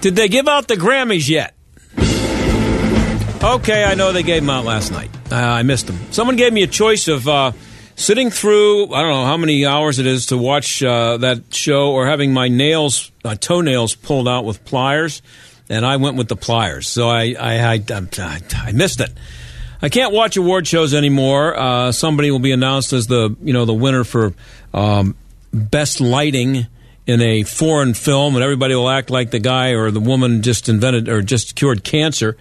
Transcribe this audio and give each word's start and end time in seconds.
Did 0.00 0.16
they 0.16 0.28
give 0.28 0.48
out 0.48 0.66
the 0.66 0.76
Grammys 0.76 1.28
yet? 1.28 1.54
Okay, 3.42 3.84
I 3.84 3.94
know 3.94 4.12
they 4.12 4.22
gave 4.22 4.42
them 4.42 4.50
out 4.50 4.64
last 4.64 4.92
night. 4.92 5.10
Uh, 5.30 5.36
I 5.36 5.62
missed 5.62 5.86
them. 5.86 5.98
Someone 6.10 6.36
gave 6.36 6.52
me 6.52 6.62
a 6.62 6.66
choice 6.66 7.08
of 7.08 7.26
uh, 7.28 7.52
sitting 7.96 8.30
through, 8.30 8.92
I 8.94 9.02
don't 9.02 9.10
know 9.10 9.26
how 9.26 9.36
many 9.36 9.64
hours 9.66 9.98
it 9.98 10.06
is 10.06 10.26
to 10.26 10.38
watch 10.38 10.82
uh, 10.82 11.18
that 11.18 11.54
show 11.54 11.92
or 11.92 12.06
having 12.06 12.32
my 12.32 12.48
nails, 12.48 13.10
toenails 13.40 13.94
pulled 13.94 14.26
out 14.26 14.44
with 14.44 14.64
pliers, 14.64 15.22
and 15.68 15.86
I 15.86 15.96
went 15.96 16.16
with 16.16 16.28
the 16.28 16.36
pliers. 16.36 16.88
So 16.88 17.08
I, 17.08 17.34
I, 17.38 17.74
I, 17.74 17.82
I, 17.90 18.40
I 18.54 18.72
missed 18.72 19.00
it. 19.00 19.10
I 19.82 19.88
can't 19.88 20.12
watch 20.12 20.36
award 20.36 20.66
shows 20.66 20.92
anymore. 20.94 21.56
Uh, 21.58 21.92
somebody 21.92 22.30
will 22.30 22.38
be 22.38 22.52
announced 22.52 22.92
as 22.92 23.06
the, 23.06 23.34
you 23.42 23.52
know, 23.52 23.64
the 23.64 23.74
winner 23.74 24.04
for 24.04 24.34
um, 24.74 25.14
best 25.52 26.00
lighting 26.00 26.66
in 27.06 27.20
a 27.20 27.42
foreign 27.42 27.94
film, 27.94 28.34
and 28.34 28.44
everybody 28.44 28.74
will 28.74 28.88
act 28.88 29.10
like 29.10 29.30
the 29.30 29.38
guy 29.38 29.70
or 29.70 29.90
the 29.90 30.00
woman 30.00 30.42
just 30.42 30.68
invented 30.68 31.08
or 31.08 31.22
just 31.22 31.56
cured 31.56 31.82
cancer. 31.84 32.36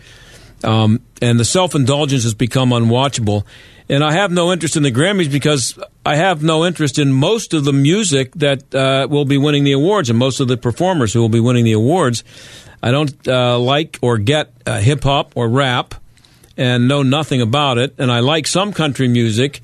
Um, 0.63 1.01
and 1.21 1.39
the 1.39 1.45
self 1.45 1.75
indulgence 1.75 2.23
has 2.23 2.33
become 2.33 2.69
unwatchable. 2.69 3.45
And 3.91 4.03
I 4.03 4.11
have 4.11 4.31
no 4.31 4.53
interest 4.53 4.75
in 4.75 4.83
the 4.83 4.91
Grammys 4.91 5.31
because 5.31 5.79
I 6.05 6.15
have 6.15 6.43
no 6.43 6.63
interest 6.63 6.99
in 6.99 7.11
most 7.11 7.55
of 7.55 7.65
the 7.65 7.73
music 7.73 8.33
that 8.35 8.73
uh, 8.75 9.07
will 9.09 9.25
be 9.25 9.37
winning 9.37 9.63
the 9.63 9.71
awards 9.71 10.11
and 10.11 10.19
most 10.19 10.39
of 10.39 10.47
the 10.47 10.57
performers 10.57 11.11
who 11.11 11.21
will 11.21 11.29
be 11.29 11.39
winning 11.39 11.65
the 11.65 11.71
awards. 11.71 12.23
I 12.83 12.91
don't 12.91 13.27
uh, 13.27 13.57
like 13.57 13.97
or 14.01 14.19
get 14.19 14.53
uh, 14.67 14.79
hip 14.79 15.03
hop 15.03 15.31
or 15.35 15.49
rap 15.49 15.95
and 16.55 16.87
know 16.87 17.01
nothing 17.01 17.41
about 17.41 17.79
it. 17.79 17.95
And 17.97 18.11
I 18.11 18.19
like 18.19 18.45
some 18.45 18.73
country 18.73 19.07
music 19.07 19.61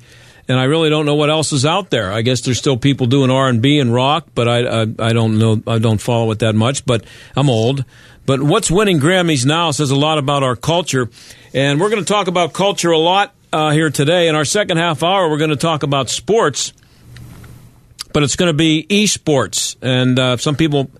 and 0.48 0.58
I 0.58 0.64
really 0.64 0.90
don't 0.90 1.06
know 1.06 1.14
what 1.14 1.30
else 1.30 1.52
is 1.52 1.66
out 1.66 1.90
there. 1.90 2.12
I 2.12 2.22
guess 2.22 2.42
there's 2.42 2.58
still 2.58 2.76
people 2.76 3.06
doing 3.06 3.30
R 3.30 3.48
and 3.48 3.60
B 3.60 3.78
and 3.78 3.92
rock, 3.92 4.26
but 4.34 4.48
I, 4.48 4.82
I, 4.82 4.86
I 4.98 5.12
don't 5.12 5.38
know. 5.38 5.62
I 5.66 5.78
don't 5.78 6.00
follow 6.00 6.30
it 6.30 6.38
that 6.40 6.54
much. 6.54 6.84
But 6.84 7.04
I'm 7.34 7.50
old. 7.50 7.84
But 8.26 8.42
what's 8.42 8.70
winning 8.70 8.98
Grammys 8.98 9.46
now 9.46 9.70
says 9.70 9.90
a 9.90 9.96
lot 9.96 10.18
about 10.18 10.42
our 10.42 10.56
culture, 10.56 11.08
and 11.54 11.80
we're 11.80 11.90
going 11.90 12.04
to 12.04 12.12
talk 12.12 12.26
about 12.26 12.52
culture 12.52 12.90
a 12.90 12.98
lot 12.98 13.32
uh, 13.52 13.70
here 13.70 13.90
today. 13.90 14.28
In 14.28 14.34
our 14.34 14.44
second 14.44 14.78
half 14.78 15.02
hour, 15.02 15.30
we're 15.30 15.38
going 15.38 15.50
to 15.50 15.56
talk 15.56 15.84
about 15.84 16.10
sports, 16.10 16.72
but 18.12 18.24
it's 18.24 18.34
going 18.34 18.48
to 18.48 18.56
be 18.56 18.84
esports, 18.90 19.76
and 19.80 20.18
uh, 20.18 20.36
some 20.38 20.56
people 20.56 20.90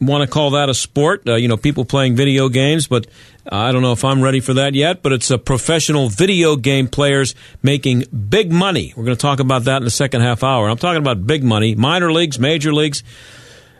want 0.00 0.22
to 0.22 0.32
call 0.32 0.50
that 0.52 0.68
a 0.68 0.74
sport. 0.74 1.28
Uh, 1.28 1.34
you 1.34 1.48
know, 1.48 1.56
people 1.56 1.84
playing 1.84 2.16
video 2.16 2.48
games, 2.48 2.86
but 2.86 3.06
I 3.46 3.72
don't 3.72 3.82
know 3.82 3.92
if 3.92 4.04
I'm 4.04 4.22
ready 4.22 4.40
for 4.40 4.54
that 4.54 4.74
yet. 4.74 5.02
But 5.02 5.12
it's 5.12 5.30
a 5.30 5.38
professional 5.38 6.08
video 6.08 6.56
game 6.56 6.88
players 6.88 7.34
making 7.62 8.04
big 8.28 8.52
money. 8.52 8.92
We're 8.96 9.04
going 9.04 9.16
to 9.16 9.20
talk 9.20 9.40
about 9.40 9.64
that 9.64 9.78
in 9.78 9.84
the 9.84 9.90
second 9.90 10.22
half 10.22 10.42
hour. 10.42 10.68
I'm 10.68 10.76
talking 10.76 11.02
about 11.02 11.26
big 11.26 11.42
money, 11.44 11.74
minor 11.74 12.12
leagues, 12.12 12.38
major 12.38 12.72
leagues. 12.72 13.02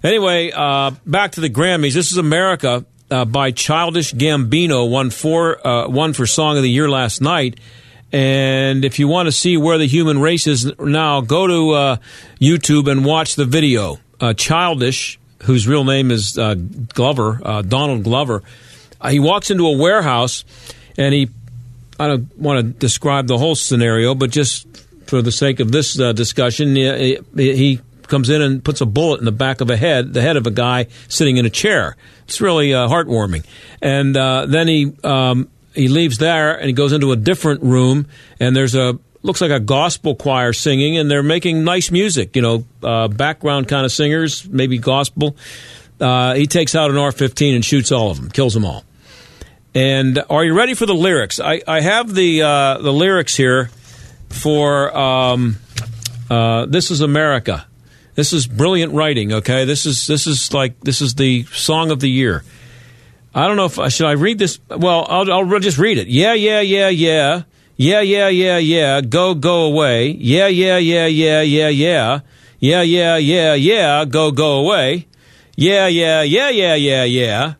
Anyway, 0.02 0.50
uh, 0.50 0.92
back 1.04 1.32
to 1.32 1.40
the 1.40 1.50
Grammys. 1.50 1.94
This 1.94 2.10
is 2.10 2.16
America 2.16 2.84
uh, 3.10 3.24
by 3.24 3.50
Childish 3.50 4.14
Gambino. 4.14 4.88
Won 4.88 5.10
four, 5.10 5.66
uh, 5.66 5.88
one 5.88 6.12
for 6.12 6.26
Song 6.26 6.56
of 6.56 6.62
the 6.62 6.70
Year 6.70 6.88
last 6.88 7.20
night. 7.20 7.58
And 8.12 8.84
if 8.84 8.98
you 8.98 9.08
want 9.08 9.26
to 9.26 9.32
see 9.32 9.56
where 9.56 9.78
the 9.78 9.86
human 9.86 10.18
race 10.18 10.46
is 10.46 10.72
now, 10.78 11.20
go 11.20 11.46
to 11.46 11.70
uh, 11.70 11.96
YouTube 12.40 12.90
and 12.90 13.04
watch 13.04 13.36
the 13.36 13.44
video. 13.44 13.98
Uh, 14.20 14.34
Childish, 14.34 15.18
whose 15.44 15.68
real 15.68 15.84
name 15.84 16.10
is 16.10 16.36
uh, 16.36 16.54
Glover, 16.54 17.40
uh, 17.44 17.62
Donald 17.62 18.02
Glover, 18.04 18.42
he 19.08 19.20
walks 19.20 19.50
into 19.50 19.66
a 19.66 19.76
warehouse 19.76 20.44
and 20.98 21.14
he, 21.14 21.30
I 21.98 22.08
don't 22.08 22.38
want 22.38 22.58
to 22.58 22.72
describe 22.72 23.26
the 23.26 23.38
whole 23.38 23.54
scenario, 23.54 24.14
but 24.14 24.30
just 24.30 24.66
for 25.06 25.22
the 25.22 25.32
sake 25.32 25.60
of 25.60 25.72
this 25.72 25.98
uh, 25.98 26.12
discussion, 26.12 26.76
he, 26.76 27.18
he, 27.34 27.80
comes 28.10 28.28
in 28.28 28.42
and 28.42 28.64
puts 28.64 28.80
a 28.80 28.86
bullet 28.86 29.20
in 29.20 29.24
the 29.24 29.30
back 29.30 29.60
of 29.60 29.70
a 29.70 29.76
head, 29.76 30.12
the 30.12 30.20
head 30.20 30.36
of 30.36 30.44
a 30.44 30.50
guy 30.50 30.88
sitting 31.06 31.36
in 31.36 31.46
a 31.46 31.50
chair. 31.50 31.96
It's 32.24 32.40
really 32.40 32.74
uh, 32.74 32.88
heartwarming. 32.88 33.44
And 33.80 34.16
uh, 34.16 34.46
then 34.46 34.66
he 34.66 34.92
um, 35.04 35.48
he 35.74 35.86
leaves 35.86 36.18
there 36.18 36.56
and 36.56 36.66
he 36.66 36.72
goes 36.72 36.92
into 36.92 37.12
a 37.12 37.16
different 37.16 37.62
room, 37.62 38.06
and 38.40 38.54
there's 38.54 38.74
a 38.74 38.98
looks 39.22 39.40
like 39.40 39.50
a 39.50 39.60
gospel 39.60 40.14
choir 40.14 40.52
singing, 40.52 40.96
and 40.98 41.10
they're 41.10 41.22
making 41.22 41.64
nice 41.64 41.90
music. 41.90 42.36
You 42.36 42.42
know, 42.42 42.64
uh, 42.82 43.08
background 43.08 43.68
kind 43.68 43.84
of 43.84 43.92
singers, 43.92 44.48
maybe 44.48 44.78
gospel. 44.78 45.36
Uh, 46.00 46.34
he 46.34 46.46
takes 46.46 46.74
out 46.74 46.90
an 46.90 46.96
R-15 46.96 47.54
and 47.54 47.64
shoots 47.64 47.92
all 47.92 48.10
of 48.10 48.16
them, 48.16 48.30
kills 48.30 48.54
them 48.54 48.64
all. 48.64 48.84
And 49.74 50.22
are 50.28 50.44
you 50.44 50.54
ready 50.54 50.74
for 50.74 50.86
the 50.86 50.94
lyrics? 50.94 51.38
I, 51.38 51.62
I 51.66 51.80
have 51.80 52.12
the 52.14 52.42
uh, 52.42 52.78
the 52.78 52.92
lyrics 52.92 53.36
here 53.36 53.70
for 54.28 54.96
um, 54.96 55.56
uh, 56.28 56.66
"This 56.66 56.90
Is 56.90 57.00
America." 57.00 57.66
This 58.16 58.32
is 58.32 58.46
brilliant 58.46 58.92
writing. 58.92 59.32
Okay, 59.32 59.64
this 59.64 59.86
is 59.86 60.06
this 60.06 60.26
is 60.26 60.52
like 60.52 60.80
this 60.80 61.00
is 61.00 61.14
the 61.14 61.44
song 61.44 61.90
of 61.90 62.00
the 62.00 62.10
year. 62.10 62.42
I 63.34 63.46
don't 63.46 63.56
know 63.56 63.66
if 63.66 63.78
I 63.78 63.88
should 63.88 64.06
I 64.06 64.12
read 64.12 64.38
this. 64.38 64.58
Well, 64.68 65.06
I'll, 65.08 65.32
I'll 65.32 65.58
just 65.60 65.78
read 65.78 65.98
it. 65.98 66.08
Yeah, 66.08 66.34
yeah, 66.34 66.60
yeah, 66.60 66.88
yeah, 66.88 67.42
yeah, 67.76 68.00
yeah, 68.00 68.28
yeah, 68.28 68.58
yeah. 68.58 69.00
Go, 69.00 69.34
go 69.34 69.64
away. 69.64 70.08
Yeah, 70.08 70.48
yeah, 70.48 70.78
yeah, 70.78 71.06
yeah, 71.06 71.40
yeah, 71.40 71.68
yeah, 71.68 72.20
yeah, 72.58 72.82
yeah, 72.82 73.16
yeah, 73.16 73.54
yeah. 73.54 74.04
Go, 74.04 74.32
go 74.32 74.58
away. 74.58 75.06
Yeah, 75.56 75.86
yeah, 75.86 76.22
yeah, 76.22 76.50
yeah, 76.50 76.74
yeah, 76.74 77.04
yeah. 77.04 77.54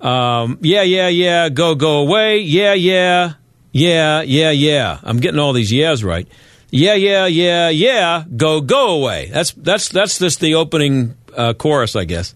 Um, 0.00 0.58
yeah, 0.60 0.82
yeah, 0.82 1.08
yeah. 1.08 1.48
Go, 1.48 1.74
go 1.74 2.00
away. 2.00 2.38
Yeah, 2.38 2.74
yeah, 2.74 3.34
yeah, 3.72 4.22
yeah, 4.22 4.50
yeah. 4.50 5.00
I'm 5.02 5.18
getting 5.18 5.40
all 5.40 5.52
these 5.52 5.72
yeahs 5.72 6.04
right 6.04 6.28
yeah, 6.70 6.94
yeah, 6.94 7.26
yeah, 7.26 7.68
yeah, 7.68 8.24
go, 8.36 8.60
go 8.60 8.96
away. 9.00 9.30
That's 9.32 9.52
that's 9.52 9.88
that's 9.88 10.18
just 10.18 10.40
the 10.40 10.56
opening 10.56 11.16
uh, 11.36 11.54
chorus, 11.54 11.96
I 11.96 12.04
guess. 12.04 12.34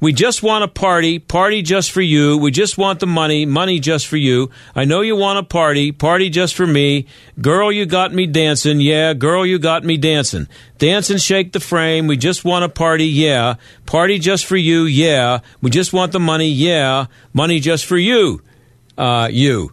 We 0.00 0.14
just 0.14 0.42
want 0.42 0.64
a 0.64 0.68
party, 0.68 1.18
party 1.18 1.60
just 1.60 1.90
for 1.90 2.00
you. 2.00 2.38
We 2.38 2.50
just 2.50 2.78
want 2.78 3.00
the 3.00 3.06
money, 3.06 3.44
money 3.44 3.80
just 3.80 4.06
for 4.06 4.16
you. 4.16 4.50
I 4.74 4.86
know 4.86 5.02
you 5.02 5.14
want 5.14 5.38
a 5.38 5.42
party, 5.42 5.92
party 5.92 6.30
just 6.30 6.54
for 6.54 6.66
me. 6.66 7.06
Girl, 7.38 7.70
you 7.70 7.84
got 7.84 8.14
me 8.14 8.26
dancing. 8.26 8.80
Yeah, 8.80 9.12
girl, 9.12 9.44
you 9.44 9.58
got 9.58 9.84
me 9.84 9.98
dancing. 9.98 10.48
Dance 10.78 11.10
and 11.10 11.20
shake 11.20 11.52
the 11.52 11.60
frame. 11.60 12.06
We 12.06 12.16
just 12.16 12.46
want 12.46 12.64
a 12.64 12.70
party. 12.70 13.04
Yeah. 13.04 13.56
Party 13.84 14.18
just 14.18 14.46
for 14.46 14.56
you. 14.56 14.84
Yeah. 14.84 15.40
We 15.60 15.70
just 15.70 15.92
want 15.92 16.12
the 16.12 16.20
money. 16.20 16.48
Yeah. 16.48 17.06
Money 17.34 17.60
just 17.60 17.84
for 17.84 17.98
you. 17.98 18.40
Uh, 18.96 19.28
you. 19.30 19.72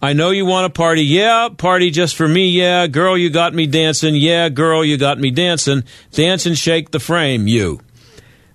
I 0.00 0.12
know 0.12 0.30
you 0.30 0.46
want 0.46 0.66
a 0.66 0.70
party. 0.70 1.02
Yeah, 1.02 1.48
party 1.56 1.90
just 1.90 2.14
for 2.14 2.28
me. 2.28 2.50
Yeah, 2.50 2.86
girl, 2.86 3.18
you 3.18 3.30
got 3.30 3.52
me 3.52 3.66
dancing. 3.66 4.14
Yeah, 4.14 4.48
girl, 4.48 4.84
you 4.84 4.96
got 4.96 5.18
me 5.18 5.32
dancing. 5.32 5.82
Dance 6.12 6.46
and 6.46 6.56
shake 6.56 6.92
the 6.92 7.00
frame, 7.00 7.48
you. 7.48 7.80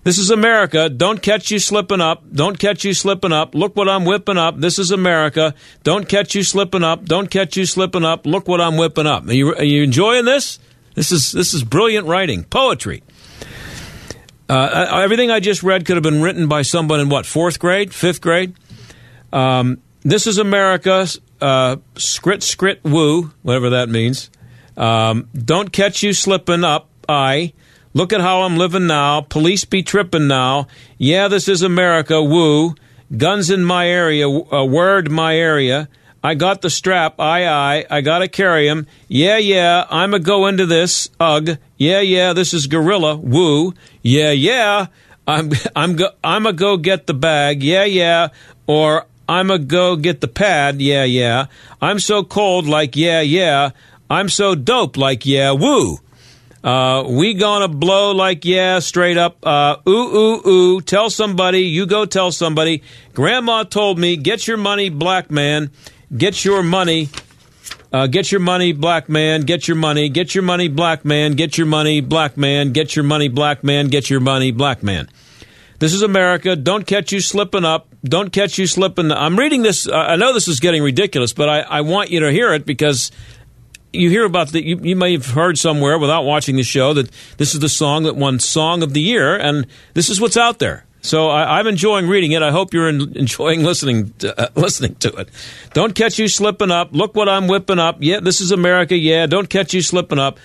This 0.04 0.18
is 0.18 0.30
America. 0.30 0.90
Don't 0.90 1.20
catch 1.20 1.50
you 1.50 1.58
slipping 1.58 2.00
up. 2.00 2.22
Don't 2.30 2.58
catch 2.58 2.84
you 2.84 2.92
slipping 2.92 3.32
up. 3.32 3.54
Look 3.54 3.74
what 3.74 3.88
I'm 3.88 4.04
whipping 4.04 4.36
up. 4.36 4.58
This 4.58 4.78
is 4.78 4.90
America. 4.90 5.54
Don't 5.82 6.06
catch 6.08 6.34
you 6.34 6.42
slipping 6.42 6.84
up. 6.84 7.06
Don't 7.06 7.30
catch 7.30 7.56
you 7.56 7.64
slipping 7.64 8.04
up. 8.04 8.26
Look 8.26 8.46
what 8.46 8.60
I'm 8.60 8.76
whipping 8.76 9.06
up. 9.06 9.26
Are 9.26 9.32
you, 9.32 9.54
are 9.54 9.64
you 9.64 9.82
enjoying 9.82 10.26
this? 10.26 10.58
This 10.94 11.10
is 11.10 11.32
this 11.32 11.54
is 11.54 11.64
brilliant 11.64 12.06
writing, 12.06 12.44
poetry. 12.44 13.02
Uh, 14.48 15.00
everything 15.02 15.30
I 15.30 15.40
just 15.40 15.62
read 15.62 15.86
could 15.86 15.96
have 15.96 16.02
been 16.02 16.22
written 16.22 16.46
by 16.46 16.62
someone 16.62 17.00
in 17.00 17.08
what 17.08 17.26
fourth 17.26 17.58
grade, 17.58 17.92
fifth 17.92 18.20
grade. 18.20 18.54
Um, 19.32 19.80
this 20.02 20.26
is 20.26 20.38
America 20.38 21.08
uh, 21.40 21.76
scrit 21.94 22.42
scrit 22.42 22.78
woo, 22.84 23.32
whatever 23.42 23.70
that 23.70 23.88
means. 23.88 24.30
Um, 24.76 25.28
don't 25.34 25.72
catch 25.72 26.02
you 26.02 26.12
slipping 26.12 26.62
up. 26.62 26.90
I 27.08 27.54
look 27.94 28.12
at 28.12 28.20
how 28.20 28.42
I'm 28.42 28.56
living 28.58 28.86
now. 28.86 29.22
Police 29.22 29.64
be 29.64 29.82
tripping 29.82 30.28
now. 30.28 30.66
Yeah, 30.98 31.28
this 31.28 31.48
is 31.48 31.62
America. 31.62 32.22
Woo. 32.22 32.74
Guns 33.16 33.48
in 33.48 33.64
my 33.64 33.88
area. 33.88 34.28
Uh, 34.28 34.64
word 34.64 35.10
my 35.10 35.36
area. 35.36 35.88
I 36.22 36.34
got 36.34 36.62
the 36.62 36.70
strap. 36.70 37.20
Aye, 37.20 37.46
aye. 37.46 37.86
I 37.90 38.00
gotta 38.00 38.28
carry 38.28 38.68
him. 38.68 38.86
Yeah, 39.08 39.38
yeah. 39.38 39.86
I'm 39.88 40.12
a 40.14 40.18
go 40.18 40.46
into 40.46 40.66
this. 40.66 41.10
Ugh. 41.20 41.58
Yeah, 41.76 42.00
yeah. 42.00 42.32
This 42.32 42.52
is 42.52 42.66
gorilla. 42.66 43.16
Woo. 43.16 43.72
Yeah, 44.02 44.32
yeah. 44.32 44.86
I'm 45.26 45.50
I'm 45.76 45.96
go, 45.96 46.08
I'm 46.22 46.46
a 46.46 46.52
go 46.52 46.76
get 46.76 47.06
the 47.06 47.14
bag. 47.14 47.62
Yeah, 47.62 47.84
yeah. 47.84 48.28
Or 48.66 49.06
I'm 49.28 49.50
a 49.50 49.58
go 49.58 49.96
get 49.96 50.20
the 50.20 50.28
pad. 50.28 50.80
Yeah, 50.80 51.04
yeah. 51.04 51.46
I'm 51.80 51.98
so 51.98 52.24
cold, 52.24 52.66
like, 52.66 52.96
yeah, 52.96 53.20
yeah. 53.20 53.70
I'm 54.10 54.28
so 54.28 54.54
dope, 54.54 54.96
like 54.96 55.24
yeah, 55.24 55.52
woo. 55.52 55.98
Uh, 56.64 57.04
we 57.06 57.34
gonna 57.34 57.68
blow 57.68 58.12
like 58.12 58.46
yeah, 58.46 58.78
straight 58.78 59.18
up. 59.18 59.36
Uh, 59.46 59.76
ooh 59.86 59.90
ooh 59.92 60.48
ooh. 60.48 60.80
Tell 60.80 61.10
somebody. 61.10 61.60
You 61.60 61.84
go 61.84 62.06
tell 62.06 62.32
somebody. 62.32 62.82
Grandma 63.12 63.64
told 63.64 63.98
me, 63.98 64.16
get 64.16 64.48
your 64.48 64.56
money, 64.56 64.88
black 64.88 65.30
man. 65.30 65.70
Get 66.16 66.42
your 66.42 66.62
money. 66.62 67.10
Uh, 67.92 68.06
get 68.06 68.32
your 68.32 68.40
money, 68.40 68.72
black 68.72 69.10
man. 69.10 69.42
Get 69.42 69.68
your 69.68 69.76
money. 69.76 70.08
Get 70.08 70.34
your 70.34 70.42
money, 70.42 70.68
black 70.68 71.04
man. 71.04 71.34
Get 71.34 71.58
your 71.58 71.66
money, 71.66 72.00
black 72.00 72.38
man. 72.38 72.72
Get 72.72 72.96
your 72.96 73.04
money, 73.04 73.28
black 73.28 73.62
man. 73.62 73.88
Get 73.88 74.08
your 74.08 74.20
money, 74.20 74.50
black 74.50 74.82
man. 74.82 75.08
This 75.80 75.92
is 75.92 76.00
America. 76.00 76.56
Don't 76.56 76.86
catch 76.86 77.12
you 77.12 77.20
slipping 77.20 77.64
up. 77.64 77.88
Don't 78.02 78.32
catch 78.32 78.58
you 78.58 78.66
slipping. 78.66 79.12
I'm 79.12 79.38
reading 79.38 79.62
this. 79.62 79.86
I 79.86 80.16
know 80.16 80.32
this 80.32 80.48
is 80.48 80.60
getting 80.60 80.82
ridiculous, 80.82 81.34
but 81.34 81.48
I, 81.50 81.60
I 81.60 81.80
want 81.82 82.10
you 82.10 82.20
to 82.20 82.32
hear 82.32 82.54
it 82.54 82.64
because 82.64 83.10
you 83.94 84.10
hear 84.10 84.24
about 84.24 84.48
the 84.48 84.64
you, 84.64 84.78
you, 84.82 84.96
may 84.96 85.12
have 85.12 85.26
heard 85.26 85.58
somewhere 85.58 85.98
without 85.98 86.22
watching 86.22 86.56
the 86.56 86.62
show 86.62 86.92
that 86.94 87.10
this 87.38 87.54
is 87.54 87.60
the 87.60 87.68
song 87.68 88.04
that 88.04 88.16
won 88.16 88.38
Song 88.38 88.82
of 88.82 88.92
the 88.92 89.00
Year, 89.00 89.36
and 89.36 89.66
this 89.94 90.08
is 90.08 90.20
what's 90.20 90.36
out 90.36 90.58
there. 90.58 90.84
So 91.04 91.28
I, 91.28 91.60
am 91.60 91.66
enjoying 91.66 92.08
reading 92.08 92.32
it. 92.32 92.42
I 92.42 92.50
hope 92.50 92.72
you're 92.72 92.88
in, 92.88 93.14
enjoying 93.14 93.62
listening 93.62 94.14
to, 94.20 94.40
uh, 94.40 94.48
listening 94.60 94.94
to 94.96 95.12
it. 95.16 95.28
Don't 95.74 95.94
catch 95.94 96.18
you 96.18 96.28
slipping 96.28 96.70
up. 96.70 96.92
Look 96.92 97.14
what 97.14 97.28
I'm 97.28 97.46
whipping 97.46 97.78
up. 97.78 97.98
Yeah, 98.00 98.20
this 98.20 98.40
is 98.40 98.52
America. 98.52 98.96
Yeah, 98.96 99.26
don't 99.26 99.50
catch 99.50 99.74
you 99.74 99.82
slipping 99.82 100.18
up. 100.18 100.38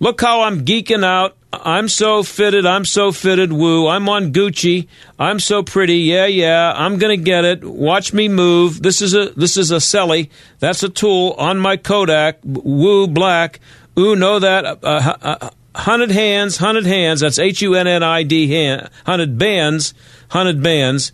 Look 0.00 0.20
how 0.20 0.42
I'm 0.42 0.64
geeking 0.64 1.04
out. 1.04 1.36
I'm 1.52 1.88
so 1.88 2.22
fitted. 2.22 2.64
I'm 2.64 2.84
so 2.86 3.12
fitted. 3.12 3.52
Woo. 3.52 3.86
I'm 3.86 4.08
on 4.08 4.32
Gucci. 4.32 4.88
I'm 5.18 5.38
so 5.38 5.62
pretty. 5.62 5.98
Yeah, 5.98 6.26
yeah. 6.26 6.72
I'm 6.74 6.98
gonna 6.98 7.18
get 7.18 7.44
it. 7.44 7.62
Watch 7.62 8.14
me 8.14 8.28
move. 8.28 8.82
This 8.82 9.02
is 9.02 9.14
a 9.14 9.30
this 9.30 9.56
is 9.58 9.70
a 9.70 9.76
celly. 9.76 10.30
That's 10.60 10.82
a 10.82 10.88
tool 10.88 11.32
on 11.38 11.58
my 11.58 11.76
Kodak. 11.76 12.38
Woo 12.42 13.06
black. 13.06 13.60
Ooh, 13.98 14.16
know 14.16 14.38
that. 14.38 14.64
Uh, 14.64 14.76
uh, 14.82 15.16
uh 15.20 15.50
hunted 15.74 16.10
hands. 16.10 16.56
Hunted 16.56 16.86
hands. 16.86 17.20
That's 17.20 17.38
H 17.38 17.60
U 17.60 17.74
N 17.74 17.86
N 17.86 18.02
I 18.02 18.22
D. 18.22 18.48
Hand. 18.48 18.88
Hunted 19.04 19.36
bands. 19.36 19.92
Hunted 20.30 20.62
bands. 20.62 21.12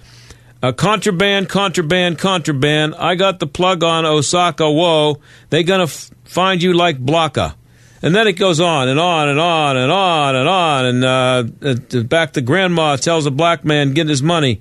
Uh, 0.62 0.72
contraband, 0.72 1.48
contraband, 1.48 2.18
contraband. 2.18 2.94
I 2.96 3.14
got 3.16 3.38
the 3.38 3.46
plug 3.46 3.82
on 3.82 4.06
Osaka. 4.06 4.70
Whoa. 4.70 5.20
They 5.50 5.64
gonna 5.64 5.84
f- 5.84 6.10
find 6.24 6.62
you 6.62 6.74
like 6.74 7.04
Blocka. 7.04 7.54
And 8.00 8.14
then 8.14 8.28
it 8.28 8.34
goes 8.34 8.60
on 8.60 8.88
and 8.88 9.00
on 9.00 9.28
and 9.28 9.40
on 9.40 9.76
and 9.76 9.90
on 9.90 10.36
and 10.36 10.48
on. 10.48 10.84
And 10.84 11.04
uh, 11.04 12.02
back 12.02 12.34
to 12.34 12.40
grandma 12.40 12.96
tells 12.96 13.26
a 13.26 13.30
black 13.30 13.64
man 13.64 13.92
get 13.92 14.08
his 14.08 14.22
money. 14.22 14.60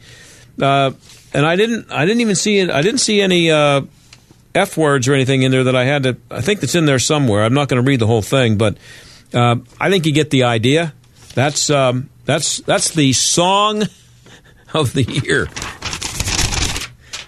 Uh, 0.60 0.92
and 1.34 1.46
I 1.46 1.56
didn't, 1.56 1.92
I 1.92 2.06
didn't 2.06 2.22
even 2.22 2.36
see 2.36 2.60
it. 2.60 2.70
I 2.70 2.82
didn't 2.82 3.00
see 3.00 3.22
any 3.22 3.52
uh, 3.52 3.82
f 4.56 4.76
words 4.76 5.08
or 5.08 5.14
anything 5.14 5.44
in 5.44 5.52
there 5.52 5.66
that 5.66 5.76
I 5.76 5.86
had 5.86 6.04
to. 6.04 6.18
I 6.32 6.42
think 6.42 6.62
that's 6.62 6.76
in 6.76 6.86
there 6.86 7.00
somewhere. 7.00 7.44
I'm 7.44 7.54
not 7.54 7.68
going 7.68 7.84
to 7.84 7.88
read 7.88 8.00
the 8.00 8.08
whole 8.08 8.24
thing, 8.24 8.58
but 8.58 8.78
uh, 9.34 9.58
I 9.80 9.90
think 9.90 10.06
you 10.06 10.14
get 10.14 10.32
the 10.32 10.44
idea. 10.44 10.94
That's 11.36 11.70
um, 11.70 12.10
that's 12.26 12.58
that's 12.62 12.92
the 12.92 13.14
song 13.14 13.84
of 14.74 14.94
the 14.94 15.04
year 15.04 15.48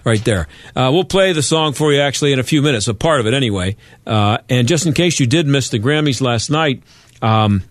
right 0.03 0.23
there. 0.23 0.47
Uh, 0.75 0.89
we'll 0.91 1.03
play 1.03 1.33
the 1.33 1.43
song 1.43 1.73
for 1.73 1.91
you 1.91 1.99
actually 1.99 2.33
in 2.33 2.39
a 2.39 2.43
few 2.43 2.61
minutes, 2.61 2.87
a 2.87 2.93
part 2.93 3.19
of 3.19 3.27
it 3.27 3.33
anyway. 3.33 3.75
Uh, 4.05 4.37
and 4.49 4.67
just 4.67 4.85
in 4.85 4.93
case 4.93 5.19
you 5.19 5.27
did 5.27 5.47
miss 5.47 5.69
the 5.69 5.79
Grammys 5.79 6.21
last 6.21 6.49
night, 6.49 6.83
um, 7.21 7.63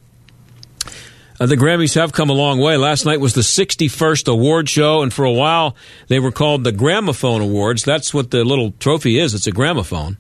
uh, 1.41 1.47
the 1.47 1.57
Grammys 1.57 1.95
have 1.95 2.13
come 2.13 2.31
a 2.31 2.35
long 2.35 2.59
way. 2.59 2.77
Last 2.77 3.05
night 3.05 3.21
was 3.21 3.35
the 3.35 3.43
61st 3.43 4.29
award 4.29 4.69
show, 4.69 5.03
and 5.03 5.13
for 5.13 5.25
a 5.25 5.33
while 5.33 5.77
they 6.09 6.19
were 6.19 6.33
called 6.33 6.65
the 6.65 6.73
Gramophone 6.73 7.41
Awards. 7.41 7.85
That's 7.85 8.13
what 8.13 8.31
the 8.31 8.45
little 8.45 8.73
trophy 8.73 9.19
is. 9.19 9.35
It's 9.35 9.47
a 9.47 9.53
gramophone, 9.53 10.17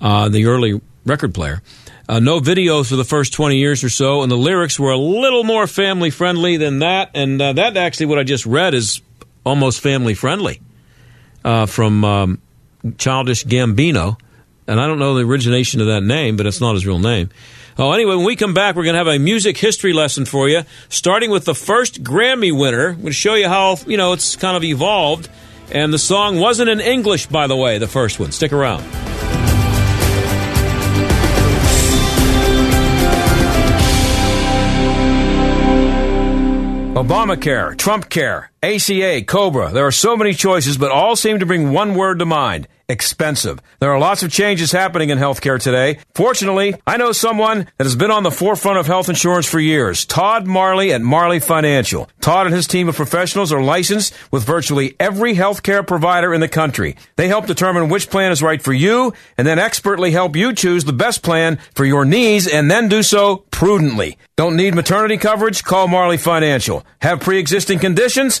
uh, 0.00 0.28
the 0.28 0.46
early 0.46 0.80
record 1.06 1.34
player. 1.34 1.62
Uh, 2.08 2.18
no 2.18 2.40
videos 2.40 2.88
for 2.88 2.96
the 2.96 3.04
first 3.04 3.32
20 3.32 3.56
years 3.56 3.84
or 3.84 3.88
so, 3.88 4.22
and 4.22 4.30
the 4.30 4.36
lyrics 4.36 4.78
were 4.78 4.90
a 4.90 4.98
little 4.98 5.44
more 5.44 5.66
family 5.66 6.10
friendly 6.10 6.56
than 6.56 6.80
that. 6.80 7.10
And 7.14 7.40
uh, 7.40 7.52
that 7.54 7.76
actually, 7.76 8.06
what 8.06 8.18
I 8.18 8.24
just 8.24 8.44
read, 8.44 8.74
is 8.74 9.00
almost 9.46 9.80
family 9.80 10.14
friendly 10.14 10.60
uh, 11.44 11.66
from 11.66 12.04
um, 12.04 12.42
Childish 12.98 13.44
Gambino. 13.44 14.18
And 14.66 14.80
I 14.80 14.86
don't 14.86 14.98
know 14.98 15.14
the 15.14 15.24
origination 15.24 15.80
of 15.80 15.88
that 15.88 16.02
name, 16.02 16.36
but 16.36 16.46
it's 16.46 16.60
not 16.60 16.74
his 16.74 16.86
real 16.86 16.98
name. 16.98 17.30
Oh, 17.78 17.92
anyway, 17.92 18.14
when 18.14 18.26
we 18.26 18.36
come 18.36 18.54
back, 18.54 18.76
we're 18.76 18.84
going 18.84 18.94
to 18.94 18.98
have 18.98 19.08
a 19.08 19.18
music 19.18 19.56
history 19.56 19.92
lesson 19.92 20.26
for 20.26 20.48
you, 20.48 20.62
starting 20.88 21.30
with 21.30 21.44
the 21.44 21.54
first 21.54 22.02
Grammy 22.02 22.56
winner. 22.56 22.90
I'm 22.90 22.96
going 22.96 23.06
to 23.06 23.12
show 23.12 23.34
you 23.34 23.48
how, 23.48 23.76
you 23.86 23.96
know, 23.96 24.12
it's 24.12 24.36
kind 24.36 24.56
of 24.56 24.64
evolved. 24.64 25.28
And 25.72 25.92
the 25.92 25.98
song 25.98 26.38
wasn't 26.38 26.68
in 26.68 26.80
English, 26.80 27.26
by 27.26 27.46
the 27.46 27.56
way, 27.56 27.78
the 27.78 27.86
first 27.86 28.20
one. 28.20 28.32
Stick 28.32 28.52
around. 28.52 28.82
Obamacare, 36.94 37.78
Trump 37.78 38.10
Care, 38.10 38.49
ACA, 38.62 39.22
Cobra. 39.22 39.70
There 39.72 39.86
are 39.86 39.92
so 39.92 40.16
many 40.18 40.34
choices, 40.34 40.76
but 40.76 40.90
all 40.90 41.16
seem 41.16 41.38
to 41.38 41.46
bring 41.46 41.72
one 41.72 41.94
word 41.94 42.18
to 42.18 42.26
mind 42.26 42.68
expensive. 42.90 43.60
There 43.78 43.92
are 43.92 43.98
lots 43.98 44.22
of 44.22 44.32
changes 44.32 44.72
happening 44.72 45.10
in 45.10 45.18
healthcare 45.18 45.62
today. 45.62 46.00
Fortunately, 46.14 46.74
I 46.86 46.96
know 46.96 47.12
someone 47.12 47.68
that 47.78 47.84
has 47.84 47.96
been 47.96 48.10
on 48.10 48.24
the 48.24 48.30
forefront 48.30 48.78
of 48.78 48.86
health 48.86 49.08
insurance 49.08 49.46
for 49.46 49.60
years. 49.60 50.04
Todd 50.04 50.46
Marley 50.46 50.92
at 50.92 51.00
Marley 51.00 51.38
Financial. 51.38 52.10
Todd 52.20 52.46
and 52.46 52.54
his 52.54 52.66
team 52.66 52.88
of 52.88 52.96
professionals 52.96 53.52
are 53.52 53.62
licensed 53.62 54.12
with 54.30 54.44
virtually 54.44 54.96
every 54.98 55.34
healthcare 55.34 55.86
provider 55.86 56.34
in 56.34 56.40
the 56.40 56.48
country. 56.48 56.96
They 57.16 57.28
help 57.28 57.46
determine 57.46 57.88
which 57.88 58.10
plan 58.10 58.32
is 58.32 58.42
right 58.42 58.60
for 58.60 58.72
you 58.72 59.14
and 59.38 59.46
then 59.46 59.58
expertly 59.58 60.10
help 60.10 60.34
you 60.36 60.52
choose 60.52 60.84
the 60.84 60.92
best 60.92 61.22
plan 61.22 61.58
for 61.74 61.84
your 61.84 62.04
needs 62.04 62.48
and 62.48 62.70
then 62.70 62.88
do 62.88 63.02
so 63.02 63.44
prudently. 63.50 64.18
Don't 64.36 64.56
need 64.56 64.74
maternity 64.74 65.16
coverage? 65.16 65.62
Call 65.62 65.86
Marley 65.86 66.16
Financial. 66.16 66.84
Have 67.00 67.20
pre-existing 67.20 67.78
conditions? 67.78 68.40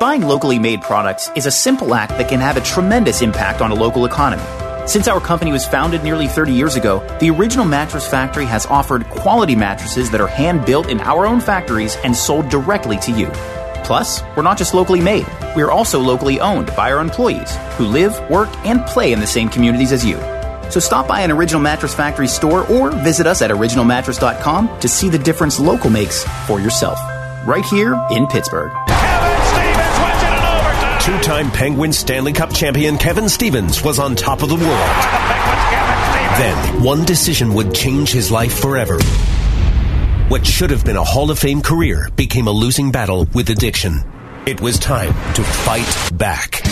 Buying 0.00 0.22
locally 0.22 0.58
made 0.58 0.80
products 0.80 1.30
is 1.36 1.44
a 1.44 1.50
simple 1.50 1.94
act 1.94 2.12
that 2.12 2.30
can 2.30 2.40
have 2.40 2.56
a 2.56 2.62
tremendous 2.62 3.20
impact 3.20 3.60
on 3.60 3.70
a 3.70 3.74
local 3.74 4.06
economy. 4.06 4.42
Since 4.88 5.08
our 5.08 5.20
company 5.20 5.52
was 5.52 5.66
founded 5.66 6.02
nearly 6.02 6.26
30 6.26 6.54
years 6.54 6.74
ago, 6.74 7.06
the 7.18 7.28
Original 7.28 7.66
Mattress 7.66 8.08
Factory 8.08 8.46
has 8.46 8.64
offered 8.64 9.04
quality 9.10 9.54
mattresses 9.54 10.10
that 10.10 10.22
are 10.22 10.26
hand 10.26 10.64
built 10.64 10.88
in 10.88 11.02
our 11.02 11.26
own 11.26 11.38
factories 11.38 11.96
and 11.96 12.16
sold 12.16 12.48
directly 12.48 12.96
to 12.96 13.12
you. 13.12 13.26
Plus, 13.84 14.22
we're 14.34 14.42
not 14.42 14.56
just 14.56 14.72
locally 14.72 15.02
made, 15.02 15.26
we 15.54 15.60
are 15.60 15.70
also 15.70 16.00
locally 16.00 16.40
owned 16.40 16.74
by 16.74 16.90
our 16.90 17.00
employees 17.00 17.54
who 17.76 17.84
live, 17.84 18.18
work, 18.30 18.48
and 18.64 18.86
play 18.86 19.12
in 19.12 19.20
the 19.20 19.26
same 19.26 19.50
communities 19.50 19.92
as 19.92 20.02
you. 20.02 20.16
So 20.70 20.80
stop 20.80 21.08
by 21.08 21.20
an 21.20 21.30
Original 21.30 21.60
Mattress 21.60 21.94
Factory 21.94 22.26
store 22.26 22.66
or 22.68 22.90
visit 22.90 23.26
us 23.26 23.42
at 23.42 23.50
originalmattress.com 23.50 24.80
to 24.80 24.88
see 24.88 25.10
the 25.10 25.18
difference 25.18 25.60
local 25.60 25.90
makes 25.90 26.24
for 26.46 26.58
yourself. 26.58 26.98
Right 27.46 27.66
here 27.66 28.02
in 28.10 28.26
Pittsburgh. 28.28 28.72
Two 31.10 31.18
time 31.22 31.50
Penguin 31.50 31.92
Stanley 31.92 32.32
Cup 32.32 32.54
champion 32.54 32.96
Kevin 32.96 33.28
Stevens 33.28 33.82
was 33.82 33.98
on 33.98 34.14
top 34.14 34.44
of 34.44 34.48
the 34.48 34.54
world. 34.54 34.64
Then, 36.38 36.84
one 36.84 37.04
decision 37.04 37.52
would 37.54 37.74
change 37.74 38.12
his 38.12 38.30
life 38.30 38.60
forever. 38.60 38.96
What 40.28 40.46
should 40.46 40.70
have 40.70 40.84
been 40.84 40.96
a 40.96 41.02
Hall 41.02 41.32
of 41.32 41.40
Fame 41.40 41.62
career 41.62 42.08
became 42.14 42.46
a 42.46 42.52
losing 42.52 42.92
battle 42.92 43.26
with 43.34 43.50
addiction. 43.50 44.04
It 44.46 44.60
was 44.60 44.78
time 44.78 45.12
to 45.34 45.42
fight 45.42 46.10
back. 46.14 46.62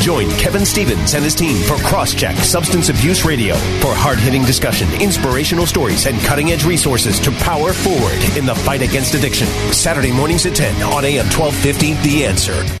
Join 0.00 0.28
Kevin 0.30 0.66
Stevens 0.66 1.14
and 1.14 1.22
his 1.22 1.36
team 1.36 1.56
for 1.62 1.74
Crosscheck 1.74 2.34
Substance 2.38 2.88
Abuse 2.88 3.24
Radio 3.24 3.54
for 3.54 3.94
hard 3.94 4.18
hitting 4.18 4.44
discussion, 4.44 4.88
inspirational 5.00 5.64
stories, 5.64 6.06
and 6.06 6.18
cutting 6.22 6.50
edge 6.50 6.64
resources 6.64 7.20
to 7.20 7.30
power 7.30 7.72
forward 7.72 8.36
in 8.36 8.46
the 8.46 8.54
fight 8.56 8.82
against 8.82 9.14
addiction. 9.14 9.46
Saturday 9.72 10.10
mornings 10.10 10.44
at 10.44 10.56
10 10.56 10.82
on 10.82 11.04
AM 11.04 11.26
1250, 11.26 11.94
The 12.02 12.24
Answer. 12.26 12.80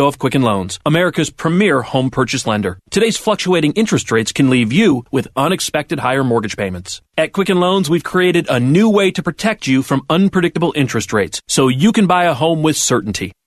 of 0.00 0.18
Quicken 0.18 0.42
Loans, 0.42 0.78
America's 0.86 1.30
premier 1.30 1.82
home 1.82 2.10
purchase 2.10 2.46
lender. 2.46 2.78
Today's 2.90 3.16
fluctuating 3.16 3.72
interest 3.72 4.10
rates 4.10 4.32
can 4.32 4.48
leave 4.48 4.72
you 4.72 5.04
with 5.10 5.28
unexpected 5.36 5.98
higher 5.98 6.24
mortgage 6.24 6.56
payments. 6.56 7.02
At 7.18 7.32
Quicken 7.32 7.60
Loans, 7.60 7.90
we've 7.90 8.02
created 8.02 8.46
a 8.48 8.58
new 8.58 8.88
way 8.88 9.10
to 9.10 9.22
protect 9.22 9.66
you 9.66 9.82
from 9.82 10.06
unpredictable 10.08 10.72
interest 10.74 11.12
rates 11.12 11.42
so 11.48 11.68
you 11.68 11.92
can 11.92 12.06
buy 12.06 12.24
a 12.24 12.34
home 12.34 12.62
with 12.62 12.76
certainty. 12.76 13.32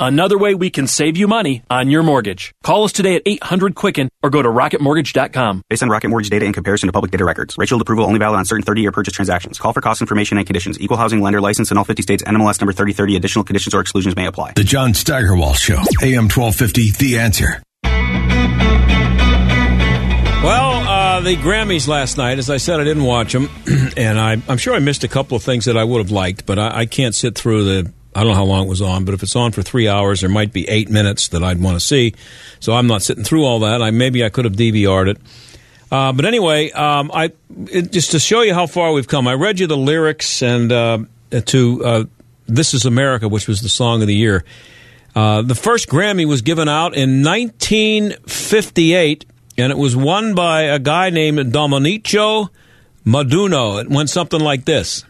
Another 0.00 0.36
way 0.36 0.54
we 0.54 0.70
can 0.70 0.86
save 0.86 1.16
you 1.16 1.28
money 1.28 1.62
on 1.70 1.90
your 1.90 2.02
mortgage. 2.02 2.52
Call 2.62 2.84
us 2.84 2.92
today 2.92 3.16
at 3.16 3.22
800 3.24 3.74
Quicken 3.74 4.08
or 4.22 4.30
go 4.30 4.42
to 4.42 4.48
rocketmortgage.com. 4.48 5.62
Based 5.68 5.82
on 5.82 5.88
Rocket 5.88 6.08
Mortgage 6.08 6.30
data 6.30 6.44
in 6.44 6.52
comparison 6.52 6.88
to 6.88 6.92
public 6.92 7.12
data 7.12 7.24
records. 7.24 7.56
Rate 7.56 7.68
Shield 7.68 7.82
approval 7.82 8.04
only 8.04 8.18
valid 8.18 8.38
on 8.38 8.44
certain 8.44 8.64
30-year 8.64 8.92
purchase 8.92 9.14
transactions. 9.14 9.58
Call 9.58 9.72
for 9.72 9.80
cost 9.80 10.00
information 10.00 10.38
and 10.38 10.46
conditions. 10.46 10.80
Equal 10.80 10.96
housing 10.96 11.20
lender 11.20 11.40
license 11.40 11.70
in 11.70 11.78
all 11.78 11.84
50 11.84 12.02
states. 12.02 12.22
NMLS 12.24 12.60
number 12.60 12.72
3030. 12.72 13.16
Additional 13.16 13.44
conditions 13.44 13.74
or 13.74 13.80
exclusions 13.80 14.16
may 14.16 14.26
apply. 14.26 14.52
The 14.56 14.64
John 14.64 14.94
Steigerwald 14.94 15.58
Show. 15.58 15.78
AM 16.02 16.28
1250. 16.28 16.90
The 16.92 17.18
Answer. 17.18 17.62
Well, 20.42 20.72
uh, 20.88 21.20
the 21.20 21.36
Grammys 21.36 21.86
last 21.86 22.18
night, 22.18 22.40
as 22.40 22.50
I 22.50 22.56
said, 22.56 22.80
I 22.80 22.84
didn't 22.84 23.04
watch 23.04 23.32
them, 23.32 23.48
and 23.96 24.18
I, 24.18 24.32
am 24.48 24.58
sure 24.58 24.74
I 24.74 24.80
missed 24.80 25.04
a 25.04 25.08
couple 25.08 25.36
of 25.36 25.44
things 25.44 25.66
that 25.66 25.76
I 25.76 25.84
would 25.84 25.98
have 25.98 26.10
liked, 26.10 26.46
but 26.46 26.58
I, 26.58 26.78
I, 26.78 26.86
can't 26.86 27.14
sit 27.14 27.36
through 27.36 27.64
the. 27.64 27.92
I 28.14 28.20
don't 28.20 28.32
know 28.32 28.36
how 28.36 28.44
long 28.44 28.66
it 28.66 28.68
was 28.68 28.82
on, 28.82 29.04
but 29.04 29.14
if 29.14 29.22
it's 29.22 29.36
on 29.36 29.52
for 29.52 29.62
three 29.62 29.88
hours, 29.88 30.20
there 30.20 30.28
might 30.28 30.52
be 30.52 30.68
eight 30.68 30.90
minutes 30.90 31.28
that 31.28 31.42
I'd 31.42 31.60
want 31.60 31.76
to 31.76 31.80
see. 31.80 32.14
So 32.60 32.74
I'm 32.74 32.86
not 32.86 33.02
sitting 33.02 33.24
through 33.24 33.44
all 33.44 33.60
that. 33.60 33.80
I 33.82 33.90
maybe 33.90 34.22
I 34.24 34.28
could 34.28 34.44
have 34.44 34.54
DVR'd 34.54 35.08
it. 35.08 35.18
Uh, 35.90 36.12
but 36.12 36.24
anyway, 36.24 36.70
um, 36.70 37.10
I 37.12 37.32
it, 37.66 37.90
just 37.92 38.12
to 38.12 38.18
show 38.18 38.40
you 38.42 38.54
how 38.54 38.66
far 38.66 38.92
we've 38.92 39.08
come. 39.08 39.28
I 39.28 39.34
read 39.34 39.60
you 39.60 39.66
the 39.66 39.76
lyrics 39.76 40.42
and 40.42 40.72
uh, 40.72 40.98
to 41.46 41.84
uh, 41.84 42.04
"This 42.46 42.72
Is 42.74 42.86
America," 42.86 43.28
which 43.28 43.48
was 43.48 43.60
the 43.60 43.68
song 43.68 44.00
of 44.02 44.08
the 44.08 44.14
year. 44.14 44.44
Uh, 45.14 45.42
the 45.42 45.54
first 45.54 45.88
Grammy 45.88 46.26
was 46.26 46.40
given 46.40 46.68
out 46.68 46.94
in 46.94 47.22
1958 47.22 49.26
and 49.58 49.70
it 49.70 49.78
was 49.78 49.94
won 49.94 50.34
by 50.34 50.62
a 50.62 50.78
guy 50.78 51.10
named 51.10 51.52
Domenico 51.52 52.50
Modugno. 53.04 53.80
It 53.80 53.90
went 53.90 54.10
something 54.10 54.40
like 54.40 54.64
this. 54.64 55.04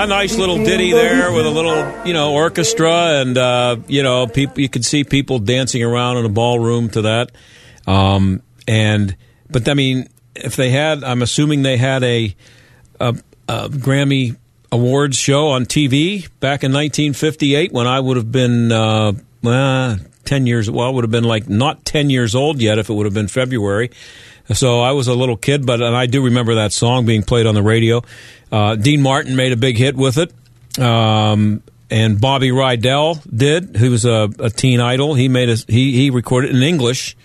A 0.00 0.06
nice 0.06 0.36
little 0.36 0.56
ditty 0.64 0.92
there 0.92 1.30
with 1.32 1.46
a 1.46 1.50
little, 1.50 2.06
you 2.06 2.14
know, 2.14 2.32
orchestra, 2.32 3.20
and 3.20 3.36
uh, 3.36 3.76
you 3.86 4.02
know, 4.02 4.26
people. 4.26 4.60
You 4.60 4.68
could 4.68 4.84
see 4.84 5.04
people 5.04 5.38
dancing 5.40 5.82
around 5.82 6.16
in 6.18 6.24
a 6.24 6.30
ballroom 6.30 6.88
to 6.90 7.02
that. 7.02 7.32
Um, 7.86 8.42
and 8.66 9.16
but 9.50 9.68
I 9.68 9.74
mean, 9.74 10.08
if 10.34 10.56
they 10.56 10.70
had, 10.70 11.04
I'm 11.04 11.22
assuming 11.22 11.62
they 11.62 11.76
had 11.76 12.02
a, 12.02 12.34
a, 12.98 13.16
a 13.48 13.68
Grammy 13.68 14.36
Awards 14.72 15.16
show 15.16 15.48
on 15.48 15.64
TV 15.64 16.28
back 16.40 16.62
in 16.62 16.72
1958 16.72 17.72
when 17.72 17.86
I 17.86 17.98
would 17.98 18.16
have 18.16 18.30
been 18.30 18.70
uh, 18.70 19.12
uh, 19.44 19.96
10 20.24 20.46
years. 20.46 20.70
Well, 20.70 20.86
I 20.86 20.90
would 20.90 21.04
have 21.04 21.10
been 21.10 21.24
like 21.24 21.48
not 21.48 21.84
10 21.84 22.10
years 22.10 22.34
old 22.34 22.60
yet 22.60 22.78
if 22.78 22.88
it 22.88 22.92
would 22.92 23.06
have 23.06 23.14
been 23.14 23.28
February. 23.28 23.90
So 24.52 24.80
I 24.80 24.92
was 24.92 25.08
a 25.08 25.14
little 25.14 25.36
kid, 25.36 25.64
but 25.66 25.80
and 25.80 25.96
I 25.96 26.06
do 26.06 26.24
remember 26.24 26.56
that 26.56 26.72
song 26.72 27.06
being 27.06 27.22
played 27.22 27.46
on 27.46 27.54
the 27.54 27.62
radio. 27.62 28.02
Uh, 28.50 28.74
Dean 28.74 29.00
Martin 29.00 29.36
made 29.36 29.52
a 29.52 29.56
big 29.56 29.76
hit 29.76 29.96
with 29.96 30.18
it. 30.18 30.32
Um, 30.78 31.62
and 31.90 32.20
Bobby 32.20 32.50
Rydell 32.50 33.20
did. 33.36 33.76
He 33.76 33.88
was 33.88 34.04
a, 34.04 34.30
a 34.38 34.50
teen 34.50 34.80
idol. 34.80 35.14
He 35.14 35.28
made 35.28 35.48
a 35.50 35.56
he 35.66 35.92
he 35.92 36.10
recorded 36.10 36.54
in 36.54 36.62
English 36.62 37.16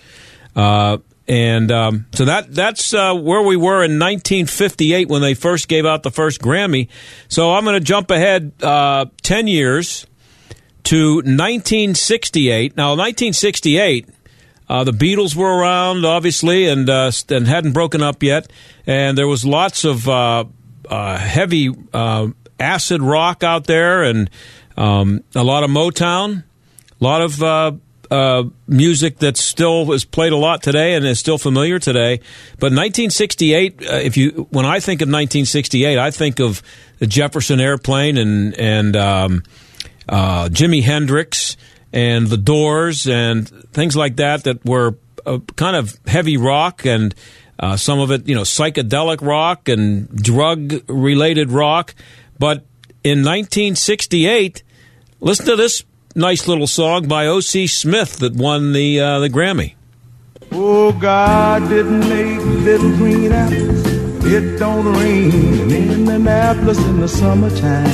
uh, 0.56 0.98
and 1.28 1.72
um, 1.72 2.06
so 2.12 2.24
that 2.24 2.54
that's 2.54 2.94
uh, 2.94 3.14
where 3.14 3.42
we 3.42 3.56
were 3.56 3.82
in 3.84 3.98
1958 3.98 5.08
when 5.08 5.22
they 5.22 5.34
first 5.34 5.68
gave 5.68 5.84
out 5.84 6.02
the 6.02 6.10
first 6.10 6.40
Grammy. 6.40 6.88
So 7.28 7.52
I'm 7.52 7.64
going 7.64 7.78
to 7.78 7.84
jump 7.84 8.10
ahead 8.10 8.52
uh, 8.62 9.06
10 9.22 9.48
years 9.48 10.06
to 10.84 11.16
1968. 11.16 12.76
Now, 12.76 12.90
1968, 12.90 14.08
uh, 14.68 14.84
the 14.84 14.92
Beatles 14.92 15.34
were 15.34 15.58
around, 15.58 16.04
obviously, 16.04 16.68
and 16.68 16.88
uh, 16.88 17.10
and 17.28 17.46
hadn't 17.48 17.72
broken 17.72 18.02
up 18.02 18.22
yet, 18.22 18.50
and 18.86 19.18
there 19.18 19.28
was 19.28 19.44
lots 19.44 19.84
of 19.84 20.08
uh, 20.08 20.44
heavy 20.88 21.74
acid 22.58 23.02
rock 23.02 23.42
out 23.42 23.66
there, 23.66 24.04
and 24.04 24.30
um, 24.76 25.24
a 25.34 25.42
lot 25.42 25.64
of 25.64 25.70
Motown, 25.70 26.44
a 27.00 27.04
lot 27.04 27.20
of 27.20 27.80
uh, 28.10 28.44
music 28.66 29.18
that 29.18 29.36
still 29.36 29.92
is 29.92 30.04
played 30.04 30.32
a 30.32 30.36
lot 30.36 30.62
today 30.62 30.94
and 30.94 31.04
is 31.04 31.18
still 31.18 31.38
familiar 31.38 31.78
today. 31.78 32.18
But 32.58 32.72
1968, 32.72 33.82
uh, 33.82 33.94
if 33.96 34.16
you 34.16 34.46
when 34.50 34.64
I 34.64 34.80
think 34.80 35.02
of 35.02 35.06
1968, 35.06 35.98
I 35.98 36.10
think 36.10 36.40
of 36.40 36.62
the 36.98 37.06
Jefferson 37.06 37.60
Airplane 37.60 38.16
and 38.16 38.54
and 38.54 38.96
um, 38.96 39.42
uh, 40.08 40.48
Jimi 40.48 40.82
Hendrix 40.82 41.56
and 41.92 42.26
the 42.26 42.36
Doors 42.36 43.06
and 43.06 43.48
things 43.72 43.96
like 43.96 44.16
that 44.16 44.44
that 44.44 44.64
were 44.64 44.96
uh, 45.24 45.38
kind 45.56 45.76
of 45.76 45.98
heavy 46.06 46.36
rock 46.36 46.84
and. 46.84 47.14
Uh, 47.58 47.74
some 47.74 47.98
of 47.98 48.10
it, 48.10 48.28
you 48.28 48.34
know, 48.34 48.42
psychedelic 48.42 49.22
rock 49.22 49.66
and 49.70 50.14
drug 50.14 50.74
related 50.88 51.50
rock. 51.50 51.94
But 52.38 52.66
in 53.02 53.20
1968, 53.20 54.62
listen 55.20 55.46
to 55.46 55.56
this 55.56 55.82
nice 56.16 56.48
little 56.48 56.66
song 56.66 57.06
by 57.06 57.26
O.C. 57.26 57.66
Smith 57.66 58.16
that 58.20 58.34
won 58.34 58.72
the 58.72 58.98
uh, 58.98 59.20
the 59.20 59.28
Grammy. 59.28 59.74
Oh, 60.50 60.92
God 60.92 61.68
didn't 61.68 62.08
make 62.08 62.40
little 62.64 62.90
green 62.96 63.32
apples. 63.32 63.84
It 64.24 64.58
don't 64.58 64.86
rain 64.94 65.30
in 65.32 65.70
Indianapolis 65.70 66.78
in 66.78 67.00
the 67.00 67.08
summertime. 67.08 67.86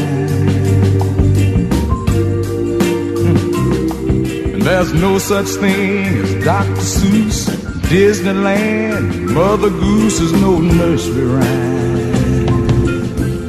And 4.53 4.63
there's 4.63 4.95
no 4.95 5.19
such 5.19 5.49
thing 5.49 6.07
as 6.07 6.45
Dr. 6.45 6.81
Seuss, 6.81 7.49
Disneyland, 7.91 9.33
Mother 9.33 9.71
Goose 9.71 10.21
is 10.21 10.33
no 10.33 10.59
nursery 10.61 11.27
rhyme. 11.27 12.53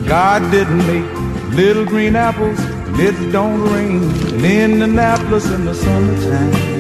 God 0.08 0.52
didn't 0.52 0.86
make 0.88 1.06
little 1.56 1.86
green 1.86 2.16
apples 2.16 2.60
it 3.00 3.32
don't 3.32 3.62
rain 3.72 4.04
in 4.44 4.72
Indianapolis 4.72 5.50
in 5.52 5.66
the 5.66 5.74
summertime. 5.74 6.74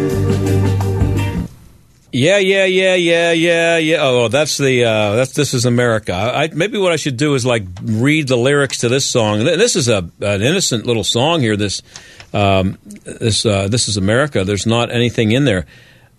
Yeah, 2.16 2.38
yeah, 2.38 2.66
yeah, 2.66 2.94
yeah, 2.94 3.32
yeah, 3.32 3.78
yeah. 3.78 3.98
Oh, 4.00 4.28
that's 4.28 4.60
the 4.60 4.84
uh, 4.84 5.16
that's 5.16 5.34
this 5.34 5.56
is 5.56 5.66
America. 5.66 6.14
I, 6.14 6.48
maybe 6.54 6.78
what 6.78 6.92
I 6.92 6.96
should 6.96 7.18
do 7.18 7.34
is 7.34 7.44
like 7.44 7.64
read 7.82 8.28
the 8.28 8.38
lyrics 8.38 8.78
to 8.80 8.90
this 8.90 9.04
song. 9.04 9.44
This 9.44 9.76
is 9.76 9.90
a 9.90 10.08
an 10.22 10.44
innocent 10.44 10.86
little 10.86 11.04
song 11.04 11.42
here. 11.42 11.58
This 11.58 11.82
um, 12.32 12.78
this 13.04 13.48
uh, 13.48 13.68
this 13.68 13.88
is 13.88 13.98
America. 13.98 14.44
There's 14.44 14.68
not 14.68 14.92
anything 14.92 15.32
in 15.32 15.46
there. 15.46 15.66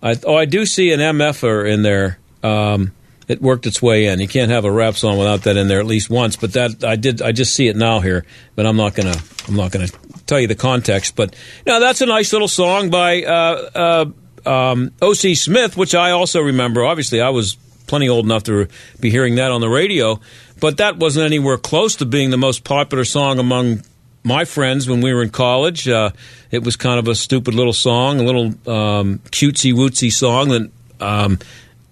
I, 0.03 0.19
oh, 0.25 0.35
I 0.35 0.47
do 0.47 0.67
see 0.67 0.93
an 0.93 0.99
MFer 0.99 1.73
in 1.73 1.83
there. 1.83 2.19
Um, 2.43 2.93
it 3.29 3.41
worked 3.41 3.67
its 3.67 3.81
way 3.81 4.07
in. 4.07 4.21
You 4.21 4.29
can't 4.29 4.51
have 4.51 4.65
a 4.65 4.71
rap 4.71 4.97
song 4.97 5.19
without 5.19 5.43
that 5.43 5.57
in 5.57 5.69
there 5.69 5.81
at 5.81 5.87
least 5.87 6.11
once. 6.11 6.37
But 6.37 6.53
that 6.55 6.85
I 6.85 6.97
did. 6.97 7.23
I 7.23 7.33
just 7.33 7.55
see 7.55 7.69
it 7.69 7.77
now 7.77 8.01
here. 8.01 8.25
But 8.55 8.67
I'm 8.67 8.77
not 8.77 8.95
gonna. 8.95 9.17
I'm 9.49 9.57
not 9.57 9.73
gonna 9.73 9.89
tell 10.27 10.41
you 10.41 10.47
the 10.47 10.55
context. 10.55 11.17
But 11.17 11.35
now 11.67 11.79
that's 11.79 12.01
a 12.01 12.07
nice 12.07 12.33
little 12.33 12.49
song 12.49 12.91
by. 12.91 13.23
Uh, 13.23 13.71
uh, 13.75 14.05
um, 14.47 14.93
O.C. 15.01 15.35
Smith, 15.37 15.77
which 15.77 15.95
I 15.95 16.11
also 16.11 16.41
remember. 16.41 16.85
Obviously, 16.85 17.21
I 17.21 17.31
was 17.31 17.57
plenty 17.87 18.09
old 18.09 18.25
enough 18.25 18.45
to 18.45 18.69
be 19.01 19.11
hearing 19.11 19.37
that 19.37 19.51
on 19.51 19.61
the 19.61 19.69
radio, 19.69 20.21
but 20.61 20.79
that 20.79 20.99
wasn't 20.99 21.25
anywhere 21.25 21.57
close 21.59 21.97
to 21.97 22.07
being 22.07 22.31
the 22.31 22.37
most 22.37 22.65
popular 22.65 23.05
song 23.05 23.39
among 23.39 23.83
my 24.23 24.45
friends 24.45 24.89
when 24.89 25.01
we 25.01 25.13
were 25.13 25.23
in 25.23 25.31
college. 25.31 25.89
Uh, 25.89 26.11
it 26.51 26.65
was 26.65 26.77
kind 26.77 26.99
of 26.99 27.09
a 27.09 27.15
stupid 27.15 27.55
little 27.55 27.73
song, 27.73 28.21
a 28.21 28.23
little 28.23 28.47
um, 28.71 29.19
cutesy 29.31 29.73
wootsy 29.73 30.13
song 30.13 30.49
that 30.49 30.71
um, 31.01 31.39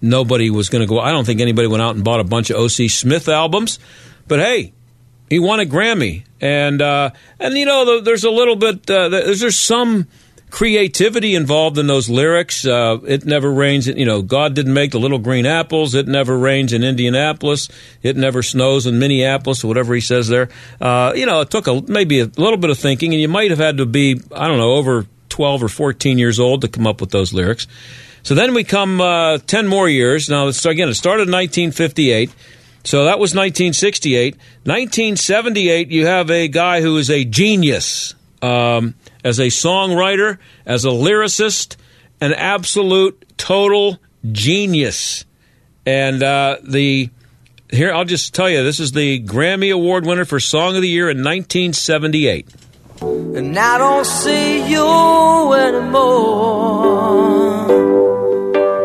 nobody 0.03 0.51
was 0.51 0.69
going 0.69 0.81
to 0.81 0.87
go. 0.87 0.99
I 0.99 1.11
don't 1.11 1.25
think 1.25 1.41
anybody 1.41 1.67
went 1.67 1.81
out 1.81 1.95
and 1.95 2.03
bought 2.03 2.19
a 2.19 2.23
bunch 2.23 2.51
of 2.51 2.57
O.C. 2.57 2.87
Smith 2.87 3.27
albums, 3.27 3.79
but 4.27 4.39
hey. 4.39 4.73
He 5.29 5.39
won 5.39 5.59
a 5.59 5.65
Grammy, 5.65 6.25
and 6.41 6.79
uh, 6.79 7.09
and 7.39 7.57
you 7.57 7.65
know 7.65 8.01
there's 8.01 8.23
a 8.23 8.29
little 8.29 8.55
bit 8.55 8.87
uh, 8.87 9.09
there's, 9.09 9.39
there's 9.39 9.57
some 9.57 10.07
creativity 10.53 11.33
involved 11.33 11.79
in 11.79 11.87
those 11.87 12.07
lyrics. 12.07 12.63
Uh, 12.65 12.99
it 13.07 13.25
never 13.25 13.51
rains. 13.51 13.87
You 13.87 14.05
know, 14.05 14.21
God 14.21 14.53
didn't 14.53 14.73
make 14.73 14.91
the 14.91 14.99
little 14.99 15.17
green 15.17 15.47
apples. 15.47 15.95
It 15.95 16.07
never 16.07 16.37
rains 16.37 16.71
in 16.71 16.83
Indianapolis. 16.83 17.69
It 18.03 18.15
never 18.15 18.43
snows 18.43 18.85
in 18.85 18.99
Minneapolis, 18.99 19.63
or 19.63 19.67
whatever 19.67 19.95
he 19.95 20.01
says 20.01 20.27
there. 20.27 20.49
Uh, 20.79 21.13
you 21.15 21.25
know, 21.25 21.41
it 21.41 21.49
took 21.49 21.67
a, 21.67 21.81
maybe 21.87 22.19
a 22.19 22.25
little 22.25 22.57
bit 22.57 22.69
of 22.69 22.77
thinking, 22.77 23.13
and 23.13 23.21
you 23.21 23.27
might 23.27 23.49
have 23.49 23.59
had 23.59 23.77
to 23.77 23.87
be, 23.87 24.21
I 24.31 24.47
don't 24.47 24.59
know, 24.59 24.73
over 24.73 25.07
12 25.29 25.63
or 25.63 25.69
14 25.69 26.19
years 26.19 26.39
old 26.39 26.61
to 26.61 26.67
come 26.67 26.85
up 26.85 27.01
with 27.01 27.09
those 27.09 27.33
lyrics. 27.33 27.65
So 28.23 28.35
then 28.35 28.53
we 28.53 28.63
come 28.63 29.01
uh, 29.01 29.37
10 29.39 29.67
more 29.67 29.89
years. 29.89 30.29
Now, 30.29 30.47
again, 30.47 30.89
it 30.89 30.93
started 30.95 31.27
in 31.27 31.33
1958. 31.33 32.33
So 32.85 33.05
that 33.05 33.19
was 33.19 33.31
1968. 33.31 34.35
1978, 34.63 35.91
you 35.91 36.05
have 36.05 36.29
a 36.29 36.47
guy 36.47 36.81
who 36.81 36.97
is 36.97 37.09
a 37.09 37.23
genius. 37.25 38.15
Um, 38.41 38.95
as 39.23 39.39
a 39.39 39.47
songwriter, 39.47 40.37
as 40.65 40.83
a 40.83 40.89
lyricist, 40.89 41.77
an 42.19 42.33
absolute 42.33 43.25
total 43.37 43.99
genius. 44.31 45.25
And 45.85 46.21
uh, 46.21 46.57
the 46.61 47.09
here 47.71 47.91
I'll 47.93 48.05
just 48.05 48.33
tell 48.35 48.49
you, 48.49 48.63
this 48.63 48.79
is 48.79 48.91
the 48.91 49.21
Grammy 49.23 49.73
Award 49.73 50.05
winner 50.05 50.25
for 50.25 50.39
Song 50.39 50.75
of 50.75 50.81
the 50.81 50.89
Year 50.89 51.09
in 51.09 51.23
1978. 51.23 52.47
And 53.01 53.57
I 53.57 53.77
don't 53.77 54.05
see 54.05 54.69
you 54.69 55.53
anymore. 55.53 57.32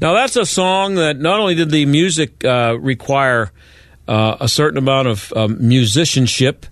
Now, 0.00 0.14
that's 0.14 0.36
a 0.36 0.46
song 0.46 0.94
that 0.94 1.18
not 1.18 1.40
only 1.40 1.54
did 1.54 1.70
the 1.70 1.84
music 1.84 2.42
uh, 2.44 2.78
require 2.80 3.52
uh, 4.08 4.38
a 4.40 4.48
certain 4.48 4.78
amount 4.78 5.08
of 5.08 5.32
um, 5.36 5.56
musicianship, 5.68 6.64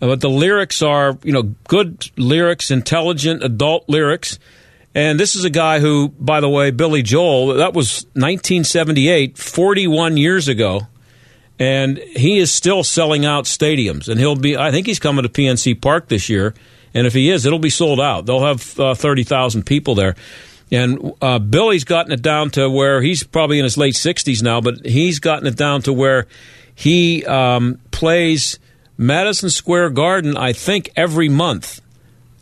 but 0.00 0.20
the 0.20 0.30
lyrics 0.30 0.82
are, 0.82 1.18
you 1.22 1.32
know, 1.32 1.54
good 1.68 2.10
lyrics, 2.16 2.70
intelligent 2.70 3.44
adult 3.44 3.88
lyrics. 3.88 4.38
And 4.94 5.20
this 5.20 5.36
is 5.36 5.44
a 5.44 5.50
guy 5.50 5.80
who, 5.80 6.08
by 6.08 6.40
the 6.40 6.48
way, 6.48 6.70
Billy 6.70 7.02
Joel, 7.02 7.54
that 7.54 7.74
was 7.74 8.04
1978, 8.14 9.36
41 9.36 10.16
years 10.16 10.48
ago. 10.48 10.82
And 11.58 11.98
he 11.98 12.38
is 12.38 12.50
still 12.50 12.82
selling 12.82 13.24
out 13.24 13.44
stadiums. 13.44 14.08
And 14.08 14.18
he'll 14.18 14.36
be, 14.36 14.56
I 14.56 14.70
think 14.70 14.86
he's 14.86 14.98
coming 14.98 15.22
to 15.22 15.28
PNC 15.28 15.80
Park 15.80 16.08
this 16.08 16.28
year. 16.28 16.54
And 16.94 17.06
if 17.06 17.12
he 17.12 17.30
is, 17.30 17.44
it'll 17.44 17.58
be 17.58 17.70
sold 17.70 18.00
out. 18.00 18.26
They'll 18.26 18.44
have 18.44 18.78
uh, 18.80 18.94
30,000 18.94 19.64
people 19.64 19.94
there. 19.94 20.16
And 20.72 21.12
uh, 21.20 21.38
Billy's 21.38 21.84
gotten 21.84 22.12
it 22.12 22.22
down 22.22 22.50
to 22.50 22.68
where 22.68 23.02
he's 23.02 23.22
probably 23.22 23.58
in 23.58 23.64
his 23.64 23.76
late 23.76 23.94
60s 23.94 24.42
now, 24.42 24.60
but 24.60 24.84
he's 24.84 25.20
gotten 25.20 25.46
it 25.46 25.56
down 25.56 25.82
to 25.82 25.92
where 25.92 26.26
he 26.74 27.24
um, 27.24 27.78
plays 27.90 28.58
Madison 28.96 29.50
Square 29.50 29.90
Garden, 29.90 30.36
I 30.36 30.52
think, 30.52 30.90
every 30.96 31.28
month. 31.28 31.80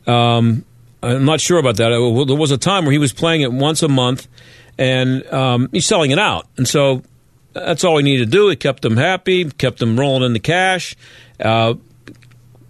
Um, 0.07 0.65
I'm 1.03 1.25
not 1.25 1.41
sure 1.41 1.59
about 1.59 1.77
that. 1.77 1.89
There 1.89 2.37
was 2.37 2.51
a 2.51 2.59
time 2.59 2.85
where 2.85 2.93
he 2.93 2.99
was 2.99 3.13
playing 3.13 3.41
it 3.43 3.53
once 3.53 3.83
a 3.83 3.89
month, 3.89 4.29
and 4.79 5.27
um, 5.33 5.69
he's 5.73 5.87
selling 5.87 6.11
it 6.11 6.19
out. 6.19 6.47
And 6.57 6.67
so 6.67 7.03
that's 7.53 7.85
all 7.85 7.97
he 7.97 8.05
needed 8.05 8.27
to 8.27 8.31
do. 8.31 8.49
He 8.49 8.57
kept 8.57 8.83
them 8.83 8.97
happy, 8.97 9.45
kept 9.51 9.79
them 9.79 9.99
rolling 9.99 10.23
in 10.23 10.33
the 10.33 10.41
cash, 10.41 10.97
uh, 11.41 11.75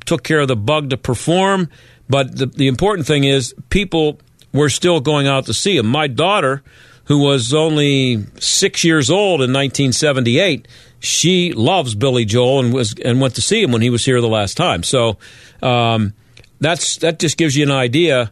took 0.07 0.23
care 0.23 0.41
of 0.41 0.49
the 0.49 0.57
bug 0.57 0.91
to 0.91 0.97
perform. 0.97 1.69
But 2.09 2.37
the, 2.37 2.47
the 2.47 2.69
important 2.69 3.07
thing 3.07 3.25
is, 3.25 3.55
people 3.69 4.19
were 4.53 4.69
still 4.69 5.01
going 5.01 5.27
out 5.27 5.47
to 5.47 5.55
see 5.55 5.77
him. 5.77 5.87
My 5.87 6.07
daughter, 6.07 6.63
who 7.05 7.19
was 7.19 7.53
only 7.53 8.25
six 8.39 8.85
years 8.85 9.11
old 9.11 9.41
in 9.41 9.53
1978, 9.53 10.69
she 11.01 11.53
loves 11.53 11.95
Billy 11.95 12.25
Joel 12.25 12.61
and 12.61 12.73
was 12.73 12.95
and 13.05 13.21
went 13.21 13.35
to 13.35 13.43
see 13.43 13.63
him 13.63 13.73
when 13.73 13.83
he 13.83 13.91
was 13.91 14.05
here 14.05 14.21
the 14.21 14.29
last 14.29 14.57
time. 14.57 14.83
So 14.83 15.19
um, 15.61 16.15
that's 16.61 16.99
that 16.99 17.19
just 17.19 17.37
gives 17.37 17.57
you 17.57 17.65
an 17.65 17.73
idea. 17.73 18.31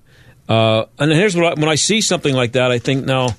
Uh, 0.48 0.84
and 0.98 1.12
here's 1.12 1.36
what 1.36 1.44
I, 1.46 1.60
when 1.60 1.68
I 1.68 1.74
see 1.74 2.00
something 2.00 2.34
like 2.34 2.52
that, 2.52 2.70
I 2.70 2.78
think 2.78 3.04
now 3.04 3.30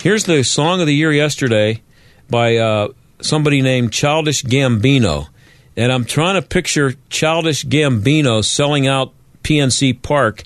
here's 0.00 0.24
the 0.24 0.42
song 0.42 0.80
of 0.80 0.86
the 0.86 0.94
year 0.94 1.12
yesterday 1.12 1.82
by 2.30 2.56
uh, 2.56 2.88
somebody 3.20 3.62
named 3.62 3.92
Childish 3.92 4.42
Gambino, 4.42 5.28
and 5.76 5.92
I'm 5.92 6.04
trying 6.04 6.40
to 6.40 6.46
picture 6.46 6.94
Childish 7.10 7.64
Gambino 7.66 8.44
selling 8.44 8.86
out 8.86 9.12
PNC 9.42 10.02
Park 10.02 10.44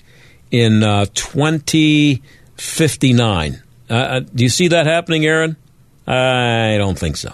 in 0.53 0.83
uh, 0.83 1.05
2059. 1.15 3.61
Uh, 3.89 3.93
uh, 3.93 4.19
do 4.19 4.43
you 4.43 4.49
see 4.49 4.67
that 4.69 4.85
happening, 4.85 5.25
Aaron? 5.25 5.57
I 6.07 6.77
don't 6.77 6.97
think 6.97 7.17
so. 7.17 7.33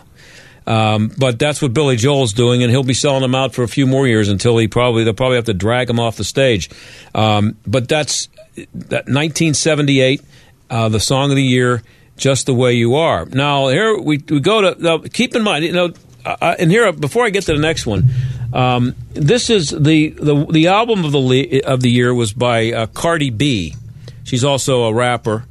Um, 0.66 1.12
but 1.18 1.38
that's 1.38 1.62
what 1.62 1.74
Billy 1.74 1.98
Joel's 1.98 2.32
doing, 2.32 2.64
and 2.64 2.72
he'll 2.72 2.84
be 2.84 2.94
selling 2.94 3.22
them 3.22 3.36
out 3.36 3.54
for 3.54 3.64
a 3.64 3.68
few 3.68 3.86
more 3.86 4.08
years 4.08 4.30
until 4.30 4.58
he 4.58 4.68
probably 4.68 5.04
they'll 5.04 5.14
probably 5.14 5.36
have 5.36 5.46
to 5.46 5.54
drag 5.54 5.90
him 5.90 6.00
off 6.00 6.16
the 6.16 6.24
stage. 6.24 6.70
Um, 7.14 7.58
but 7.68 7.90
that's 7.90 8.30
that 8.56 9.08
1978, 9.08 10.22
uh, 10.70 10.90
the 10.90 11.00
song 11.00 11.32
of 11.32 11.36
the 11.36 11.44
year, 11.44 11.82
"Just 12.18 12.46
the 12.46 12.54
Way 12.54 12.74
You 12.74 12.96
Are." 12.96 13.26
Now 13.26 13.70
here 13.70 13.98
we, 13.98 14.24
we 14.30 14.40
go 14.40 14.62
to 14.62 14.76
now, 14.82 15.00
keep 15.00 15.36
in 15.36 15.42
mind, 15.42 15.66
you 15.66 15.72
know, 15.72 15.92
uh, 16.24 16.56
and 16.60 16.70
here 16.70 16.94
before 16.94 17.26
I 17.26 17.32
get 17.32 17.46
to 17.46 17.54
the 17.54 17.60
next 17.60 17.88
one, 17.88 18.08
um, 18.54 18.96
this 19.14 19.50
is 19.50 19.70
the, 19.70 20.10
the 20.10 20.46
the 20.50 20.68
album 20.68 21.06
of 21.06 21.12
the 21.12 21.64
of 21.64 21.82
the 21.82 21.90
year 21.92 22.14
was 22.14 22.34
by 22.34 22.72
uh, 22.72 22.86
Cardi 22.88 23.30
B. 23.30 23.76
She's 24.24 24.44
also 24.44 24.84
a 24.84 24.94
rapper. 24.94 25.46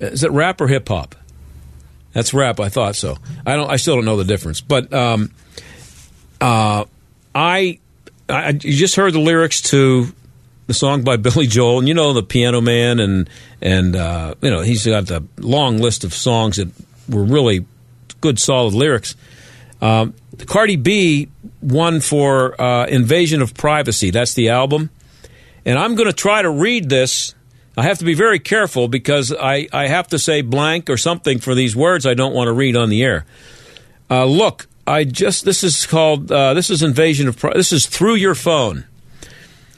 Is 0.00 0.22
it 0.22 0.30
rap 0.30 0.60
or 0.60 0.68
hip 0.68 0.88
hop? 0.88 1.14
That's 2.12 2.34
rap. 2.34 2.60
I 2.60 2.68
thought 2.68 2.96
so. 2.96 3.16
I 3.46 3.56
don't. 3.56 3.70
I 3.70 3.76
still 3.76 3.96
don't 3.96 4.04
know 4.04 4.16
the 4.16 4.24
difference. 4.24 4.60
But 4.60 4.92
um, 4.92 5.30
uh, 6.40 6.84
I, 7.34 7.78
I, 8.28 8.50
you 8.50 8.74
just 8.74 8.96
heard 8.96 9.12
the 9.12 9.20
lyrics 9.20 9.62
to 9.62 10.12
the 10.66 10.74
song 10.74 11.02
by 11.02 11.16
Billy 11.18 11.46
Joel, 11.46 11.78
and 11.80 11.88
you 11.88 11.94
know 11.94 12.12
the 12.12 12.22
Piano 12.22 12.60
Man, 12.60 13.00
and 13.00 13.30
and 13.62 13.96
uh, 13.96 14.34
you 14.40 14.50
know 14.50 14.60
he's 14.60 14.86
got 14.86 15.10
a 15.10 15.22
long 15.38 15.78
list 15.78 16.04
of 16.04 16.12
songs 16.14 16.56
that 16.56 16.68
were 17.08 17.24
really 17.24 17.66
good, 18.20 18.38
solid 18.38 18.74
lyrics. 18.74 19.16
Um, 19.80 20.14
Cardi 20.46 20.76
B 20.76 21.28
won 21.60 22.00
for 22.00 22.60
uh, 22.60 22.86
Invasion 22.86 23.42
of 23.42 23.54
Privacy. 23.54 24.10
That's 24.10 24.34
the 24.34 24.50
album, 24.50 24.90
and 25.64 25.78
I'm 25.78 25.94
going 25.94 26.08
to 26.08 26.16
try 26.16 26.42
to 26.42 26.50
read 26.50 26.88
this 26.88 27.34
I 27.78 27.82
have 27.82 27.98
to 27.98 28.04
be 28.04 28.14
very 28.14 28.40
careful 28.40 28.88
because 28.88 29.32
I, 29.32 29.68
I 29.72 29.86
have 29.86 30.08
to 30.08 30.18
say 30.18 30.40
blank 30.40 30.90
or 30.90 30.96
something 30.96 31.38
for 31.38 31.54
these 31.54 31.76
words 31.76 32.06
I 32.06 32.14
don't 32.14 32.34
want 32.34 32.48
to 32.48 32.52
read 32.52 32.74
on 32.74 32.88
the 32.88 33.04
air. 33.04 33.24
Uh, 34.10 34.24
look, 34.24 34.66
I 34.84 35.04
just 35.04 35.44
this 35.44 35.62
is 35.62 35.86
called 35.86 36.32
uh, 36.32 36.54
this 36.54 36.70
is 36.70 36.82
invasion 36.82 37.28
of 37.28 37.40
this 37.40 37.72
is 37.72 37.86
through 37.86 38.16
your 38.16 38.34
phone. 38.34 38.84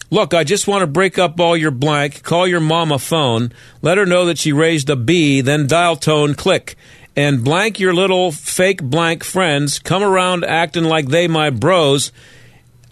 Look, 0.09 0.33
I 0.33 0.45
just 0.45 0.67
want 0.67 0.81
to 0.81 0.87
break 0.87 1.19
up 1.19 1.39
all 1.39 1.55
your 1.55 1.71
blank, 1.71 2.23
call 2.23 2.49
your 2.49 2.59
mama 2.59 2.99
phone, 2.99 3.53
let 3.83 3.99
her 3.99 4.07
know 4.07 4.25
that 4.25 4.39
she 4.39 4.51
raised 4.51 4.89
a 4.89 4.97
B, 4.97 5.43
then 5.43 5.67
dial 5.67 5.95
tone 5.95 6.35
click. 6.35 6.77
And 7.17 7.45
blank 7.45 7.81
your 7.81 7.93
little 7.93 8.31
fake 8.33 8.83
blank 8.83 9.25
friends, 9.25 9.79
come 9.79 10.03
around 10.03 10.45
acting 10.45 10.85
like 10.85 11.09
they 11.09 11.29
my 11.29 11.51
bros. 11.51 12.13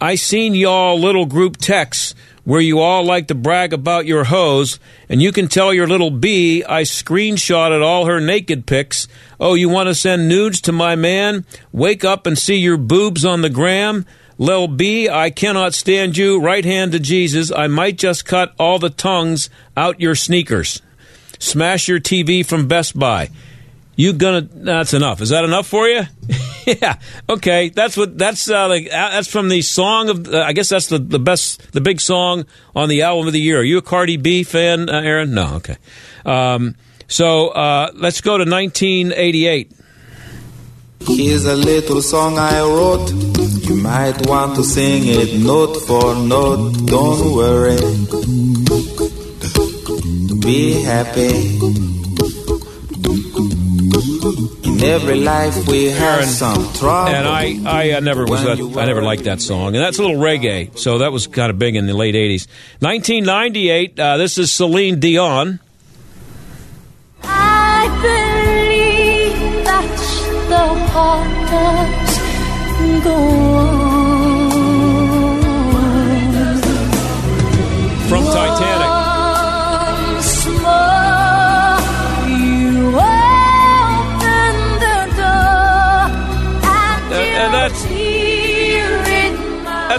I 0.01 0.15
seen 0.15 0.55
y'all 0.55 0.99
little 0.99 1.25
group 1.25 1.57
texts 1.57 2.15
where 2.43 2.61
you 2.61 2.79
all 2.79 3.03
like 3.03 3.27
to 3.27 3.35
brag 3.35 3.73
about 3.73 4.05
your 4.05 4.23
hoes, 4.23 4.79
and 5.07 5.21
you 5.21 5.31
can 5.31 5.47
tell 5.47 5.73
your 5.73 5.87
little 5.87 6.09
B 6.09 6.63
I 6.63 6.81
screenshotted 6.81 7.83
all 7.83 8.05
her 8.05 8.19
naked 8.19 8.65
pics. 8.65 9.07
Oh, 9.39 9.53
you 9.53 9.69
want 9.69 9.87
to 9.87 9.95
send 9.95 10.27
nudes 10.27 10.59
to 10.61 10.71
my 10.71 10.95
man? 10.95 11.45
Wake 11.71 12.03
up 12.03 12.25
and 12.25 12.37
see 12.37 12.55
your 12.55 12.77
boobs 12.77 13.23
on 13.23 13.41
the 13.41 13.49
gram. 13.49 14.05
Lil 14.37 14.67
B, 14.67 15.09
I 15.09 15.29
cannot 15.29 15.73
stand 15.73 16.17
you. 16.17 16.41
Right 16.41 16.65
hand 16.65 16.93
to 16.93 16.99
Jesus. 16.99 17.51
I 17.51 17.67
might 17.67 17.97
just 17.97 18.25
cut 18.25 18.55
all 18.57 18.79
the 18.79 18.89
tongues 18.89 19.49
out 19.77 19.99
your 19.99 20.15
sneakers. 20.15 20.81
Smash 21.39 21.87
your 21.87 21.99
TV 21.99 22.45
from 22.45 22.67
Best 22.67 22.97
Buy. 22.97 23.29
You 23.99 24.13
gonna? 24.13 24.47
That's 24.53 24.93
enough. 24.93 25.19
Is 25.19 25.27
that 25.27 25.43
enough 25.43 25.67
for 25.67 25.85
you? 25.85 26.03
yeah. 26.65 26.99
Okay. 27.27 27.67
That's 27.67 27.97
what. 27.97 28.17
That's 28.17 28.49
uh, 28.49 28.69
like. 28.69 28.85
Uh, 28.85 29.09
that's 29.09 29.27
from 29.27 29.49
the 29.49 29.61
song 29.61 30.07
of. 30.07 30.25
Uh, 30.25 30.39
I 30.39 30.53
guess 30.53 30.69
that's 30.69 30.87
the 30.87 30.99
the 30.99 31.19
best, 31.19 31.73
the 31.73 31.81
big 31.81 31.99
song 31.99 32.45
on 32.73 32.87
the 32.87 33.01
album 33.01 33.27
of 33.27 33.33
the 33.33 33.41
year. 33.41 33.59
Are 33.59 33.63
you 33.63 33.77
a 33.77 33.81
Cardi 33.81 34.15
B 34.15 34.43
fan, 34.43 34.87
uh, 34.87 35.01
Aaron? 35.01 35.33
No. 35.33 35.55
Okay. 35.55 35.75
Um, 36.23 36.77
so 37.09 37.49
uh, 37.49 37.91
let's 37.93 38.21
go 38.21 38.37
to 38.37 38.49
1988. 38.49 39.69
Here's 41.01 41.43
a 41.43 41.57
little 41.57 42.01
song 42.01 42.37
I 42.39 42.61
wrote. 42.61 43.11
You 43.67 43.75
might 43.75 44.25
want 44.27 44.55
to 44.55 44.63
sing 44.63 45.07
it 45.07 45.43
note 45.43 45.75
for 45.75 46.15
note. 46.15 46.71
Don't 46.85 47.35
worry. 47.35 47.75
Be 50.39 50.83
happy. 50.83 51.98
In 54.09 54.81
every 54.83 55.19
life 55.19 55.67
we 55.67 55.85
have 55.85 56.25
some 56.25 56.73
trouble. 56.73 57.13
And 57.13 57.27
I, 57.27 57.59
I 57.65 57.91
uh, 57.91 57.99
never 57.99 58.25
was 58.25 58.43
that, 58.43 58.59
I 58.59 58.85
never 58.85 59.03
liked 59.03 59.25
that 59.25 59.39
song. 59.39 59.75
And 59.75 59.83
that's 59.83 59.99
a 59.99 60.01
little 60.01 60.17
reggae, 60.17 60.77
so 60.77 60.99
that 60.99 61.11
was 61.11 61.27
kind 61.27 61.49
of 61.51 61.59
big 61.59 61.75
in 61.75 61.85
the 61.85 61.93
late 61.93 62.15
'80s. 62.15 62.47
1998. 62.79 63.99
Uh, 63.99 64.17
this 64.17 64.37
is 64.37 64.51
Celine 64.51 64.99
Dion. 64.99 65.59
I 67.23 67.87
believe 68.01 69.65
that 69.65 69.97
the 70.49 70.67
heart 70.91 71.49
does 71.51 73.03
go 73.03 73.38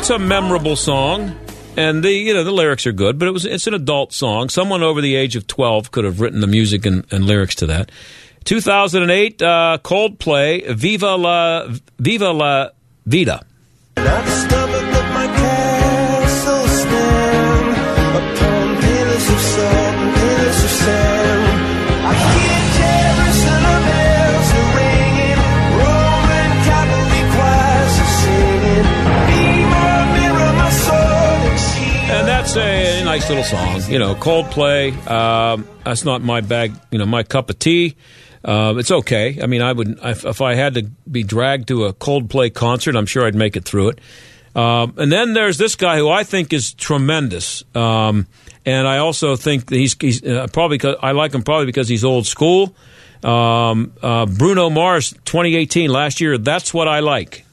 that's 0.01 0.09
a 0.09 0.19
memorable 0.19 0.77
song, 0.77 1.39
and 1.77 2.03
the 2.03 2.11
you 2.11 2.33
know 2.33 2.43
the 2.43 2.51
lyrics 2.51 2.87
are 2.87 2.93
good, 2.93 3.19
but 3.19 3.29
it 3.29 3.33
was 3.33 3.45
it's 3.45 3.67
an 3.67 3.75
adult 3.75 4.15
song. 4.15 4.49
Someone 4.49 4.83
over 4.83 5.03
the 5.03 5.15
age 5.15 5.37
of 5.37 5.47
twelve 5.47 5.91
could 5.91 6.07
have 6.07 6.23
written 6.23 6.41
the 6.41 6.47
music 6.47 6.87
and, 6.87 7.05
and 7.13 7.27
lyrics 7.27 7.55
to 7.57 7.67
that. 7.67 7.91
2008, 8.45 9.43
uh, 9.43 9.77
Coldplay, 9.85 10.75
"Viva 10.75 11.17
la 11.17 11.69
Viva 11.99 12.31
la 12.31 12.71
Vida." 13.05 13.45
Nice 33.11 33.29
little 33.29 33.43
song, 33.43 33.83
you 33.91 33.99
know. 33.99 34.15
Coldplay. 34.15 34.95
Um, 35.11 35.67
that's 35.85 36.05
not 36.05 36.23
my 36.23 36.43
bag, 36.43 36.73
you 36.93 36.99
know, 36.99 37.07
my 37.07 37.25
cup 37.25 37.51
of 37.51 37.59
tea. 37.59 37.97
Uh, 38.45 38.75
it's 38.79 38.93
okay. 38.93 39.41
I 39.43 39.47
mean, 39.47 39.63
I 39.63 39.73
would 39.73 39.99
if, 40.05 40.25
if 40.25 40.41
I 40.41 40.55
had 40.55 40.75
to 40.75 40.83
be 41.11 41.25
dragged 41.25 41.67
to 41.69 41.87
a 41.87 41.93
Coldplay 41.93 42.55
concert, 42.55 42.95
I'm 42.95 43.07
sure 43.07 43.27
I'd 43.27 43.35
make 43.35 43.57
it 43.57 43.65
through 43.65 43.89
it. 43.89 43.99
Um, 44.55 44.95
and 44.97 45.11
then 45.11 45.33
there's 45.33 45.59
this 45.59 45.75
guy 45.75 45.97
who 45.97 46.09
I 46.09 46.23
think 46.23 46.53
is 46.53 46.73
tremendous, 46.73 47.65
um, 47.75 48.29
and 48.65 48.87
I 48.87 48.99
also 48.99 49.35
think 49.35 49.67
that 49.67 49.77
he's, 49.77 49.97
he's 50.01 50.25
uh, 50.25 50.47
probably 50.53 50.79
I 51.03 51.11
like 51.11 51.35
him 51.35 51.43
probably 51.43 51.67
because 51.67 51.89
he's 51.89 52.05
old 52.05 52.29
school. 52.29 52.77
Um, 53.25 53.93
uh, 54.01 54.27
Bruno 54.27 54.71
Mars, 54.71 55.11
2018, 55.25 55.91
last 55.91 56.21
year. 56.21 56.39
That's 56.39 56.73
what 56.73 56.87
I 56.87 57.01
like. 57.01 57.45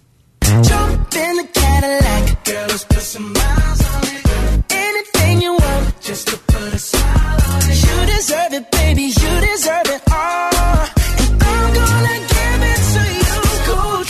Just 6.18 6.28
to 6.30 6.38
put 6.52 6.74
a 6.74 6.80
smile 6.80 7.38
on 7.52 7.62
it. 7.70 7.78
You 7.86 8.16
deserve 8.16 8.54
it, 8.54 8.72
baby, 8.72 9.04
you 9.04 9.32
deserve 9.52 9.88
it 9.88 10.02
all. 10.12 10.88
And 11.30 11.44
I'm 11.44 11.74
gonna 11.74 12.18
give 12.34 12.62
it 12.74 12.82
to 12.94 13.04
you. 13.20 13.38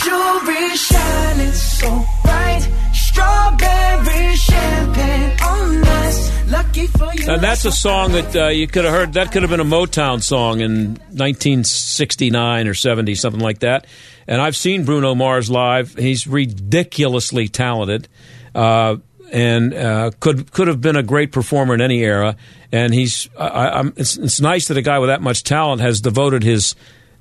Jewelry 0.04 0.76
shining 0.76 1.52
so 1.52 2.04
bright, 2.22 2.68
strawberry 2.94 4.36
champagne 4.36 5.36
on 5.42 5.86
us. 5.86 6.50
Lucky 6.50 6.86
for 6.86 7.12
you. 7.14 7.38
That's 7.38 7.64
a 7.66 7.72
song 7.72 8.12
that 8.12 8.36
uh, 8.36 8.48
you 8.48 8.66
could 8.68 8.84
have 8.84 8.94
heard. 8.94 9.12
That 9.12 9.32
could 9.32 9.42
have 9.42 9.50
been 9.50 9.60
a 9.60 9.64
Motown 9.64 10.22
song 10.22 10.60
in 10.60 10.94
1969 11.12 12.68
or 12.68 12.74
70, 12.74 13.14
something 13.16 13.40
like 13.40 13.58
that. 13.58 13.86
And 14.26 14.40
I've 14.40 14.56
seen 14.56 14.84
Bruno 14.84 15.14
Mars 15.14 15.50
live. 15.50 15.94
He's 15.94 16.26
ridiculously 16.26 17.48
talented, 17.48 18.08
uh, 18.54 18.96
and 19.30 19.74
uh, 19.74 20.10
could 20.20 20.50
could 20.52 20.68
have 20.68 20.80
been 20.80 20.96
a 20.96 21.02
great 21.02 21.32
performer 21.32 21.74
in 21.74 21.80
any 21.80 22.00
era. 22.00 22.36
And 22.70 22.92
he's. 22.92 23.28
I, 23.38 23.70
I'm, 23.70 23.92
it's, 23.96 24.16
it's 24.16 24.40
nice 24.40 24.68
that 24.68 24.76
a 24.76 24.82
guy 24.82 24.98
with 24.98 25.08
that 25.08 25.22
much 25.22 25.42
talent 25.42 25.80
has 25.80 26.00
devoted 26.00 26.42
his 26.42 26.74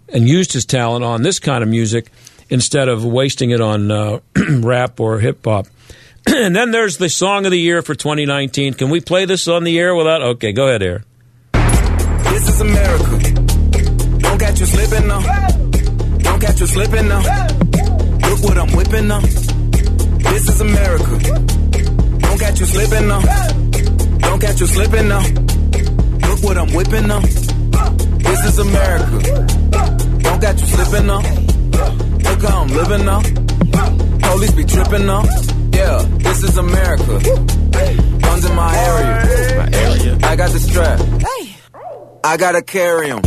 and 0.10 0.28
used 0.28 0.54
his 0.54 0.65
talent 0.65 1.04
on 1.04 1.22
this 1.22 1.39
kind 1.39 1.63
of 1.63 1.70
music 1.70 2.12
instead 2.50 2.88
of 2.88 3.04
wasting 3.04 3.52
it 3.52 3.62
on 3.62 3.91
uh, 3.91 4.20
rap 4.60 5.00
or 5.00 5.20
hip 5.20 5.43
hop. 5.43 5.67
and 6.28 6.56
then 6.56 6.72
there's 6.72 6.98
the 6.98 7.10
song 7.10 7.46
of 7.46 7.52
the 7.52 7.60
year 7.60 7.82
for 7.82 7.96
2019. 7.96 8.74
Can 8.74 8.89
we 8.89 9.00
play 9.00 9.26
this 9.26 9.48
on 9.48 9.63
the 9.63 9.80
air 9.80 9.96
without? 9.96 10.22
Okay, 10.22 10.52
go 10.52 10.67
ahead, 10.67 10.84
Air. 10.84 11.04
This 11.54 12.50
is 12.50 12.62
America. 12.62 13.32
Don't 14.20 14.39
catch 14.39 14.60
you 14.60 14.65
slipping 14.65 15.08
now. 15.08 15.22
Don't 16.20 16.39
catch 16.41 16.60
you 16.60 16.67
slipping 16.67 17.08
now. 17.08 17.22
Look 18.30 18.43
what 18.43 18.58
I'm 18.58 18.76
whipping 18.76 19.08
now. 19.08 19.22
This 19.22 20.50
is 20.50 20.62
America. 20.62 21.96
Don't 22.38 22.50
catch 22.50 22.60
you 22.60 22.65
slipping 22.67 23.08
now. 23.08 23.21
Don't 24.19 24.39
catch 24.39 24.60
you 24.60 24.67
slipping 24.67 25.08
now. 25.08 25.21
Look 26.30 26.43
what 26.43 26.56
I'm 26.56 26.71
whipping 26.71 27.08
now. 27.08 27.19
This 27.19 28.45
is 28.45 28.60
America. 28.60 29.47
Don't 30.21 30.39
catch 30.39 30.62
you 30.62 30.67
slipping 30.67 31.08
now. 31.08 31.17
Look 31.17 32.41
how 32.43 32.62
I'm 32.62 32.67
living 32.67 33.06
now. 33.06 33.21
Police 34.30 34.52
be 34.52 34.65
tripping 34.65 35.08
now. 35.08 35.23
Yeah, 35.73 36.06
this 36.19 36.43
is 36.43 36.56
America. 36.60 37.19
Guns 38.21 38.45
in 38.45 38.56
my 38.56 38.78
area. 38.78 39.58
My 39.58 39.69
area. 39.76 40.19
I 40.21 40.36
got 40.36 40.52
the 40.52 40.60
strap. 40.60 41.00
Hey, 41.00 41.56
I 42.23 42.38
gotta 42.38 42.62
carry 42.62 43.10
them. 43.10 43.23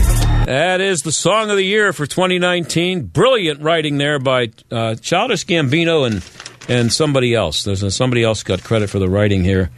That 0.46 0.80
is 0.80 1.02
the 1.02 1.10
song 1.10 1.50
of 1.50 1.56
the 1.56 1.64
year 1.64 1.92
for 1.92 2.06
2019. 2.06 3.06
Brilliant 3.06 3.60
writing 3.60 3.98
there 3.98 4.20
by 4.20 4.52
uh, 4.70 4.94
Childish 4.94 5.46
Gambino 5.46 6.06
and 6.06 6.22
and 6.70 6.92
somebody 6.92 7.34
else. 7.34 7.64
There's 7.64 7.94
somebody 7.94 8.22
else 8.22 8.42
got 8.42 8.62
credit 8.62 8.88
for 8.88 8.98
the 8.98 9.08
writing 9.08 9.42
here. 9.44 9.70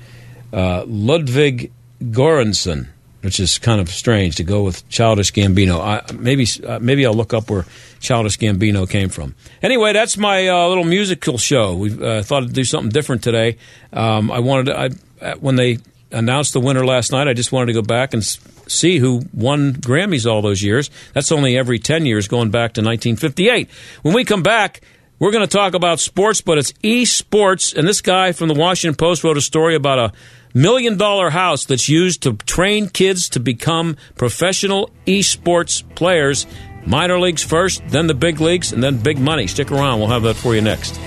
Uh, 0.52 0.84
Ludwig 0.86 1.72
Göransson, 2.02 2.88
which 3.22 3.40
is 3.40 3.58
kind 3.58 3.80
of 3.80 3.88
strange 3.88 4.36
to 4.36 4.44
go 4.44 4.62
with 4.62 4.86
Childish 4.90 5.32
Gambino. 5.32 5.80
I, 5.80 6.02
maybe 6.12 6.46
uh, 6.66 6.78
maybe 6.80 7.06
I'll 7.06 7.14
look 7.14 7.32
up 7.32 7.50
where 7.50 7.64
Childish 8.00 8.38
Gambino 8.38 8.88
came 8.88 9.08
from. 9.08 9.34
Anyway, 9.62 9.94
that's 9.94 10.18
my 10.18 10.48
uh, 10.48 10.68
little 10.68 10.84
musical 10.84 11.38
show. 11.38 11.74
We 11.74 11.92
uh, 12.04 12.22
thought 12.22 12.40
to 12.40 12.48
do 12.48 12.64
something 12.64 12.90
different 12.90 13.22
today. 13.22 13.56
Um, 13.92 14.30
I 14.30 14.40
wanted 14.40 14.66
to, 14.66 14.94
I, 15.22 15.34
when 15.36 15.56
they 15.56 15.78
announced 16.10 16.52
the 16.52 16.60
winner 16.60 16.84
last 16.84 17.10
night. 17.10 17.26
I 17.26 17.32
just 17.32 17.52
wanted 17.52 17.66
to 17.66 17.72
go 17.72 17.82
back 17.82 18.12
and 18.12 18.22
see 18.22 18.98
who 18.98 19.22
won 19.32 19.72
Grammys 19.72 20.30
all 20.30 20.42
those 20.42 20.62
years. 20.62 20.90
That's 21.14 21.32
only 21.32 21.56
every 21.56 21.78
10 21.78 22.04
years 22.04 22.28
going 22.28 22.50
back 22.50 22.74
to 22.74 22.82
1958. 22.82 23.70
When 24.02 24.14
we 24.14 24.24
come 24.24 24.42
back, 24.42 24.82
we're 25.22 25.30
going 25.30 25.46
to 25.46 25.56
talk 25.56 25.74
about 25.74 26.00
sports, 26.00 26.40
but 26.40 26.58
it's 26.58 26.72
esports. 26.82 27.76
And 27.76 27.86
this 27.86 28.00
guy 28.00 28.32
from 28.32 28.48
the 28.48 28.54
Washington 28.54 28.96
Post 28.96 29.22
wrote 29.22 29.36
a 29.36 29.40
story 29.40 29.76
about 29.76 30.00
a 30.00 30.12
million 30.52 30.96
dollar 30.96 31.30
house 31.30 31.64
that's 31.64 31.88
used 31.88 32.24
to 32.24 32.32
train 32.32 32.88
kids 32.88 33.28
to 33.28 33.38
become 33.38 33.96
professional 34.16 34.90
esports 35.06 35.84
players. 35.94 36.44
Minor 36.84 37.20
leagues 37.20 37.44
first, 37.44 37.86
then 37.86 38.08
the 38.08 38.14
big 38.14 38.40
leagues, 38.40 38.72
and 38.72 38.82
then 38.82 38.98
big 38.98 39.20
money. 39.20 39.46
Stick 39.46 39.70
around. 39.70 40.00
We'll 40.00 40.08
have 40.08 40.24
that 40.24 40.34
for 40.34 40.56
you 40.56 40.60
next. 40.60 40.98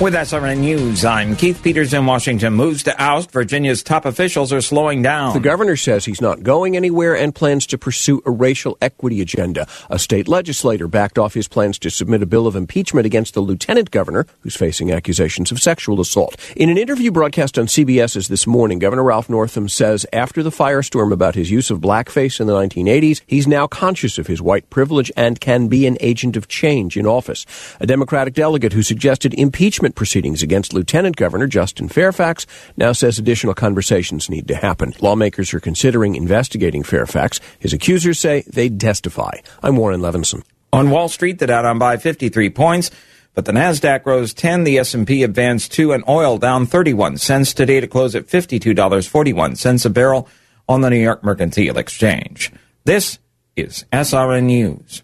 With 0.00 0.14
SRN 0.14 0.60
News, 0.60 1.04
I'm 1.04 1.36
Keith 1.36 1.62
Peters 1.62 1.92
in 1.92 2.06
Washington. 2.06 2.54
Moves 2.54 2.84
to 2.84 2.98
oust 2.98 3.30
Virginia's 3.32 3.82
top 3.82 4.06
officials 4.06 4.50
are 4.50 4.62
slowing 4.62 5.02
down. 5.02 5.34
The 5.34 5.40
governor 5.40 5.76
says 5.76 6.06
he's 6.06 6.22
not 6.22 6.42
going 6.42 6.74
anywhere 6.74 7.14
and 7.14 7.34
plans 7.34 7.66
to 7.66 7.76
pursue 7.76 8.22
a 8.24 8.30
racial 8.30 8.78
equity 8.80 9.20
agenda. 9.20 9.66
A 9.90 9.98
state 9.98 10.26
legislator 10.26 10.88
backed 10.88 11.18
off 11.18 11.34
his 11.34 11.48
plans 11.48 11.78
to 11.80 11.90
submit 11.90 12.22
a 12.22 12.26
bill 12.26 12.46
of 12.46 12.56
impeachment 12.56 13.04
against 13.04 13.34
the 13.34 13.42
lieutenant 13.42 13.90
governor, 13.90 14.26
who's 14.40 14.56
facing 14.56 14.90
accusations 14.90 15.52
of 15.52 15.60
sexual 15.60 16.00
assault. 16.00 16.34
In 16.56 16.70
an 16.70 16.78
interview 16.78 17.10
broadcast 17.10 17.58
on 17.58 17.66
CBS's 17.66 18.28
This 18.28 18.46
Morning, 18.46 18.78
Governor 18.78 19.04
Ralph 19.04 19.28
Northam 19.28 19.68
says 19.68 20.06
after 20.14 20.42
the 20.42 20.48
firestorm 20.48 21.12
about 21.12 21.34
his 21.34 21.50
use 21.50 21.70
of 21.70 21.78
blackface 21.78 22.40
in 22.40 22.46
the 22.46 22.54
1980s, 22.54 23.20
he's 23.26 23.46
now 23.46 23.66
conscious 23.66 24.16
of 24.16 24.28
his 24.28 24.40
white 24.40 24.70
privilege 24.70 25.12
and 25.14 25.42
can 25.42 25.68
be 25.68 25.86
an 25.86 25.98
agent 26.00 26.38
of 26.38 26.48
change 26.48 26.96
in 26.96 27.06
office. 27.06 27.44
A 27.80 27.86
Democratic 27.86 28.32
delegate 28.32 28.72
who 28.72 28.82
suggested 28.82 29.34
impeachment 29.34 29.89
proceedings 29.94 30.42
against 30.42 30.72
Lieutenant 30.72 31.16
Governor 31.16 31.46
Justin 31.46 31.88
Fairfax 31.88 32.46
now 32.76 32.92
says 32.92 33.18
additional 33.18 33.54
conversations 33.54 34.30
need 34.30 34.48
to 34.48 34.54
happen. 34.54 34.94
Lawmakers 35.00 35.52
are 35.54 35.60
considering 35.60 36.14
investigating 36.14 36.82
Fairfax. 36.82 37.40
His 37.58 37.72
accusers 37.72 38.18
say 38.18 38.44
they'd 38.46 38.80
testify. 38.80 39.32
I'm 39.62 39.76
Warren 39.76 40.00
Levinson. 40.00 40.42
On 40.72 40.90
Wall 40.90 41.08
Street, 41.08 41.38
the 41.38 41.46
Dow 41.46 41.62
down 41.62 41.78
by 41.78 41.96
53 41.96 42.50
points, 42.50 42.90
but 43.34 43.44
the 43.44 43.52
Nasdaq 43.52 44.06
rose 44.06 44.32
10, 44.34 44.64
the 44.64 44.78
S&P 44.78 45.22
advanced 45.22 45.72
2, 45.72 45.92
and 45.92 46.04
oil 46.08 46.38
down 46.38 46.66
31 46.66 47.18
cents 47.18 47.52
today 47.52 47.80
to 47.80 47.86
close 47.86 48.14
at 48.14 48.26
$52.41 48.26 49.84
a 49.84 49.90
barrel 49.90 50.28
on 50.68 50.80
the 50.80 50.90
New 50.90 50.98
York 50.98 51.24
Mercantile 51.24 51.78
Exchange. 51.78 52.52
This 52.84 53.18
is 53.56 53.84
SRN 53.92 54.44
News. 54.44 55.02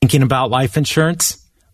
Thinking 0.00 0.22
about 0.22 0.50
life 0.50 0.76
insurance? 0.76 1.39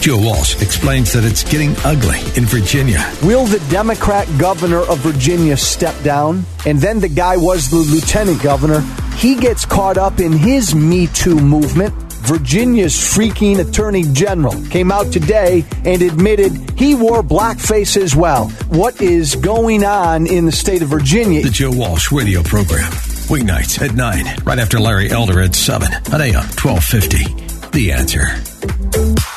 Joe 0.00 0.18
Walsh 0.18 0.60
explains 0.60 1.12
that 1.12 1.22
it's 1.22 1.44
getting 1.44 1.76
ugly 1.84 2.18
in 2.36 2.44
Virginia. 2.44 2.98
Will 3.22 3.44
the 3.44 3.60
Democrat 3.70 4.26
governor 4.36 4.80
of 4.80 4.98
Virginia 4.98 5.56
step 5.56 5.94
down? 6.02 6.44
And 6.66 6.80
then 6.80 6.98
the 6.98 7.08
guy 7.08 7.36
was 7.36 7.70
the 7.70 7.76
lieutenant 7.76 8.42
governor. 8.42 8.80
He 9.16 9.36
gets 9.36 9.64
caught 9.64 9.98
up 9.98 10.18
in 10.18 10.32
his 10.32 10.74
Me 10.74 11.06
Too 11.06 11.36
movement. 11.36 11.94
Virginia's 12.24 12.94
freaking 12.94 13.60
attorney 13.60 14.02
general 14.12 14.60
came 14.70 14.90
out 14.90 15.12
today 15.12 15.64
and 15.84 16.02
admitted 16.02 16.52
he 16.76 16.96
wore 16.96 17.22
blackface 17.22 17.96
as 17.96 18.16
well. 18.16 18.48
What 18.70 19.00
is 19.00 19.36
going 19.36 19.84
on 19.84 20.26
in 20.26 20.46
the 20.46 20.52
state 20.52 20.82
of 20.82 20.88
Virginia? 20.88 21.42
The 21.42 21.50
Joe 21.50 21.70
Walsh 21.70 22.10
radio 22.10 22.42
program. 22.42 22.90
Weeknights 23.30 23.80
at 23.80 23.94
9, 23.94 24.36
right 24.44 24.58
after 24.58 24.80
Larry 24.80 25.12
Elder 25.12 25.40
at 25.40 25.54
7 25.54 25.86
on 26.12 26.20
AM 26.20 26.42
1250. 26.58 27.70
The 27.70 27.92
answer. 27.92 29.31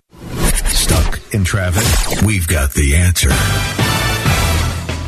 Stuck 0.65 1.33
in 1.33 1.43
traffic? 1.43 2.21
We've 2.23 2.47
got 2.47 2.73
the 2.73 2.95
answer. 2.95 3.31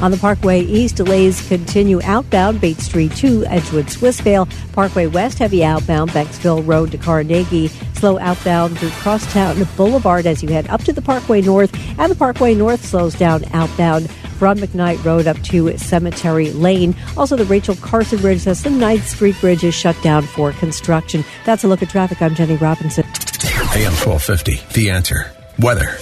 On 0.04 0.12
the 0.12 0.18
Parkway 0.18 0.60
East, 0.60 0.98
delays 0.98 1.48
continue 1.48 2.02
outbound 2.04 2.60
Bates 2.60 2.84
Street 2.84 3.16
to 3.16 3.46
Edgewood 3.46 3.86
Swissvale. 3.86 4.52
Parkway 4.74 5.08
West, 5.08 5.40
heavy 5.40 5.64
outbound 5.64 6.12
Banksville 6.12 6.68
Road 6.68 6.92
to 6.92 6.98
Carnegie. 6.98 7.70
Slow 7.94 8.20
outbound 8.20 8.78
through 8.78 8.90
Crosstown 8.90 9.66
Boulevard 9.78 10.26
as 10.26 10.44
you 10.44 10.50
head 10.50 10.68
up 10.68 10.84
to 10.84 10.92
the 10.92 11.02
Parkway 11.02 11.40
North. 11.40 11.74
And 11.98 12.12
the 12.12 12.16
Parkway 12.16 12.54
North 12.54 12.84
slows 12.84 13.16
down 13.16 13.46
outbound 13.54 14.12
from 14.12 14.58
McKnight 14.58 15.06
Road 15.06 15.26
up 15.26 15.42
to 15.44 15.78
Cemetery 15.78 16.52
Lane. 16.52 16.94
Also, 17.16 17.38
the 17.38 17.46
Rachel 17.46 17.78
Carson 17.78 18.20
Bridge 18.20 18.42
says 18.42 18.62
the 18.62 18.72
9th 18.72 19.04
Street 19.04 19.40
Bridge 19.40 19.64
is 19.64 19.74
shut 19.74 19.96
down 20.04 20.24
for 20.24 20.52
construction. 20.52 21.24
That's 21.46 21.64
a 21.64 21.70
look 21.70 21.82
at 21.82 21.90
traffic. 21.90 22.22
I'm 22.22 22.36
Jenny 22.36 22.58
Robinson. 22.58 23.06
AM 23.06 23.96
1250. 24.04 24.60
The 24.74 24.90
answer. 24.90 25.32
Weather. 25.60 25.96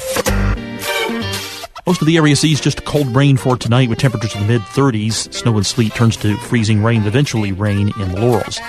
Most 1.87 2.01
of 2.01 2.07
the 2.07 2.17
area 2.17 2.35
sees 2.35 2.61
just 2.61 2.85
cold 2.85 3.07
rain 3.15 3.37
for 3.37 3.57
tonight 3.57 3.89
with 3.89 3.97
temperatures 3.97 4.35
in 4.35 4.41
the 4.41 4.47
mid 4.47 4.61
30s. 4.61 5.33
Snow 5.33 5.57
and 5.57 5.65
sleet 5.65 5.93
turns 5.93 6.15
to 6.17 6.37
freezing 6.37 6.83
rain, 6.83 7.03
eventually 7.03 7.51
rain 7.51 7.91
in 7.99 8.13
Laurels. 8.13 8.59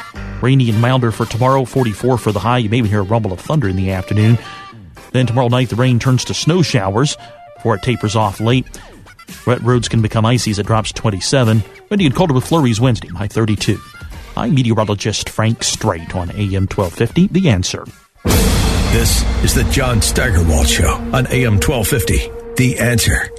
Rainy 0.40 0.70
and 0.70 0.80
milder 0.80 1.12
for 1.12 1.26
tomorrow, 1.26 1.64
44 1.64 2.16
for 2.18 2.32
the 2.32 2.40
high. 2.40 2.58
You 2.58 2.70
may 2.70 2.78
even 2.78 2.90
hear 2.90 3.00
a 3.00 3.04
rumble 3.04 3.32
of 3.32 3.40
thunder 3.40 3.68
in 3.68 3.76
the 3.76 3.90
afternoon. 3.92 4.38
Then 5.12 5.26
tomorrow 5.26 5.48
night, 5.48 5.68
the 5.68 5.76
rain 5.76 5.98
turns 5.98 6.24
to 6.26 6.34
snow 6.34 6.62
showers 6.62 7.16
before 7.56 7.74
it 7.74 7.82
tapers 7.82 8.16
off 8.16 8.40
late. 8.40 8.66
Wet 9.46 9.60
roads 9.60 9.88
can 9.88 10.00
become 10.00 10.24
icy 10.24 10.50
as 10.50 10.58
it 10.58 10.66
drops 10.66 10.92
27. 10.92 11.62
Windy 11.90 12.06
and 12.06 12.14
colder 12.14 12.34
with 12.34 12.46
flurries 12.46 12.80
Wednesday, 12.80 13.08
high 13.08 13.28
32. 13.28 13.78
I'm 14.36 14.54
meteorologist 14.54 15.28
Frank 15.28 15.62
Strait 15.62 16.16
on 16.16 16.30
AM 16.30 16.66
1250. 16.66 17.28
The 17.28 17.50
answer. 17.50 17.84
This 18.24 19.22
is 19.44 19.54
the 19.54 19.64
John 19.70 20.00
Steigerwald 20.00 20.66
Show 20.66 20.94
on 21.12 21.26
AM 21.28 21.60
1250. 21.60 22.41
The 22.56 22.76
answer. 22.78 23.30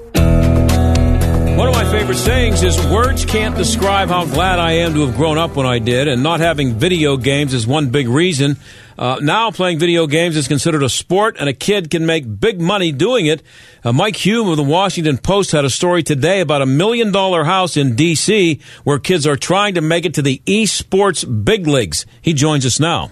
One 1.55 1.67
of 1.67 1.75
my 1.75 1.85
favorite 1.91 2.17
sayings 2.17 2.63
is 2.63 2.83
words 2.87 3.25
can't 3.25 3.55
describe 3.55 4.09
how 4.09 4.25
glad 4.25 4.57
I 4.57 4.71
am 4.71 4.95
to 4.95 5.05
have 5.05 5.15
grown 5.15 5.37
up 5.37 5.55
when 5.55 5.67
I 5.67 5.77
did, 5.77 6.07
and 6.07 6.23
not 6.23 6.39
having 6.39 6.73
video 6.73 7.15
games 7.15 7.53
is 7.53 7.67
one 7.67 7.91
big 7.91 8.07
reason. 8.07 8.57
Uh, 8.97 9.19
now 9.21 9.51
playing 9.51 9.77
video 9.77 10.07
games 10.07 10.35
is 10.35 10.47
considered 10.47 10.81
a 10.81 10.89
sport, 10.89 11.37
and 11.39 11.47
a 11.47 11.53
kid 11.53 11.91
can 11.91 12.07
make 12.07 12.39
big 12.39 12.59
money 12.59 12.91
doing 12.91 13.27
it. 13.27 13.43
Uh, 13.83 13.93
Mike 13.93 14.15
Hume 14.15 14.49
of 14.49 14.57
the 14.57 14.63
Washington 14.63 15.19
Post 15.19 15.51
had 15.51 15.63
a 15.63 15.69
story 15.69 16.01
today 16.01 16.41
about 16.41 16.63
a 16.63 16.65
million 16.65 17.11
dollar 17.11 17.43
house 17.43 17.77
in 17.77 17.95
D.C. 17.95 18.59
where 18.83 18.97
kids 18.97 19.27
are 19.27 19.37
trying 19.37 19.75
to 19.75 19.81
make 19.81 20.05
it 20.05 20.15
to 20.15 20.23
the 20.23 20.41
esports 20.47 21.23
big 21.45 21.67
leagues. 21.67 22.07
He 22.19 22.33
joins 22.33 22.65
us 22.65 22.79
now. 22.79 23.11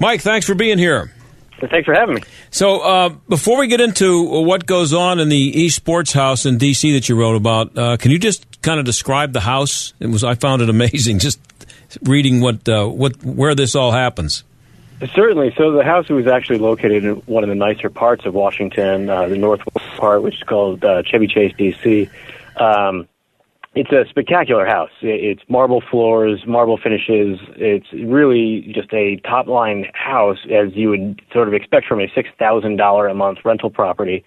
Mike, 0.00 0.22
thanks 0.22 0.46
for 0.46 0.54
being 0.54 0.78
here. 0.78 1.12
Thanks 1.58 1.86
for 1.86 1.94
having 1.94 2.16
me. 2.16 2.22
So, 2.50 2.80
uh, 2.80 3.08
before 3.28 3.58
we 3.58 3.66
get 3.66 3.80
into 3.80 4.22
what 4.42 4.66
goes 4.66 4.92
on 4.92 5.18
in 5.18 5.30
the 5.30 5.52
esports 5.52 6.12
house 6.12 6.44
in 6.44 6.58
DC 6.58 6.92
that 6.92 7.08
you 7.08 7.16
wrote 7.16 7.36
about, 7.36 7.76
uh, 7.78 7.96
can 7.96 8.10
you 8.10 8.18
just 8.18 8.60
kind 8.60 8.78
of 8.78 8.84
describe 8.84 9.32
the 9.32 9.40
house? 9.40 9.94
It 9.98 10.08
was 10.08 10.22
I 10.22 10.34
found 10.34 10.60
it 10.60 10.68
amazing 10.68 11.18
just 11.20 11.40
reading 12.02 12.40
what 12.40 12.68
uh, 12.68 12.86
what 12.86 13.22
where 13.24 13.54
this 13.54 13.74
all 13.74 13.92
happens. 13.92 14.44
Certainly. 15.14 15.54
So 15.56 15.72
the 15.72 15.84
house 15.84 16.08
was 16.08 16.26
actually 16.26 16.58
located 16.58 17.04
in 17.04 17.16
one 17.26 17.42
of 17.42 17.50
the 17.50 17.54
nicer 17.54 17.90
parts 17.90 18.24
of 18.24 18.32
Washington, 18.32 19.10
uh, 19.10 19.28
the 19.28 19.36
northwest 19.36 19.96
part, 19.98 20.22
which 20.22 20.36
is 20.36 20.42
called 20.42 20.84
uh, 20.84 21.02
Chevy 21.02 21.26
Chase, 21.26 21.52
D.C. 21.56 22.08
Um, 22.56 23.06
it's 23.76 23.92
a 23.92 24.08
spectacular 24.08 24.64
house. 24.64 24.90
It's 25.02 25.42
marble 25.50 25.82
floors, 25.90 26.42
marble 26.46 26.78
finishes. 26.82 27.38
It's 27.56 27.86
really 27.92 28.72
just 28.74 28.90
a 28.94 29.16
top 29.18 29.48
line 29.48 29.84
house, 29.92 30.38
as 30.46 30.74
you 30.74 30.88
would 30.88 31.20
sort 31.30 31.46
of 31.46 31.52
expect 31.52 31.86
from 31.86 32.00
a 32.00 32.06
six 32.14 32.30
thousand 32.38 32.76
dollar 32.76 33.06
a 33.06 33.14
month 33.14 33.38
rental 33.44 33.68
property. 33.68 34.24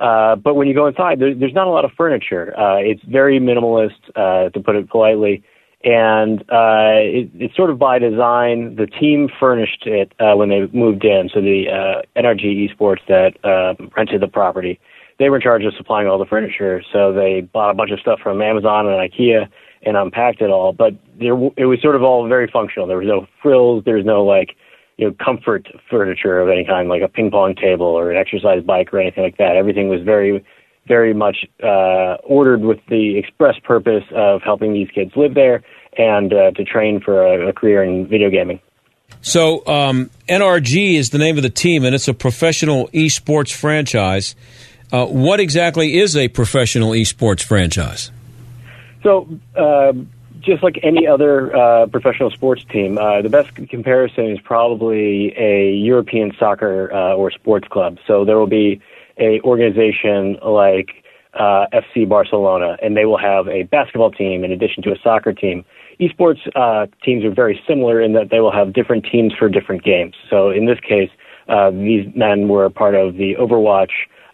Uh, 0.00 0.34
but 0.34 0.54
when 0.54 0.66
you 0.66 0.74
go 0.74 0.86
inside, 0.88 1.20
there, 1.20 1.32
there's 1.32 1.54
not 1.54 1.68
a 1.68 1.70
lot 1.70 1.84
of 1.84 1.92
furniture. 1.96 2.58
Uh, 2.58 2.76
it's 2.76 3.02
very 3.04 3.38
minimalist, 3.38 4.02
uh, 4.16 4.50
to 4.50 4.60
put 4.60 4.74
it 4.74 4.90
politely, 4.90 5.44
and 5.84 6.40
uh, 6.50 6.98
it, 6.98 7.30
it's 7.34 7.54
sort 7.54 7.70
of 7.70 7.78
by 7.78 8.00
design. 8.00 8.74
The 8.74 8.86
team 8.86 9.28
furnished 9.38 9.86
it 9.86 10.12
uh, 10.18 10.34
when 10.34 10.48
they 10.48 10.66
moved 10.72 11.04
in. 11.04 11.30
So 11.32 11.40
the 11.40 11.66
uh, 11.70 12.20
NRG 12.20 12.68
Esports 12.68 13.06
that 13.06 13.36
uh, 13.44 13.74
rented 13.96 14.22
the 14.22 14.28
property, 14.28 14.80
they 15.18 15.30
were 15.30 15.36
in 15.36 15.42
charge 15.42 15.64
of 15.64 15.74
supplying 15.76 16.08
all 16.08 16.18
the 16.18 16.26
furniture. 16.26 16.82
So 16.92 17.12
they 17.12 17.40
bought 17.40 17.70
a 17.70 17.74
bunch 17.74 17.90
of 17.90 18.00
stuff 18.00 18.20
from 18.22 18.40
Amazon 18.40 18.86
and 18.86 18.96
IKEA 18.96 19.48
and 19.82 19.96
unpacked 19.96 20.40
it 20.40 20.50
all. 20.50 20.72
But 20.72 20.94
there, 21.18 21.34
it 21.56 21.66
was 21.66 21.80
sort 21.82 21.96
of 21.96 22.02
all 22.02 22.26
very 22.28 22.48
functional. 22.52 22.86
There 22.86 22.98
was 22.98 23.08
no 23.08 23.26
frills. 23.42 23.84
There 23.84 23.96
was 23.96 24.04
no 24.04 24.24
like 24.24 24.56
you 24.96 25.06
know, 25.06 25.14
comfort 25.24 25.68
furniture 25.88 26.40
of 26.40 26.48
any 26.48 26.64
kind, 26.64 26.88
like 26.88 27.02
a 27.02 27.08
ping 27.08 27.30
pong 27.30 27.54
table 27.54 27.86
or 27.86 28.10
an 28.10 28.16
exercise 28.16 28.62
bike 28.62 28.92
or 28.92 29.00
anything 29.00 29.22
like 29.22 29.38
that. 29.38 29.56
Everything 29.56 29.88
was 29.88 30.02
very, 30.02 30.44
very 30.86 31.14
much 31.14 31.46
uh, 31.62 32.16
ordered 32.24 32.62
with 32.62 32.80
the 32.88 33.16
express 33.16 33.54
purpose 33.62 34.02
of 34.14 34.42
helping 34.42 34.72
these 34.72 34.88
kids 34.92 35.12
live 35.14 35.34
there 35.34 35.62
and 35.96 36.32
uh, 36.32 36.50
to 36.50 36.64
train 36.64 37.00
for 37.00 37.24
a, 37.24 37.48
a 37.48 37.52
career 37.52 37.82
in 37.82 38.08
video 38.08 38.28
gaming. 38.28 38.60
So, 39.20 39.66
um, 39.66 40.10
NRG 40.28 40.94
is 40.94 41.10
the 41.10 41.18
name 41.18 41.36
of 41.38 41.42
the 41.42 41.50
team, 41.50 41.84
and 41.84 41.94
it's 41.94 42.08
a 42.08 42.14
professional 42.14 42.88
esports 42.88 43.52
franchise. 43.52 44.34
Uh, 44.90 45.06
what 45.06 45.38
exactly 45.38 45.98
is 45.98 46.16
a 46.16 46.28
professional 46.28 46.92
esports 46.92 47.42
franchise? 47.42 48.10
So, 49.02 49.28
uh, 49.54 49.92
just 50.40 50.62
like 50.62 50.78
any 50.82 51.06
other 51.06 51.54
uh, 51.54 51.86
professional 51.88 52.30
sports 52.30 52.64
team, 52.72 52.96
uh, 52.96 53.20
the 53.20 53.28
best 53.28 53.54
comparison 53.68 54.30
is 54.30 54.38
probably 54.40 55.34
a 55.36 55.72
European 55.74 56.32
soccer 56.38 56.90
uh, 56.92 57.14
or 57.14 57.30
sports 57.30 57.68
club. 57.68 57.98
So 58.06 58.24
there 58.24 58.38
will 58.38 58.46
be 58.46 58.80
a 59.18 59.40
organization 59.42 60.38
like 60.42 61.04
FC 61.34 62.08
Barcelona, 62.08 62.78
and 62.82 62.96
they 62.96 63.04
will 63.04 63.18
have 63.18 63.46
a 63.48 63.64
basketball 63.64 64.10
team 64.10 64.42
in 64.42 64.52
addition 64.52 64.82
to 64.84 64.92
a 64.92 64.96
soccer 65.02 65.32
team. 65.32 65.64
Esports 66.00 66.40
teams 67.04 67.24
are 67.24 67.34
very 67.34 67.60
similar 67.66 68.00
in 68.00 68.14
that 68.14 68.30
they 68.30 68.40
will 68.40 68.52
have 68.52 68.72
different 68.72 69.04
teams 69.10 69.34
for 69.38 69.48
different 69.48 69.84
games. 69.84 70.14
So 70.30 70.50
in 70.50 70.66
this 70.66 70.78
case, 70.80 71.10
these 71.72 72.06
men 72.14 72.48
were 72.48 72.70
part 72.70 72.94
of 72.94 73.16
the 73.16 73.34
Overwatch 73.34 73.90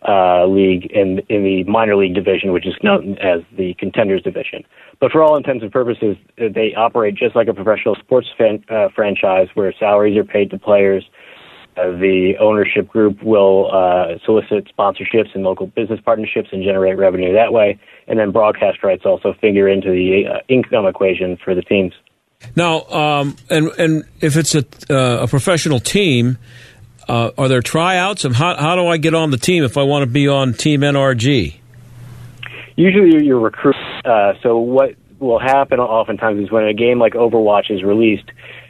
uh, 0.06 0.46
league 0.46 0.86
in 0.92 1.20
in 1.28 1.44
the 1.44 1.64
minor 1.64 1.96
league 1.96 2.14
division, 2.14 2.52
which 2.52 2.66
is 2.66 2.74
known 2.82 3.16
as 3.18 3.40
the 3.56 3.74
Contenders 3.78 4.22
division. 4.22 4.64
But 5.00 5.12
for 5.12 5.22
all 5.22 5.36
intents 5.36 5.62
and 5.62 5.72
purposes, 5.72 6.16
uh, 6.38 6.44
they 6.54 6.74
operate 6.76 7.14
just 7.14 7.34
like 7.34 7.48
a 7.48 7.54
professional 7.54 7.94
sports 7.96 8.28
fan, 8.36 8.64
uh, 8.68 8.88
franchise, 8.94 9.48
where 9.54 9.72
salaries 9.78 10.16
are 10.16 10.24
paid 10.24 10.50
to 10.50 10.58
players. 10.58 11.04
Uh, 11.76 11.90
the 11.90 12.34
ownership 12.38 12.86
group 12.86 13.20
will 13.22 13.68
uh, 13.72 14.16
solicit 14.24 14.68
sponsorships 14.78 15.34
and 15.34 15.42
local 15.42 15.66
business 15.66 15.98
partnerships 16.04 16.48
and 16.52 16.62
generate 16.62 16.96
revenue 16.96 17.32
that 17.32 17.52
way. 17.52 17.78
And 18.06 18.16
then 18.16 18.30
broadcast 18.30 18.84
rights 18.84 19.02
also 19.04 19.34
figure 19.40 19.68
into 19.68 19.90
the 19.90 20.22
uh, 20.30 20.38
income 20.48 20.86
equation 20.86 21.36
for 21.42 21.52
the 21.54 21.62
teams. 21.62 21.92
Now, 22.54 22.82
um, 22.84 23.36
and 23.50 23.68
and 23.78 24.04
if 24.20 24.36
it's 24.36 24.54
a 24.54 24.64
uh, 24.90 25.24
a 25.24 25.26
professional 25.26 25.80
team, 25.80 26.38
uh, 27.08 27.30
are 27.36 27.48
there 27.48 27.62
tryouts? 27.62 28.24
And 28.24 28.34
how 28.34 28.56
how 28.56 28.76
do 28.76 28.86
I 28.86 28.96
get 28.96 29.14
on 29.14 29.30
the 29.30 29.36
team 29.36 29.64
if 29.64 29.76
I 29.76 29.82
want 29.82 30.02
to 30.02 30.10
be 30.10 30.28
on 30.28 30.54
Team 30.54 30.80
NRG? 30.80 31.56
Usually 32.76 33.24
you're- 33.24 33.40
recruited. 33.40 33.80
Uh, 34.04 34.34
so 34.42 34.58
what 34.58 34.96
will 35.18 35.38
happen 35.38 35.78
oftentimes 35.80 36.42
is 36.42 36.50
when 36.50 36.64
a 36.64 36.74
game 36.74 36.98
like 36.98 37.14
Overwatch 37.14 37.70
is 37.70 37.82
released, 37.82 38.28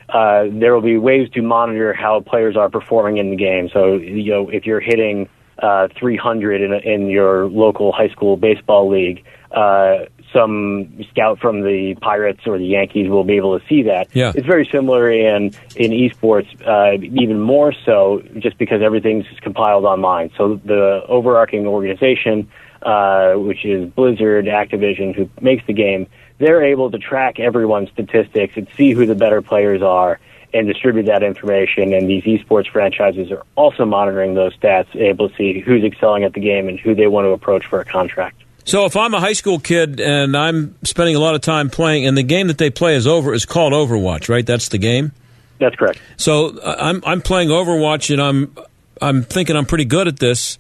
uh, 0.09 0.45
there 0.51 0.75
will 0.75 0.83
be 0.83 0.99
ways 0.99 1.29
to 1.31 1.43
monitor 1.43 1.95
how 1.95 2.21
players 2.21 2.57
are 2.57 2.69
performing 2.69 3.17
in 3.17 3.31
the 3.31 3.37
game. 3.37 3.71
So 3.73 3.95
you 3.95 4.31
know 4.31 4.51
if 4.51 4.67
you're 4.67 4.81
hitting 4.81 5.29
uh, 5.59 5.89
300 5.99 6.61
in, 6.61 6.73
in 6.73 7.09
your 7.09 7.47
local 7.47 7.93
high 7.93 8.09
school 8.11 8.37
baseball 8.37 8.91
league, 8.91 9.25
uh, 9.51 10.07
some 10.35 11.03
scout 11.11 11.39
from 11.39 11.63
the 11.63 11.95
Pirates 12.01 12.41
or 12.47 12.59
the 12.59 12.67
Yankees 12.67 13.09
will 13.09 13.25
be 13.25 13.37
able 13.37 13.59
to 13.59 13.67
see 13.67 13.83
that. 13.85 14.09
Yeah. 14.13 14.33
It's 14.35 14.47
very 14.47 14.69
similar 14.71 15.11
in 15.11 15.53
in 15.77 15.93
esports, 15.93 16.49
uh, 16.67 17.01
even 17.01 17.41
more 17.41 17.73
so, 17.87 18.23
just 18.39 18.59
because 18.59 18.83
everything's 18.83 19.27
compiled 19.41 19.85
online. 19.85 20.31
So 20.37 20.61
the 20.65 21.03
overarching 21.09 21.67
organization, 21.67 22.51
uh, 22.83 23.35
which 23.35 23.65
is 23.65 23.89
Blizzard, 23.91 24.47
Activision, 24.47 25.15
who 25.15 25.31
makes 25.41 25.65
the 25.67 25.73
game, 25.73 26.07
they're 26.39 26.65
able 26.65 26.91
to 26.91 26.99
track 26.99 27.39
everyone's 27.39 27.91
statistics 27.91 28.57
and 28.57 28.67
see 28.77 28.93
who 28.93 29.07
the 29.07 29.15
better 29.15 29.41
players 29.41 29.83
are 29.83 30.19
and 30.53 30.69
distribute 30.69 31.07
that 31.07 31.23
information. 31.23 31.93
And 31.93 32.09
these 32.09 32.23
esports 32.25 32.71
franchises 32.71 33.31
are 33.33 33.43
also 33.57 33.85
monitoring 33.85 34.35
those 34.35 34.57
stats, 34.57 34.95
able 34.95 35.29
to 35.29 35.37
see 35.37 35.61
who's 35.61 35.83
excelling 35.83 36.23
at 36.25 36.33
the 36.33 36.41
game 36.41 36.69
and 36.69 36.79
who 36.79 36.95
they 36.95 37.09
want 37.09 37.25
to 37.25 37.31
approach 37.31 37.67
for 37.67 37.81
a 37.81 37.85
contract. 37.85 38.44
So 38.65 38.87
if 38.87 38.97
I'm 38.97 39.13
a 39.15 39.21
high 39.21 39.35
school 39.35 39.59
kid 39.59 40.01
and 40.01 40.37
I'm 40.37 40.75
spending 40.85 41.17
a 41.17 41.19
lot 41.19 41.35
of 41.35 41.43
time 41.43 41.71
playing, 41.71 42.07
and 42.07 42.17
the 42.17 42.23
game 42.23 42.49
that 42.49 42.59
they 42.59 42.71
play 42.71 42.97
is 42.97 43.07
over 43.07 43.35
is 43.35 43.45
called 43.45 43.73
Overwatch, 43.73 44.29
right? 44.29 44.45
That's 44.45 44.69
the 44.69 44.79
game. 44.79 45.13
That's 45.59 45.77
correct. 45.77 46.01
So 46.17 46.59
uh, 46.59 46.77
I'm 46.79 47.03
I'm 47.07 47.21
playing 47.21 47.51
Overwatch, 47.51 48.11
and 48.11 48.21
I'm 48.21 48.57
I'm 49.01 49.23
thinking 49.23 49.57
I'm 49.57 49.67
pretty 49.67 49.85
good 49.85 50.09
at 50.09 50.19
this. 50.19 50.59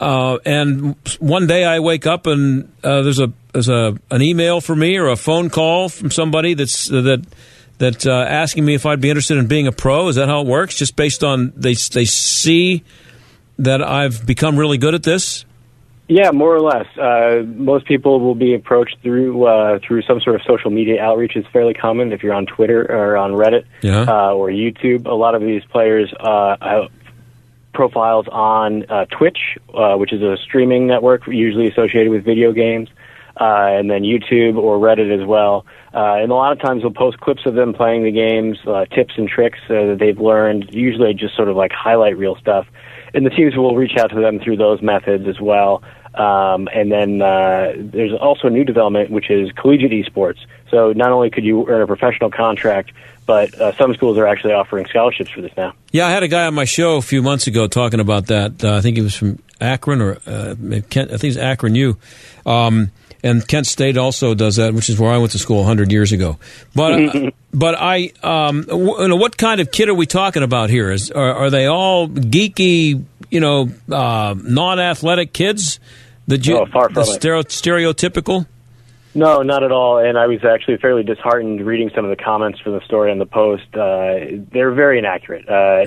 Uh, 0.00 0.38
and 0.44 0.96
one 1.20 1.46
day 1.46 1.64
I 1.64 1.80
wake 1.80 2.06
up 2.06 2.26
and 2.26 2.72
uh, 2.82 3.02
there's 3.02 3.20
a 3.20 3.32
there's 3.52 3.68
a 3.68 3.96
an 4.10 4.22
email 4.22 4.60
for 4.60 4.74
me 4.74 4.96
or 4.96 5.08
a 5.08 5.16
phone 5.16 5.50
call 5.50 5.88
from 5.88 6.10
somebody 6.10 6.54
that's 6.54 6.88
that 6.88 7.24
that 7.78 8.06
uh, 8.06 8.12
asking 8.12 8.64
me 8.64 8.74
if 8.74 8.86
I'd 8.86 9.00
be 9.00 9.10
interested 9.10 9.38
in 9.38 9.46
being 9.46 9.66
a 9.66 9.72
pro. 9.72 10.08
Is 10.08 10.16
that 10.16 10.28
how 10.28 10.40
it 10.40 10.46
works? 10.46 10.76
Just 10.76 10.96
based 10.96 11.22
on 11.22 11.52
they 11.56 11.74
they 11.74 12.04
see 12.04 12.82
that 13.58 13.82
I've 13.82 14.26
become 14.26 14.58
really 14.58 14.78
good 14.78 14.94
at 14.94 15.04
this. 15.04 15.44
Yeah, 16.14 16.30
more 16.30 16.54
or 16.54 16.60
less. 16.60 16.86
Uh, 16.96 17.42
most 17.44 17.86
people 17.86 18.20
will 18.20 18.36
be 18.36 18.54
approached 18.54 18.98
through 19.02 19.46
uh, 19.46 19.80
through 19.84 20.02
some 20.02 20.20
sort 20.20 20.36
of 20.36 20.42
social 20.46 20.70
media 20.70 21.02
outreach. 21.02 21.34
It's 21.34 21.48
fairly 21.48 21.74
common 21.74 22.12
if 22.12 22.22
you're 22.22 22.32
on 22.32 22.46
Twitter 22.46 22.86
or 22.88 23.16
on 23.16 23.32
Reddit 23.32 23.64
Yeah. 23.82 24.02
uh, 24.06 24.30
or 24.32 24.46
YouTube. 24.48 25.06
A 25.06 25.14
lot 25.14 25.34
of 25.34 25.42
these 25.42 25.64
players 25.64 26.14
uh, 26.20 26.56
have 26.62 26.84
profiles 27.72 28.28
on 28.30 28.88
uh, 28.88 29.06
Twitch, 29.06 29.58
uh, 29.74 29.96
which 29.96 30.12
is 30.12 30.22
a 30.22 30.36
streaming 30.36 30.86
network 30.86 31.26
usually 31.26 31.66
associated 31.68 32.10
with 32.12 32.24
video 32.24 32.52
games, 32.52 32.88
uh, 33.40 33.74
and 33.74 33.90
then 33.90 34.02
YouTube 34.02 34.56
or 34.56 34.78
Reddit 34.78 35.10
as 35.20 35.26
well. 35.26 35.66
Uh, 35.92 36.22
and 36.22 36.30
a 36.30 36.34
lot 36.36 36.52
of 36.52 36.60
times 36.60 36.82
they'll 36.82 36.92
post 36.92 37.18
clips 37.18 37.44
of 37.44 37.54
them 37.56 37.74
playing 37.74 38.04
the 38.04 38.12
games, 38.12 38.58
uh, 38.68 38.84
tips 38.84 39.14
and 39.16 39.28
tricks 39.28 39.58
uh, 39.68 39.86
that 39.86 39.96
they've 39.98 40.20
learned, 40.20 40.72
usually 40.72 41.12
just 41.12 41.34
sort 41.34 41.48
of 41.48 41.56
like 41.56 41.72
highlight 41.72 42.16
reel 42.16 42.36
stuff. 42.36 42.66
And 43.14 43.26
the 43.26 43.30
teams 43.30 43.56
will 43.56 43.74
reach 43.74 43.96
out 43.98 44.10
to 44.10 44.20
them 44.20 44.38
through 44.38 44.58
those 44.58 44.80
methods 44.80 45.26
as 45.26 45.40
well. 45.40 45.82
Um, 46.14 46.68
and 46.72 46.90
then 46.92 47.22
uh, 47.22 47.72
there's 47.76 48.12
also 48.12 48.48
a 48.48 48.50
new 48.50 48.64
development, 48.64 49.10
which 49.10 49.30
is 49.30 49.50
collegiate 49.52 49.90
esports. 49.92 50.38
So 50.70 50.92
not 50.92 51.10
only 51.10 51.30
could 51.30 51.44
you 51.44 51.68
earn 51.68 51.82
a 51.82 51.86
professional 51.86 52.30
contract, 52.30 52.92
but 53.26 53.58
uh, 53.58 53.74
some 53.76 53.94
schools 53.94 54.18
are 54.18 54.26
actually 54.26 54.52
offering 54.52 54.86
scholarships 54.86 55.30
for 55.30 55.40
this 55.40 55.52
now. 55.56 55.72
Yeah, 55.92 56.06
I 56.06 56.10
had 56.10 56.22
a 56.22 56.28
guy 56.28 56.46
on 56.46 56.54
my 56.54 56.64
show 56.64 56.96
a 56.96 57.02
few 57.02 57.22
months 57.22 57.46
ago 57.46 57.66
talking 57.66 58.00
about 58.00 58.26
that. 58.26 58.62
Uh, 58.62 58.76
I 58.76 58.80
think 58.80 58.96
he 58.96 59.02
was 59.02 59.14
from 59.14 59.38
Akron 59.60 60.00
or 60.02 60.18
uh, 60.26 60.54
Kent. 60.90 61.10
I 61.10 61.16
think 61.16 61.34
it's 61.34 61.36
Akron 61.36 61.74
U. 61.74 61.96
Um, 62.44 62.90
and 63.22 63.46
Kent 63.48 63.66
State 63.66 63.96
also 63.96 64.34
does 64.34 64.56
that, 64.56 64.74
which 64.74 64.90
is 64.90 65.00
where 65.00 65.10
I 65.10 65.16
went 65.16 65.32
to 65.32 65.38
school 65.38 65.58
100 65.58 65.90
years 65.90 66.12
ago. 66.12 66.38
But 66.74 67.16
uh, 67.16 67.30
but 67.54 67.74
I, 67.78 68.12
um, 68.22 68.64
w- 68.64 69.00
you 69.00 69.08
know, 69.08 69.16
what 69.16 69.38
kind 69.38 69.60
of 69.60 69.72
kid 69.72 69.88
are 69.88 69.94
we 69.94 70.04
talking 70.04 70.42
about 70.42 70.68
here? 70.68 70.90
Is 70.90 71.10
are, 71.10 71.34
are 71.34 71.50
they 71.50 71.66
all 71.66 72.06
geeky, 72.06 73.02
you 73.30 73.40
know, 73.40 73.70
uh, 73.90 74.34
non-athletic 74.36 75.32
kids? 75.32 75.80
The, 76.26 76.40
Oh, 76.54 76.66
far 76.66 76.84
from 76.88 76.94
the 76.94 77.00
it. 77.02 77.04
stereo- 77.06 77.42
stereotypical. 77.42 78.46
No, 79.14 79.42
not 79.42 79.62
at 79.62 79.70
all. 79.70 79.98
And 79.98 80.18
I 80.18 80.26
was 80.26 80.44
actually 80.44 80.78
fairly 80.78 81.04
disheartened 81.04 81.64
reading 81.64 81.90
some 81.94 82.04
of 82.04 82.16
the 82.16 82.22
comments 82.22 82.58
from 82.60 82.72
the 82.72 82.80
story 82.80 83.12
on 83.12 83.18
the 83.18 83.26
post. 83.26 83.62
Uh, 83.74 84.42
they're 84.50 84.72
very 84.72 84.98
inaccurate. 84.98 85.48
Uh, 85.48 85.84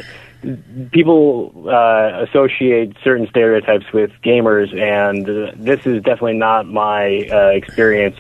people 0.92 1.52
uh, 1.68 2.24
associate 2.24 2.96
certain 3.04 3.28
stereotypes 3.28 3.86
with 3.92 4.12
gamers, 4.24 4.74
and 4.80 5.30
uh, 5.30 5.52
this 5.56 5.86
is 5.86 6.02
definitely 6.04 6.38
not 6.38 6.68
my 6.68 7.28
uh, 7.32 7.48
experience. 7.50 8.16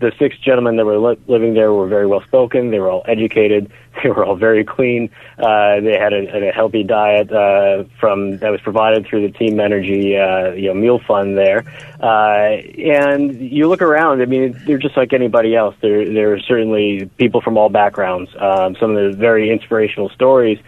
The 0.00 0.12
six 0.18 0.38
gentlemen 0.38 0.76
that 0.76 0.84
were 0.84 0.98
li- 0.98 1.18
living 1.26 1.54
there 1.54 1.72
were 1.72 1.88
very 1.88 2.06
well 2.06 2.22
spoken. 2.22 2.70
They 2.70 2.78
were 2.78 2.90
all 2.90 3.04
educated. 3.06 3.70
They 4.00 4.10
were 4.10 4.24
all 4.24 4.36
very 4.36 4.62
clean. 4.62 5.10
Uh, 5.40 5.80
they 5.80 5.98
had 5.98 6.12
a, 6.12 6.50
a 6.50 6.52
healthy 6.52 6.84
diet 6.84 7.32
uh, 7.32 7.82
from 7.98 8.38
that 8.38 8.50
was 8.50 8.60
provided 8.60 9.04
through 9.08 9.28
the 9.28 9.36
Team 9.36 9.58
Energy 9.58 10.16
uh, 10.16 10.52
you 10.52 10.68
know 10.68 10.74
meal 10.74 11.00
fund 11.00 11.36
there. 11.36 11.64
Uh, 12.00 12.62
and 12.78 13.40
you 13.40 13.68
look 13.68 13.82
around. 13.82 14.22
I 14.22 14.26
mean, 14.26 14.56
they're 14.68 14.78
just 14.78 14.96
like 14.96 15.12
anybody 15.12 15.56
else. 15.56 15.74
There 15.82 16.04
there 16.04 16.32
are 16.32 16.38
certainly 16.38 17.10
people 17.16 17.40
from 17.40 17.58
all 17.58 17.70
backgrounds. 17.70 18.30
Um, 18.38 18.76
some 18.78 18.96
of 18.96 19.10
the 19.10 19.18
very 19.18 19.50
inspirational 19.50 20.10
stories 20.10 20.60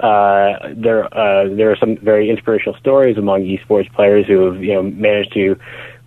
uh, 0.00 0.74
there 0.76 1.04
uh, 1.16 1.48
there 1.48 1.70
are 1.70 1.76
some 1.76 1.96
very 1.96 2.28
inspirational 2.28 2.78
stories 2.78 3.16
among 3.16 3.42
esports 3.42 3.90
players 3.92 4.26
who 4.26 4.52
have 4.52 4.62
you 4.62 4.74
know 4.74 4.82
managed 4.82 5.32
to 5.32 5.56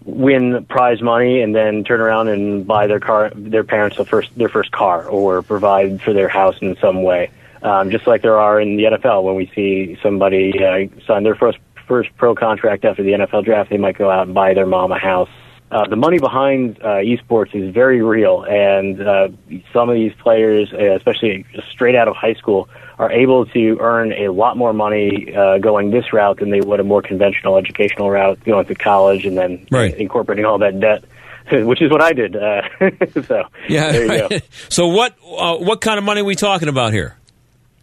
win 0.08 0.66
prize 0.66 1.01
money 1.01 1.41
and 1.41 1.53
then 1.53 1.84
turn 1.84 1.99
around 1.99 2.30
and 2.30 2.66
buy 2.66 2.88
their 2.88 2.99
car 2.99 3.30
their 3.36 3.66
parents 3.66 3.97
the 3.97 4.05
first 4.05 4.34
their 4.38 4.47
first 4.47 4.72
car 4.72 5.05
or 5.08 5.41
provide 5.41 6.01
for 6.01 6.14
their 6.14 6.30
house 6.30 6.55
in 6.62 6.78
some 6.78 7.03
way. 7.03 7.30
Um, 7.62 7.91
just 7.91 8.08
like 8.08 8.22
there 8.22 8.39
are 8.39 8.60
in 8.62 8.78
the 8.78 8.84
NFL 8.84 9.24
when 9.24 9.36
we 9.36 9.51
see 9.53 9.99
somebody 10.01 10.64
uh, 10.64 10.88
sign 11.05 11.24
their 11.24 11.36
first 11.36 11.58
first 11.88 12.10
pro 12.16 12.36
contract 12.36 12.86
after 12.86 13.03
the 13.03 13.12
NFL 13.12 13.43
draft, 13.45 13.70
they 13.70 13.78
might 13.78 13.97
go 13.97 14.10
out 14.10 14.28
and 14.28 14.34
buy 14.34 14.53
their 14.53 14.66
mom 14.66 14.91
a 14.91 14.99
house. 14.99 15.30
Uh, 15.70 15.86
the 15.88 15.97
money 15.97 16.20
behind 16.20 16.78
uh, 16.82 16.99
esports 17.03 17.53
is 17.53 17.74
very 17.74 18.01
real, 18.01 18.43
and 18.43 19.01
uh, 19.01 19.28
some 19.74 19.89
of 19.89 19.95
these 19.95 20.14
players, 20.14 20.72
uh, 20.72 20.95
especially 20.95 21.45
straight 21.70 21.95
out 21.95 22.08
of 22.08 22.16
high 22.16 22.36
school, 22.36 22.70
are 23.00 23.12
able 23.12 23.45
to 23.45 23.78
earn 23.80 24.12
a 24.14 24.30
lot 24.30 24.58
more 24.58 24.74
money 24.74 25.34
uh, 25.36 25.58
going 25.60 25.91
this 25.91 26.12
route 26.12 26.39
than 26.39 26.50
they 26.50 26.62
would 26.62 26.80
a 26.80 26.84
more 26.84 27.02
conventional 27.02 27.58
educational 27.58 28.10
route, 28.10 28.43
going 28.43 28.66
to 28.66 28.76
college 28.76 29.26
and 29.26 29.38
then 29.38 29.66
Right. 29.70 29.93
incorporating 29.95 30.45
all 30.45 30.58
that 30.60 30.80
debt, 30.80 31.04
which 31.66 31.82
is 31.82 31.91
what 31.91 32.02
I 32.02 32.14
did. 32.14 32.36
Uh, 32.36 32.62
so 33.28 33.43
Yeah. 33.68 33.91
there 33.91 34.04
you 34.24 34.30
go. 34.30 34.38
So 34.70 34.88
what 34.88 35.16
uh, 35.24 35.58
what 35.58 35.82
kind 35.82 35.98
of 35.98 36.04
money 36.04 36.22
are 36.22 36.26
we 36.26 36.36
talking 36.36 36.70
about 36.70 36.91
here? 36.93 37.18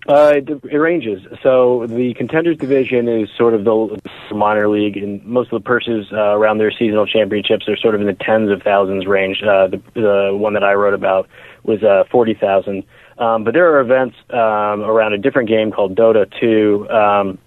Uh, 0.06 0.34
it, 0.36 0.48
it 0.70 0.76
ranges. 0.76 1.22
So 1.42 1.86
the 1.86 2.12
contenders 2.14 2.58
division 2.58 3.08
is 3.08 3.30
sort 3.38 3.54
of 3.54 3.64
the 3.64 3.98
minor 4.34 4.68
league, 4.68 4.98
and 4.98 5.24
most 5.24 5.50
of 5.50 5.62
the 5.62 5.66
purses 5.66 6.06
uh, 6.12 6.16
around 6.36 6.58
their 6.58 6.70
seasonal 6.70 7.06
championships 7.06 7.66
are 7.68 7.76
sort 7.78 7.94
of 7.94 8.02
in 8.02 8.06
the 8.06 8.12
tens 8.12 8.50
of 8.50 8.60
thousands 8.62 9.06
range. 9.06 9.42
Uh, 9.42 9.68
the, 9.68 9.80
the 9.94 10.30
one 10.36 10.52
that 10.54 10.62
I 10.64 10.74
wrote 10.74 10.92
about 10.92 11.26
was 11.64 11.82
uh, 11.82 12.04
forty 12.10 12.34
thousand. 12.34 12.84
Um, 13.18 13.44
but 13.44 13.54
there 13.54 13.74
are 13.74 13.80
events 13.80 14.16
um, 14.30 14.82
around 14.82 15.12
a 15.12 15.18
different 15.18 15.48
game 15.48 15.70
called 15.70 15.94
Dota 15.94 16.26
2 16.40 16.90
um, 16.90 17.38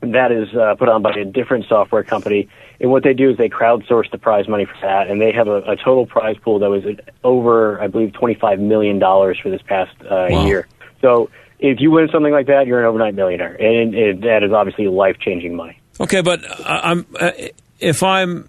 that 0.00 0.32
is 0.32 0.48
uh, 0.56 0.74
put 0.78 0.88
on 0.88 1.02
by 1.02 1.12
a 1.12 1.24
different 1.24 1.66
software 1.68 2.02
company. 2.02 2.48
And 2.80 2.90
what 2.90 3.04
they 3.04 3.12
do 3.12 3.30
is 3.30 3.36
they 3.36 3.48
crowdsource 3.48 4.10
the 4.10 4.18
prize 4.18 4.48
money 4.48 4.64
for 4.64 4.74
that, 4.80 5.08
and 5.08 5.20
they 5.20 5.32
have 5.32 5.48
a, 5.48 5.58
a 5.62 5.76
total 5.76 6.06
prize 6.06 6.36
pool 6.42 6.58
that 6.60 6.70
was 6.70 6.82
over, 7.22 7.80
I 7.80 7.86
believe, 7.86 8.12
$25 8.12 8.58
million 8.58 8.98
for 8.98 9.50
this 9.50 9.62
past 9.62 9.94
uh, 10.02 10.28
Wow. 10.30 10.46
year. 10.46 10.66
So 11.00 11.30
if 11.60 11.78
you 11.80 11.90
win 11.90 12.08
something 12.12 12.32
like 12.32 12.46
that, 12.46 12.66
you're 12.66 12.80
an 12.80 12.86
overnight 12.86 13.14
millionaire, 13.14 13.54
and 13.54 13.94
it, 13.94 14.20
that 14.22 14.42
is 14.42 14.52
obviously 14.52 14.88
life 14.88 15.16
changing 15.20 15.54
money. 15.54 15.78
Okay, 16.00 16.22
but 16.22 16.40
I'm 16.66 17.06
uh, 17.20 17.30
if 17.78 18.02
I'm 18.02 18.48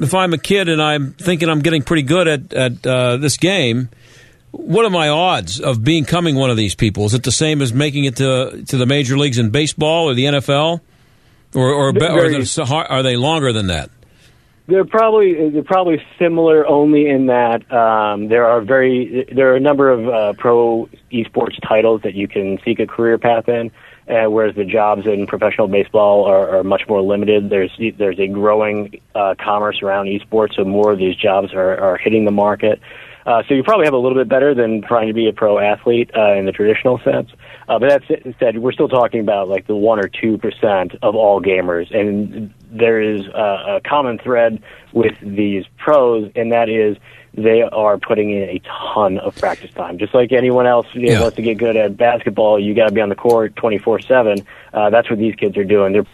if 0.00 0.14
I'm 0.14 0.32
a 0.32 0.38
kid 0.38 0.68
and 0.68 0.80
I'm 0.80 1.12
thinking 1.12 1.50
I'm 1.50 1.60
getting 1.60 1.82
pretty 1.82 2.02
good 2.02 2.28
at 2.28 2.52
at 2.54 2.86
uh, 2.86 3.16
this 3.18 3.36
game, 3.36 3.90
what 4.56 4.84
are 4.84 4.90
my 4.90 5.08
odds 5.08 5.60
of 5.60 5.82
becoming 5.82 6.36
one 6.36 6.50
of 6.50 6.56
these 6.56 6.74
people? 6.74 7.04
Is 7.06 7.14
it 7.14 7.22
the 7.22 7.32
same 7.32 7.62
as 7.62 7.72
making 7.72 8.04
it 8.04 8.16
to 8.16 8.64
to 8.68 8.76
the 8.76 8.86
major 8.86 9.18
leagues 9.18 9.38
in 9.38 9.50
baseball 9.50 10.08
or 10.08 10.14
the 10.14 10.24
NFL, 10.24 10.80
or 11.54 11.70
or, 11.70 11.92
be- 11.92 12.04
or 12.04 12.30
Very- 12.30 12.46
are 12.68 13.02
they 13.02 13.16
longer 13.16 13.52
than 13.52 13.68
that? 13.68 13.90
They're 14.66 14.86
probably 14.86 15.50
they're 15.50 15.62
probably 15.62 16.02
similar 16.18 16.66
only 16.66 17.06
in 17.06 17.26
that 17.26 17.70
um, 17.70 18.28
there 18.28 18.46
are 18.46 18.62
very 18.62 19.28
there 19.30 19.52
are 19.52 19.56
a 19.56 19.60
number 19.60 19.90
of 19.90 20.08
uh, 20.08 20.32
pro 20.38 20.88
esports 21.12 21.60
titles 21.68 22.00
that 22.02 22.14
you 22.14 22.26
can 22.28 22.58
seek 22.64 22.80
a 22.80 22.86
career 22.86 23.18
path 23.18 23.46
in, 23.46 23.70
uh, 24.08 24.30
whereas 24.30 24.54
the 24.56 24.64
jobs 24.64 25.06
in 25.06 25.26
professional 25.26 25.68
baseball 25.68 26.24
are, 26.24 26.56
are 26.56 26.64
much 26.64 26.88
more 26.88 27.02
limited. 27.02 27.50
There's 27.50 27.78
there's 27.98 28.18
a 28.18 28.26
growing 28.26 29.00
uh, 29.14 29.34
commerce 29.38 29.82
around 29.82 30.06
esports, 30.06 30.54
so 30.56 30.64
more 30.64 30.92
of 30.92 30.98
these 30.98 31.16
jobs 31.16 31.52
are, 31.52 31.78
are 31.78 31.98
hitting 31.98 32.24
the 32.24 32.30
market. 32.30 32.80
Uh, 33.26 33.42
so 33.48 33.54
you 33.54 33.62
probably 33.62 33.86
have 33.86 33.94
a 33.94 33.98
little 33.98 34.18
bit 34.18 34.28
better 34.28 34.54
than 34.54 34.82
trying 34.82 35.08
to 35.08 35.14
be 35.14 35.28
a 35.28 35.32
pro 35.32 35.58
athlete 35.58 36.10
uh, 36.16 36.34
in 36.34 36.44
the 36.44 36.52
traditional 36.52 36.98
sense. 36.98 37.30
Uh, 37.68 37.78
but 37.78 37.88
that 37.88 38.34
said, 38.38 38.58
we're 38.58 38.72
still 38.72 38.88
talking 38.88 39.20
about 39.20 39.48
like 39.48 39.66
the 39.66 39.74
one 39.76 39.98
or 39.98 40.08
two 40.08 40.36
percent 40.36 40.94
of 41.02 41.14
all 41.14 41.40
gamers, 41.40 41.94
and 41.94 42.52
there 42.70 43.00
is 43.00 43.26
a, 43.26 43.76
a 43.76 43.80
common 43.82 44.18
thread 44.18 44.62
with 44.92 45.14
these 45.22 45.64
pros, 45.78 46.30
and 46.36 46.52
that 46.52 46.68
is 46.68 46.98
they 47.32 47.62
are 47.62 47.98
putting 47.98 48.30
in 48.30 48.42
a 48.48 48.60
ton 48.94 49.18
of 49.18 49.34
practice 49.36 49.72
time. 49.72 49.98
Just 49.98 50.14
like 50.14 50.30
anyone 50.30 50.66
else 50.66 50.86
you 50.92 51.06
know, 51.06 51.12
Yeah. 51.12 51.20
wants 51.22 51.36
to 51.36 51.42
get 51.42 51.56
good 51.58 51.76
at 51.76 51.96
basketball, 51.96 52.60
you 52.60 52.74
got 52.74 52.88
to 52.88 52.94
be 52.94 53.00
on 53.00 53.08
the 53.08 53.16
court 53.16 53.56
twenty 53.56 53.78
four 53.78 53.98
seven. 54.00 54.46
Uh, 54.72 54.90
That's 54.90 55.08
what 55.08 55.18
these 55.18 55.34
kids 55.34 55.56
are 55.56 55.64
doing. 55.64 55.94
They're 55.94 56.06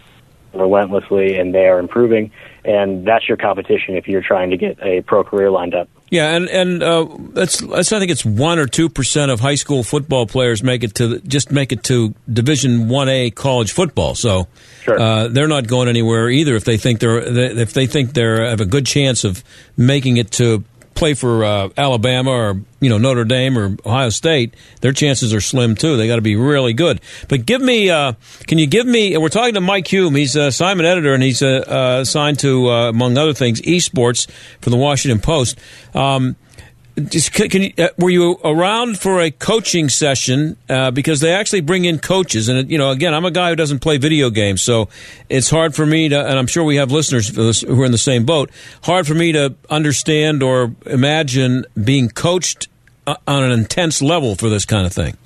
relentlessly, 0.54 1.38
and 1.38 1.54
they 1.54 1.66
are 1.68 1.78
improving, 1.78 2.30
and 2.64 3.06
that's 3.06 3.28
your 3.28 3.36
competition 3.36 3.96
if 3.96 4.08
you're 4.08 4.22
trying 4.22 4.50
to 4.50 4.56
get 4.56 4.78
a 4.82 5.00
pro 5.02 5.22
career 5.24 5.50
lined 5.50 5.74
up. 5.74 5.88
Yeah, 6.10 6.34
and 6.34 6.48
and 6.48 6.82
uh, 6.82 7.06
that's, 7.34 7.58
that's 7.60 7.92
I 7.92 8.00
think 8.00 8.10
it's 8.10 8.24
one 8.24 8.58
or 8.58 8.66
two 8.66 8.88
percent 8.88 9.30
of 9.30 9.38
high 9.38 9.54
school 9.54 9.84
football 9.84 10.26
players 10.26 10.60
make 10.60 10.82
it 10.82 10.96
to 10.96 11.20
just 11.20 11.52
make 11.52 11.70
it 11.70 11.84
to 11.84 12.12
Division 12.30 12.88
One 12.88 13.08
A 13.08 13.30
college 13.30 13.70
football. 13.70 14.16
So 14.16 14.48
uh, 14.88 15.28
they're 15.28 15.46
not 15.46 15.68
going 15.68 15.88
anywhere 15.88 16.28
either 16.28 16.56
if 16.56 16.64
they 16.64 16.78
think 16.78 16.98
they're 16.98 17.18
if 17.20 17.72
they 17.74 17.86
think 17.86 18.14
they 18.14 18.24
are 18.24 18.44
have 18.44 18.60
a 18.60 18.66
good 18.66 18.86
chance 18.86 19.22
of 19.22 19.44
making 19.76 20.16
it 20.16 20.32
to 20.32 20.64
play 21.00 21.14
for 21.14 21.42
uh, 21.42 21.70
Alabama 21.78 22.30
or 22.30 22.60
you 22.78 22.90
know 22.90 22.98
Notre 22.98 23.24
Dame 23.24 23.58
or 23.58 23.76
Ohio 23.86 24.10
State. 24.10 24.54
Their 24.82 24.92
chances 24.92 25.32
are 25.32 25.40
slim 25.40 25.74
too. 25.74 25.96
They 25.96 26.06
got 26.06 26.16
to 26.16 26.22
be 26.22 26.36
really 26.36 26.74
good. 26.74 27.00
But 27.26 27.46
give 27.46 27.62
me, 27.62 27.88
uh, 27.88 28.12
can 28.46 28.58
you 28.58 28.66
give 28.66 28.86
me? 28.86 29.16
We're 29.16 29.30
talking 29.30 29.54
to 29.54 29.62
Mike 29.62 29.88
Hume. 29.88 30.14
He's 30.14 30.36
assignment 30.36 30.86
editor 30.86 31.14
and 31.14 31.22
he's 31.22 31.42
uh, 31.42 31.64
uh, 31.66 32.02
assigned 32.02 32.38
to 32.40 32.68
uh, 32.68 32.90
among 32.90 33.16
other 33.16 33.32
things 33.32 33.62
esports 33.62 34.30
for 34.60 34.68
the 34.68 34.76
Washington 34.76 35.20
Post. 35.20 35.58
Um, 35.94 36.36
just 37.08 37.32
can, 37.32 37.62
you, 37.62 37.72
uh, 37.78 37.88
were 37.98 38.10
you 38.10 38.38
around 38.44 38.98
for 38.98 39.20
a 39.20 39.30
coaching 39.30 39.88
session 39.88 40.56
uh, 40.68 40.90
because 40.90 41.20
they 41.20 41.32
actually 41.32 41.60
bring 41.60 41.84
in 41.84 41.98
coaches 41.98 42.48
and 42.48 42.70
you 42.70 42.78
know 42.78 42.90
again 42.90 43.14
I'm 43.14 43.24
a 43.24 43.30
guy 43.30 43.50
who 43.50 43.56
doesn't 43.56 43.80
play 43.80 43.98
video 43.98 44.30
games 44.30 44.62
so 44.62 44.88
it's 45.28 45.50
hard 45.50 45.74
for 45.74 45.86
me 45.86 46.08
to 46.08 46.20
and 46.20 46.38
I'm 46.38 46.46
sure 46.46 46.64
we 46.64 46.76
have 46.76 46.90
listeners 46.90 47.28
who 47.28 47.82
are 47.82 47.84
in 47.84 47.92
the 47.92 47.98
same 47.98 48.24
boat 48.24 48.50
hard 48.82 49.06
for 49.06 49.14
me 49.14 49.32
to 49.32 49.54
understand 49.68 50.42
or 50.42 50.74
imagine 50.86 51.64
being 51.82 52.08
coached 52.08 52.68
uh, 53.06 53.16
on 53.26 53.44
an 53.44 53.52
intense 53.52 54.02
level 54.02 54.34
for 54.34 54.48
this 54.48 54.64
kind 54.64 54.86
of 54.86 54.92
thing. 54.92 55.16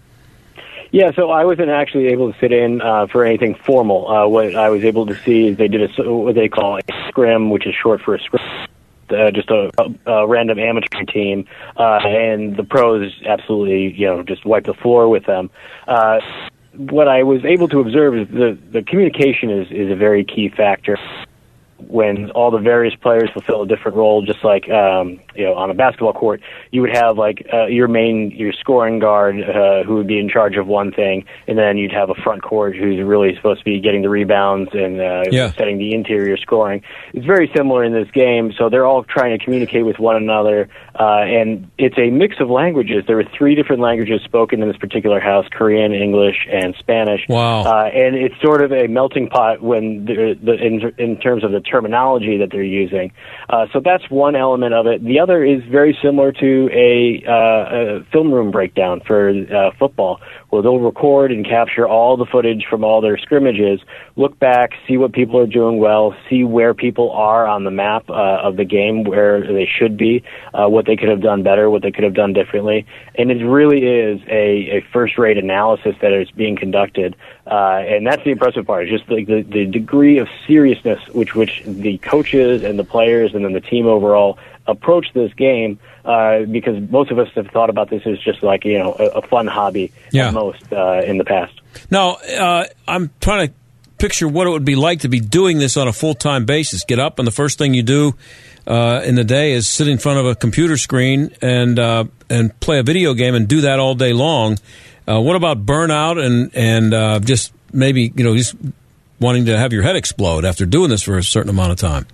Yeah, 0.95 1.11
so 1.17 1.31
I 1.31 1.45
wasn't 1.45 1.71
actually 1.71 2.07
able 2.07 2.33
to 2.33 2.39
sit 2.39 2.53
in 2.53 2.81
uh, 2.81 3.09
for 3.09 3.25
anything 3.25 3.57
formal. 3.57 4.09
Uh, 4.09 4.29
what 4.29 4.55
I 4.55 4.71
was 4.71 4.85
able 4.85 5.07
to 5.07 5.17
see 5.25 5.49
is 5.49 5.57
they 5.57 5.67
did 5.67 5.91
a, 5.99 6.15
what 6.15 6.37
they 6.37 6.49
call 6.49 6.79
a 6.79 7.09
scrim, 7.09 7.51
which 7.51 7.67
is 7.67 7.75
short 7.75 8.01
for 8.01 8.15
a 8.15 8.21
scrim. 8.21 8.45
Uh, 9.11 9.31
just 9.31 9.51
a, 9.51 9.71
a, 9.79 10.13
a 10.13 10.27
random 10.27 10.59
amateur 10.59 11.05
team, 11.05 11.47
uh, 11.77 12.01
and 12.05 12.57
the 12.57 12.65
pros 12.65 13.13
absolutely, 13.27 13.93
you 13.93 14.07
know, 14.07 14.23
just 14.23 14.45
wiped 14.45 14.67
the 14.67 14.75
floor 14.75 15.09
with 15.09 15.27
them. 15.27 15.51
Uh, 15.87 16.21
what 16.77 17.09
I 17.09 17.23
was 17.23 17.45
able 17.45 17.69
to 17.69 17.81
observe 17.81 18.17
is 18.17 18.29
the 18.29 18.59
the 18.73 18.83
communication 18.83 19.51
is 19.51 19.71
is 19.71 19.91
a 19.91 19.97
very 19.97 20.25
key 20.25 20.49
factor. 20.49 20.99
When 21.79 22.31
all 22.33 22.51
the 22.51 22.59
various 22.59 22.95
players 22.95 23.31
fulfill 23.33 23.63
a 23.63 23.67
different 23.67 23.97
role, 23.97 24.23
just 24.23 24.43
like 24.45 24.69
um, 24.71 25.21
you 25.35 25.45
know 25.45 25.55
on 25.55 25.71
a 25.71 25.75
basketball 25.75 26.13
court, 26.13 26.41
you 26.71 26.81
would 26.81 26.95
have 26.95 27.19
like 27.19 27.47
uh, 27.53 27.67
your 27.67 27.89
main 27.89 28.31
your 28.31 28.53
scoring 28.53 28.99
guard 28.99 29.37
uh, 29.43 29.83
who 29.85 29.97
would 29.97 30.07
be 30.07 30.19
in 30.19 30.29
charge 30.29 30.57
of 30.57 30.67
one 30.67 30.93
thing, 30.93 31.25
and 31.47 31.59
then 31.59 31.77
you'd 31.77 31.93
have 31.93 32.11
a 32.11 32.15
front 32.15 32.43
court 32.43 32.77
who's 32.77 33.03
really 33.03 33.35
supposed 33.37 33.61
to 33.61 33.65
be 33.65 33.81
getting 33.81 34.03
the 34.03 34.09
rebounds 34.09 34.71
and 34.73 35.01
uh, 35.01 35.25
Yeah. 35.31 35.53
setting 35.53 35.79
the 35.79 35.95
interior 35.95 36.37
scoring. 36.37 36.83
It's 37.13 37.27
very 37.27 37.51
similar 37.55 37.85
in 37.85 37.93
this 37.93 38.11
game, 38.13 38.53
so 38.57 38.69
they're 38.69 38.87
all 38.87 39.05
trying 39.05 39.37
to 39.39 39.45
communicate 39.45 39.85
with 39.85 39.99
one 39.99 40.17
another, 40.17 40.69
uh, 40.99 41.23
and 41.25 41.69
it's 41.79 41.99
a 41.99 42.11
mix 42.11 42.37
of 42.41 42.51
languages. 42.51 43.05
There 43.07 43.17
were 43.17 43.25
three 43.37 43.55
different 43.55 43.83
languages 43.83 44.21
spoken 44.25 44.63
in 44.63 44.69
this 44.69 44.77
particular 44.77 45.21
house: 45.21 45.47
Korean, 45.51 45.93
English, 45.93 46.47
and 46.51 46.75
Spanish. 46.79 47.23
Wow. 47.29 47.63
Uh, 47.63 47.85
and 47.87 48.15
it's 48.15 48.41
sort 48.41 48.63
of 48.63 48.73
a 48.73 48.87
melting 48.87 49.29
pot 49.29 49.63
when 49.63 50.05
the, 50.05 50.39
the 50.43 50.55
in, 50.55 50.93
in 50.99 51.17
terms 51.19 51.43
of 51.45 51.51
the 51.53 51.61
terminology 51.65 52.39
that 52.39 52.51
they're 52.51 52.63
using. 52.63 53.13
Uh, 53.49 53.67
so 53.73 53.81
that's 53.85 54.09
one 54.11 54.37
element 54.37 54.75
of 54.75 54.87
it. 54.87 55.05
The 55.05 55.21
other 55.21 55.45
is 55.45 55.63
very 55.71 55.97
similar 56.03 56.33
to 56.33 56.69
a, 56.73 57.25
uh, 57.27 58.01
a 58.01 58.05
film 58.13 58.33
room 58.33 58.51
breakdown 58.51 59.01
for 59.07 59.31
uh, 59.31 59.71
football, 59.79 60.21
where 60.55 60.63
they'll 60.63 60.79
record 60.79 61.33
and 61.33 61.45
capture 61.45 61.87
all 61.87 62.17
the 62.17 62.25
footage 62.25 62.65
from 62.71 62.85
all 62.85 63.01
their 63.01 63.19
scrimmages, 63.19 63.81
look 64.15 64.39
back, 64.39 64.71
see 64.87 64.97
what 64.97 65.13
people 65.13 65.37
are 65.41 65.49
doing 65.49 65.79
well, 65.79 66.15
see 66.31 66.45
where 66.45 66.73
people 66.75 67.11
are 67.11 67.45
on 67.45 67.65
the 67.65 67.73
map 67.73 68.09
uh, 68.09 68.39
of 68.41 68.57
the 68.57 68.65
game, 68.65 69.03
where 69.03 69.41
they 69.41 69.67
should 69.67 69.97
be, 69.97 70.23
uh, 70.55 70.69
what 70.69 70.87
they 70.87 70.95
could 70.95 71.09
have 71.09 71.21
done 71.21 71.43
better, 71.43 71.69
what 71.69 71.83
they 71.83 71.91
could 71.91 72.05
have 72.05 72.15
done 72.15 72.33
differently, 72.33 72.87
and 73.17 73.33
it 73.33 73.45
really 73.45 73.85
is 73.85 74.21
a, 74.29 74.79
a 74.79 74.81
first-rate 74.93 75.39
analysis 75.39 75.97
that 76.01 76.13
is 76.13 76.31
being 76.31 76.57
conducted, 76.57 77.17
uh, 77.49 77.83
and 77.85 78.07
that's 78.07 78.23
the 78.23 78.31
impressive 78.31 78.65
part. 78.65 78.87
Just 78.87 79.11
like 79.11 79.27
the, 79.27 79.43
the 79.43 79.67
degree 79.67 80.19
of 80.19 80.29
seriousness 80.47 81.01
which 81.09 81.35
which 81.35 81.65
the 81.67 81.99
coaches 81.99 82.63
and 82.63 82.79
the 82.79 82.85
players 82.85 83.35
and 83.35 83.45
then 83.45 83.55
the 83.55 83.61
team 83.61 83.87
overall 83.87 84.39
approach 84.67 85.07
this 85.15 85.33
game. 85.35 85.79
Uh, 86.05 86.45
because 86.45 86.79
most 86.91 87.11
of 87.11 87.19
us 87.19 87.29
have 87.35 87.47
thought 87.49 87.71
about 87.71 87.89
this 87.89 88.03
as 88.07 88.19
just 88.19 88.43
like 88.43 88.65
you 88.67 88.79
know 88.79 88.95
a, 88.99 89.05
a 89.19 89.23
fun 89.23 89.47
hobby 89.47 89.91
Yeah. 90.13 90.29
at 90.29 90.35
most 90.35 90.63
uh, 90.73 91.01
in 91.05 91.17
the 91.17 91.25
past. 91.25 91.59
Now, 91.91 92.17
uh, 92.17 92.67
I'm 92.87 93.11
trying 93.21 93.49
to 93.49 93.55
picture 93.97 94.29
what 94.29 94.47
it 94.47 94.51
would 94.51 94.67
be 94.67 94.77
like 94.77 95.01
to 95.01 95.09
be 95.09 95.19
doing 95.21 95.59
this 95.59 95.77
on 95.79 95.89
a 95.89 95.93
full 95.93 96.15
time 96.15 96.45
basis. 96.45 96.85
Get 96.85 96.99
up, 96.99 97.19
and 97.19 97.27
the 97.27 97.33
first 97.33 97.57
thing 97.57 97.73
you 97.73 97.83
do 97.83 98.15
uh, 98.67 99.01
in 99.05 99.15
the 99.15 99.25
day 99.25 99.53
is 99.53 99.67
sit 99.67 99.89
in 99.89 99.97
front 99.97 100.19
of 100.19 100.27
a 100.27 100.35
computer 100.35 100.77
screen 100.77 101.31
and 101.41 101.79
uh, 101.79 102.05
and 102.29 102.59
play 102.61 102.79
a 102.79 102.83
video 102.83 103.15
game, 103.15 103.35
and 103.35 103.49
do 103.49 103.63
that 103.63 103.79
all 103.79 103.95
day 103.95 104.13
long. 104.13 104.59
Uh, 105.09 105.21
what 105.21 105.37
about 105.37 105.65
burnout 105.65 106.23
and 106.23 106.51
and 106.55 106.93
uh, 106.93 107.19
just 107.21 107.53
maybe 107.73 108.13
you 108.15 108.25
know 108.25 108.37
just 108.37 108.55
wanting 109.21 109.47
to 109.47 109.57
have 109.57 109.73
your 109.73 109.83
head 109.83 109.97
explode 109.97 110.45
after 110.45 110.67
doing 110.67 110.91
this 110.91 111.03
for 111.03 111.17
a 111.17 111.25
certain 111.25 111.49
amount 111.49 111.73
of 111.73 111.79
time? 111.79 112.07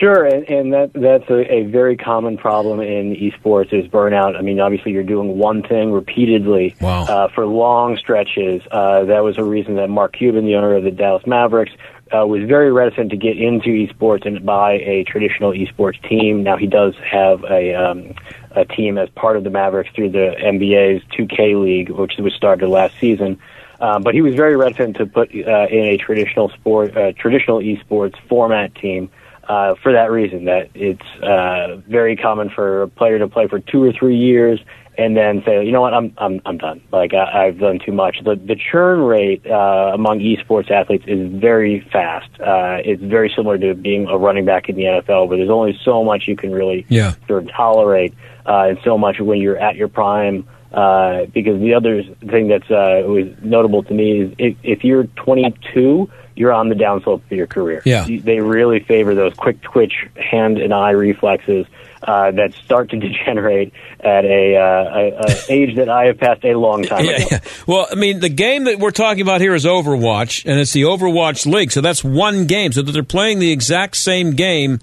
Sure, 0.00 0.24
and, 0.24 0.48
and 0.48 0.72
that 0.72 0.92
that's 0.94 1.28
a, 1.28 1.52
a 1.52 1.64
very 1.64 1.94
common 1.94 2.38
problem 2.38 2.80
in 2.80 3.14
esports 3.16 3.70
is 3.70 3.86
burnout. 3.90 4.34
I 4.34 4.40
mean, 4.40 4.58
obviously, 4.58 4.92
you're 4.92 5.02
doing 5.02 5.36
one 5.36 5.62
thing 5.62 5.92
repeatedly 5.92 6.74
Wow. 6.80 7.02
uh, 7.04 7.28
for 7.28 7.44
long 7.44 7.98
stretches. 7.98 8.62
Uh, 8.70 9.04
that 9.04 9.22
was 9.22 9.36
a 9.36 9.44
reason 9.44 9.76
that 9.76 9.90
Mark 9.90 10.14
Cuban, 10.14 10.46
the 10.46 10.54
owner 10.54 10.74
of 10.74 10.84
the 10.84 10.90
Dallas 10.90 11.26
Mavericks, 11.26 11.72
uh, 12.16 12.26
was 12.26 12.48
very 12.48 12.72
reticent 12.72 13.10
to 13.10 13.18
get 13.18 13.36
into 13.36 13.68
esports 13.68 14.24
and 14.24 14.44
buy 14.46 14.72
a 14.78 15.04
traditional 15.04 15.52
esports 15.52 16.02
team. 16.08 16.42
Now 16.42 16.56
he 16.56 16.66
does 16.66 16.94
have 17.04 17.44
a 17.44 17.74
um, 17.74 18.14
a 18.52 18.64
team 18.64 18.96
as 18.96 19.10
part 19.10 19.36
of 19.36 19.44
the 19.44 19.50
Mavericks 19.50 19.90
through 19.94 20.12
the 20.12 20.34
NBA's 20.42 21.02
2K 21.14 21.62
league, 21.62 21.90
which 21.90 22.14
was 22.18 22.32
started 22.32 22.70
last 22.70 22.98
season. 22.98 23.38
Uh, 23.80 23.98
but 23.98 24.14
he 24.14 24.22
was 24.22 24.34
very 24.34 24.56
reticent 24.56 24.96
to 24.96 25.04
put 25.04 25.28
uh, 25.28 25.66
in 25.70 25.84
a 25.84 25.98
traditional 25.98 26.48
sport, 26.48 26.96
uh, 26.96 27.12
traditional 27.12 27.58
esports 27.58 28.16
format 28.28 28.74
team 28.74 29.10
uh, 29.50 29.74
for 29.82 29.92
that 29.92 30.10
reason. 30.10 30.44
That 30.44 30.70
it's 30.74 31.10
uh, 31.22 31.76
very 31.88 32.16
common 32.16 32.50
for 32.50 32.82
a 32.82 32.88
player 32.88 33.18
to 33.18 33.28
play 33.28 33.48
for 33.48 33.58
two 33.58 33.82
or 33.82 33.92
three 33.92 34.16
years 34.16 34.60
and 34.96 35.16
then 35.16 35.42
say, 35.46 35.64
you 35.64 35.72
know 35.72 35.80
what, 35.80 35.94
I'm 35.94 36.12
I'm 36.18 36.40
I'm 36.44 36.58
done. 36.58 36.80
Like 36.92 37.14
I, 37.14 37.46
I've 37.46 37.58
done 37.58 37.80
too 37.84 37.92
much. 37.92 38.18
The 38.22 38.36
the 38.36 38.54
churn 38.54 39.00
rate 39.00 39.44
uh, 39.46 39.90
among 39.94 40.20
esports 40.20 40.70
athletes 40.70 41.04
is 41.06 41.32
very 41.32 41.80
fast. 41.92 42.28
Uh, 42.40 42.78
it's 42.84 43.02
very 43.02 43.32
similar 43.34 43.58
to 43.58 43.74
being 43.74 44.06
a 44.08 44.16
running 44.16 44.44
back 44.44 44.68
in 44.68 44.76
the 44.76 44.84
NFL, 44.84 45.28
where 45.28 45.38
there's 45.38 45.50
only 45.50 45.78
so 45.84 46.04
much 46.04 46.24
you 46.28 46.36
can 46.36 46.52
really 46.52 46.86
Yeah. 46.88 47.14
sort 47.26 47.42
of 47.44 47.50
tolerate, 47.50 48.14
uh, 48.46 48.68
and 48.68 48.78
so 48.84 48.96
much 48.98 49.20
when 49.20 49.40
you're 49.40 49.58
at 49.58 49.74
your 49.76 49.88
prime. 49.88 50.44
Uh, 50.72 51.26
because 51.34 51.60
the 51.60 51.74
other 51.74 52.02
thing 52.28 52.46
that's 52.48 52.70
uh, 52.70 53.02
was 53.06 53.26
notable 53.42 53.82
to 53.82 53.92
me 53.92 54.20
is 54.20 54.34
if, 54.38 54.56
if 54.62 54.84
you're 54.84 55.04
22, 55.04 56.08
you're 56.36 56.52
on 56.52 56.68
the 56.68 56.74
downslope 56.76 57.24
of 57.24 57.32
your 57.32 57.46
career. 57.48 57.82
Yeah. 57.84 58.06
They 58.08 58.40
really 58.40 58.80
favor 58.80 59.14
those 59.14 59.34
quick 59.34 59.60
twitch 59.62 60.06
hand 60.16 60.58
and 60.58 60.72
eye 60.72 60.92
reflexes 60.92 61.66
uh, 62.04 62.30
that 62.30 62.54
start 62.54 62.90
to 62.90 62.96
degenerate 63.00 63.72
at 63.98 64.24
a, 64.24 64.56
uh, 64.56 64.62
a, 64.62 65.32
a 65.32 65.52
age 65.52 65.76
that 65.76 65.88
I 65.88 66.04
have 66.06 66.18
passed 66.18 66.44
a 66.44 66.54
long 66.54 66.84
time 66.84 67.04
Yeah, 67.04 67.16
ago. 67.16 67.26
yeah. 67.32 67.40
Well, 67.66 67.86
I 67.90 67.96
mean, 67.96 68.20
the 68.20 68.28
game 68.30 68.64
that 68.64 68.78
we're 68.78 68.90
talking 68.92 69.22
about 69.22 69.40
here 69.40 69.54
is 69.54 69.64
Overwatch, 69.64 70.44
and 70.48 70.58
it's 70.60 70.72
the 70.72 70.82
Overwatch 70.82 71.46
League. 71.52 71.72
So 71.72 71.80
that's 71.80 72.04
one 72.04 72.46
game. 72.46 72.72
So 72.72 72.82
that 72.82 72.92
they're 72.92 73.02
playing 73.02 73.40
the 73.40 73.50
exact 73.50 73.96
same 73.96 74.30
game 74.32 74.78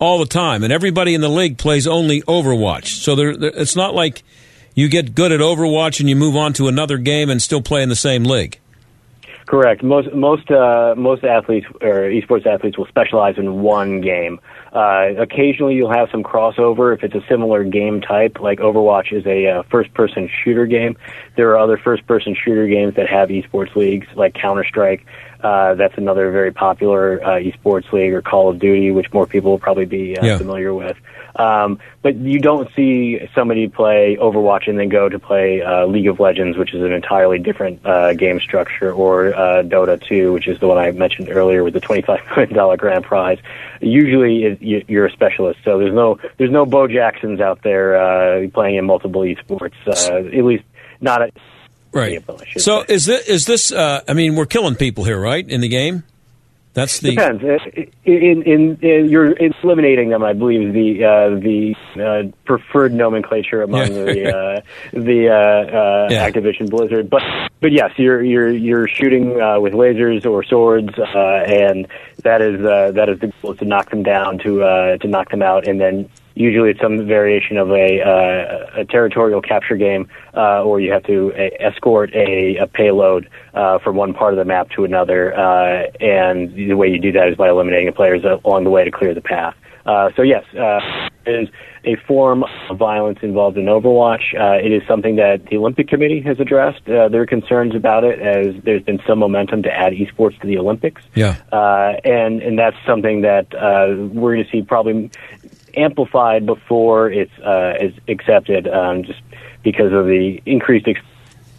all 0.00 0.18
the 0.18 0.26
time, 0.26 0.62
and 0.64 0.72
everybody 0.72 1.14
in 1.14 1.20
the 1.20 1.28
league 1.30 1.58
plays 1.58 1.86
only 1.86 2.22
Overwatch. 2.22 2.86
So 3.02 3.14
they're, 3.14 3.36
they're- 3.36 3.52
it's 3.54 3.76
not 3.76 3.94
like 3.94 4.22
you 4.78 4.88
get 4.88 5.14
good 5.14 5.32
at 5.32 5.40
Overwatch 5.40 6.00
and 6.00 6.08
you 6.08 6.16
move 6.16 6.36
on 6.36 6.52
to 6.54 6.68
another 6.68 6.98
game 6.98 7.30
and 7.30 7.42
still 7.42 7.60
play 7.62 7.82
in 7.82 7.88
the 7.88 7.96
same 7.96 8.24
league. 8.24 8.58
Correct. 9.46 9.82
Most 9.82 10.12
most 10.12 10.50
uh, 10.50 10.94
most 10.94 11.24
athletes 11.24 11.66
or 11.80 12.00
esports 12.10 12.44
athletes 12.44 12.76
will 12.76 12.86
specialize 12.86 13.38
in 13.38 13.62
one 13.62 14.02
game. 14.02 14.40
Uh, 14.74 15.14
occasionally, 15.18 15.74
you'll 15.74 15.90
have 15.90 16.10
some 16.10 16.22
crossover 16.22 16.94
if 16.94 17.02
it's 17.02 17.14
a 17.14 17.26
similar 17.30 17.64
game 17.64 18.02
type. 18.02 18.40
Like 18.40 18.58
Overwatch 18.58 19.10
is 19.10 19.24
a 19.26 19.46
uh, 19.48 19.62
first-person 19.70 20.28
shooter 20.44 20.66
game. 20.66 20.98
There 21.36 21.48
are 21.52 21.58
other 21.58 21.78
first-person 21.78 22.36
shooter 22.44 22.66
games 22.66 22.94
that 22.96 23.08
have 23.08 23.30
esports 23.30 23.74
leagues, 23.74 24.06
like 24.14 24.34
Counter 24.34 24.64
Strike. 24.64 25.06
Uh, 25.42 25.74
that's 25.76 25.96
another 25.96 26.30
very 26.30 26.52
popular 26.52 27.18
uh, 27.24 27.38
esports 27.38 27.90
league, 27.90 28.12
or 28.12 28.20
Call 28.20 28.50
of 28.50 28.58
Duty, 28.58 28.90
which 28.90 29.10
more 29.14 29.26
people 29.26 29.50
will 29.52 29.58
probably 29.58 29.86
be 29.86 30.18
uh, 30.18 30.26
Yeah. 30.26 30.36
familiar 30.36 30.74
with. 30.74 30.98
Um, 31.38 31.78
but 32.02 32.16
you 32.16 32.40
don't 32.40 32.68
see 32.74 33.20
somebody 33.34 33.68
play 33.68 34.16
Overwatch 34.20 34.68
and 34.68 34.78
then 34.78 34.88
go 34.88 35.08
to 35.08 35.18
play 35.18 35.62
uh, 35.62 35.86
League 35.86 36.08
of 36.08 36.18
Legends, 36.18 36.58
which 36.58 36.74
is 36.74 36.82
an 36.82 36.92
entirely 36.92 37.38
different 37.38 37.84
uh, 37.86 38.12
game 38.14 38.40
structure, 38.40 38.92
or 38.92 39.34
uh, 39.34 39.62
Dota 39.62 40.02
2, 40.04 40.32
which 40.32 40.48
is 40.48 40.58
the 40.58 40.66
one 40.66 40.78
I 40.78 40.90
mentioned 40.90 41.28
earlier 41.30 41.62
with 41.62 41.74
the 41.74 41.80
$25 41.80 42.36
million 42.52 42.76
grand 42.76 43.04
prize. 43.04 43.38
Usually, 43.80 44.44
it, 44.44 44.62
you, 44.62 44.84
you're 44.88 45.06
a 45.06 45.12
specialist, 45.12 45.60
so 45.64 45.78
there's 45.78 45.94
no 45.94 46.18
there's 46.38 46.50
no 46.50 46.66
Bo 46.66 46.88
Jacksons 46.88 47.40
out 47.40 47.62
there 47.62 47.96
uh, 47.96 48.48
playing 48.50 48.76
in 48.76 48.84
multiple 48.84 49.22
esports. 49.22 49.74
Uh, 49.86 50.26
at 50.36 50.44
least 50.44 50.64
not 51.00 51.22
at 51.22 51.32
Right. 51.90 52.22
So 52.58 52.84
is 52.86 53.06
this, 53.06 53.26
is 53.28 53.46
this? 53.46 53.72
Uh, 53.72 54.02
I 54.06 54.12
mean, 54.12 54.34
we're 54.34 54.46
killing 54.46 54.74
people 54.74 55.04
here, 55.04 55.18
right? 55.18 55.48
In 55.48 55.60
the 55.60 55.68
game. 55.68 56.04
That's 56.78 57.00
the 57.00 57.10
Depends. 57.10 57.42
Uh, 57.42 57.82
In, 58.04 58.42
in, 58.42 58.78
in 58.82 59.08
you're 59.10 59.34
eliminating 59.36 60.10
them, 60.10 60.22
I 60.22 60.32
believe, 60.32 60.72
the 60.72 61.04
uh, 61.04 61.28
the 61.48 61.74
uh, 62.00 62.30
preferred 62.44 62.92
nomenclature 62.94 63.62
among 63.62 63.88
Yeah. 63.92 64.04
the 64.04 64.36
uh, 64.36 64.60
the 64.92 65.28
uh, 65.28 65.34
uh, 65.34 66.08
Yeah. 66.10 66.30
Activision 66.30 66.70
Blizzard. 66.70 67.10
But 67.10 67.22
but 67.60 67.72
yes, 67.72 67.90
you're 67.96 68.22
you're 68.22 68.50
you're 68.50 68.86
shooting 68.86 69.40
uh, 69.40 69.58
with 69.58 69.72
lasers 69.72 70.24
or 70.24 70.44
swords, 70.44 70.96
uh, 70.96 71.18
and 71.62 71.88
that 72.22 72.40
is 72.42 72.64
uh, 72.64 72.92
that 72.94 73.08
is 73.08 73.18
the 73.18 73.32
goal 73.42 73.52
is 73.54 73.58
to 73.58 73.64
knock 73.64 73.90
them 73.90 74.04
down, 74.04 74.38
to 74.38 74.62
uh, 74.62 74.96
to 74.98 75.08
knock 75.08 75.30
them 75.30 75.42
out, 75.42 75.66
and 75.66 75.80
then. 75.80 76.08
Usually, 76.38 76.70
it's 76.70 76.80
some 76.80 77.04
variation 77.04 77.56
of 77.56 77.70
a, 77.72 78.00
uh, 78.00 78.80
a 78.82 78.84
territorial 78.84 79.42
capture 79.42 79.76
game, 79.76 80.08
uh, 80.36 80.62
or 80.62 80.78
you 80.78 80.92
have 80.92 81.02
to 81.04 81.32
uh, 81.34 81.48
escort 81.58 82.14
a, 82.14 82.56
a 82.58 82.68
payload 82.68 83.28
uh, 83.54 83.80
from 83.80 83.96
one 83.96 84.14
part 84.14 84.34
of 84.34 84.38
the 84.38 84.44
map 84.44 84.70
to 84.76 84.84
another. 84.84 85.34
Uh, 85.36 85.90
and 86.00 86.54
the 86.54 86.74
way 86.74 86.86
you 86.86 87.00
do 87.00 87.10
that 87.10 87.26
is 87.28 87.36
by 87.36 87.48
eliminating 87.48 87.86
the 87.86 87.92
players 87.92 88.22
along 88.44 88.62
the 88.62 88.70
way 88.70 88.84
to 88.84 88.90
clear 88.92 89.14
the 89.14 89.20
path. 89.20 89.56
Uh, 89.84 90.10
so 90.14 90.22
yes, 90.22 90.44
uh, 90.54 91.08
it 91.26 91.42
is 91.42 91.48
a 91.84 91.96
form 92.06 92.44
of 92.68 92.78
violence 92.78 93.18
involved 93.22 93.56
in 93.56 93.64
Overwatch. 93.64 94.34
Uh, 94.38 94.64
it 94.64 94.72
is 94.72 94.82
something 94.86 95.16
that 95.16 95.46
the 95.46 95.56
Olympic 95.56 95.88
Committee 95.88 96.20
has 96.20 96.38
addressed 96.40 96.88
uh, 96.88 97.08
are 97.08 97.26
concerns 97.26 97.74
about 97.74 98.04
it, 98.04 98.20
as 98.20 98.54
there's 98.64 98.82
been 98.82 99.00
some 99.06 99.18
momentum 99.18 99.62
to 99.62 99.72
add 99.72 99.92
esports 99.92 100.38
to 100.40 100.46
the 100.46 100.58
Olympics, 100.58 101.02
yeah. 101.14 101.36
uh, 101.52 101.94
and 102.04 102.42
and 102.42 102.58
that's 102.58 102.76
something 102.86 103.22
that 103.22 103.46
uh, 103.54 103.94
we're 104.12 104.34
going 104.34 104.44
to 104.44 104.50
see 104.50 104.62
probably 104.62 105.10
amplified 105.74 106.46
before 106.46 107.10
it's 107.10 107.32
uh, 107.38 107.74
is 107.80 107.94
accepted, 108.08 108.66
um, 108.68 109.04
just 109.04 109.20
because 109.62 109.92
of 109.92 110.06
the 110.06 110.40
increased 110.46 110.88
ex- 110.88 111.00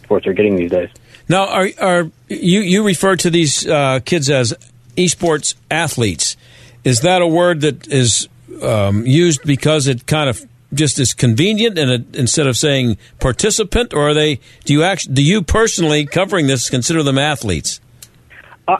sports 0.02 0.26
are 0.26 0.32
getting 0.32 0.56
these 0.56 0.70
days. 0.70 0.88
Now, 1.28 1.46
are 1.46 1.68
are 1.78 2.10
you 2.28 2.60
you 2.60 2.84
refer 2.84 3.16
to 3.16 3.30
these 3.30 3.66
uh, 3.66 4.00
kids 4.04 4.28
as 4.28 4.54
esports 4.96 5.54
athletes? 5.70 6.36
Is 6.82 7.00
that 7.00 7.22
a 7.22 7.26
word 7.26 7.60
that 7.60 7.86
is 7.88 8.28
um, 8.62 9.06
used 9.06 9.42
because 9.44 9.86
it 9.86 10.06
kind 10.06 10.28
of 10.28 10.44
just 10.72 10.98
is 10.98 11.14
convenient, 11.14 11.78
and 11.78 11.90
it, 11.90 12.16
instead 12.16 12.46
of 12.46 12.56
saying 12.56 12.98
participant, 13.18 13.92
or 13.94 14.10
are 14.10 14.14
they? 14.14 14.40
Do 14.64 14.72
you 14.72 14.82
actually 14.82 15.14
do 15.14 15.22
you 15.22 15.42
personally 15.42 16.06
covering 16.06 16.46
this 16.46 16.70
consider 16.70 17.02
them 17.02 17.18
athletes? 17.18 17.80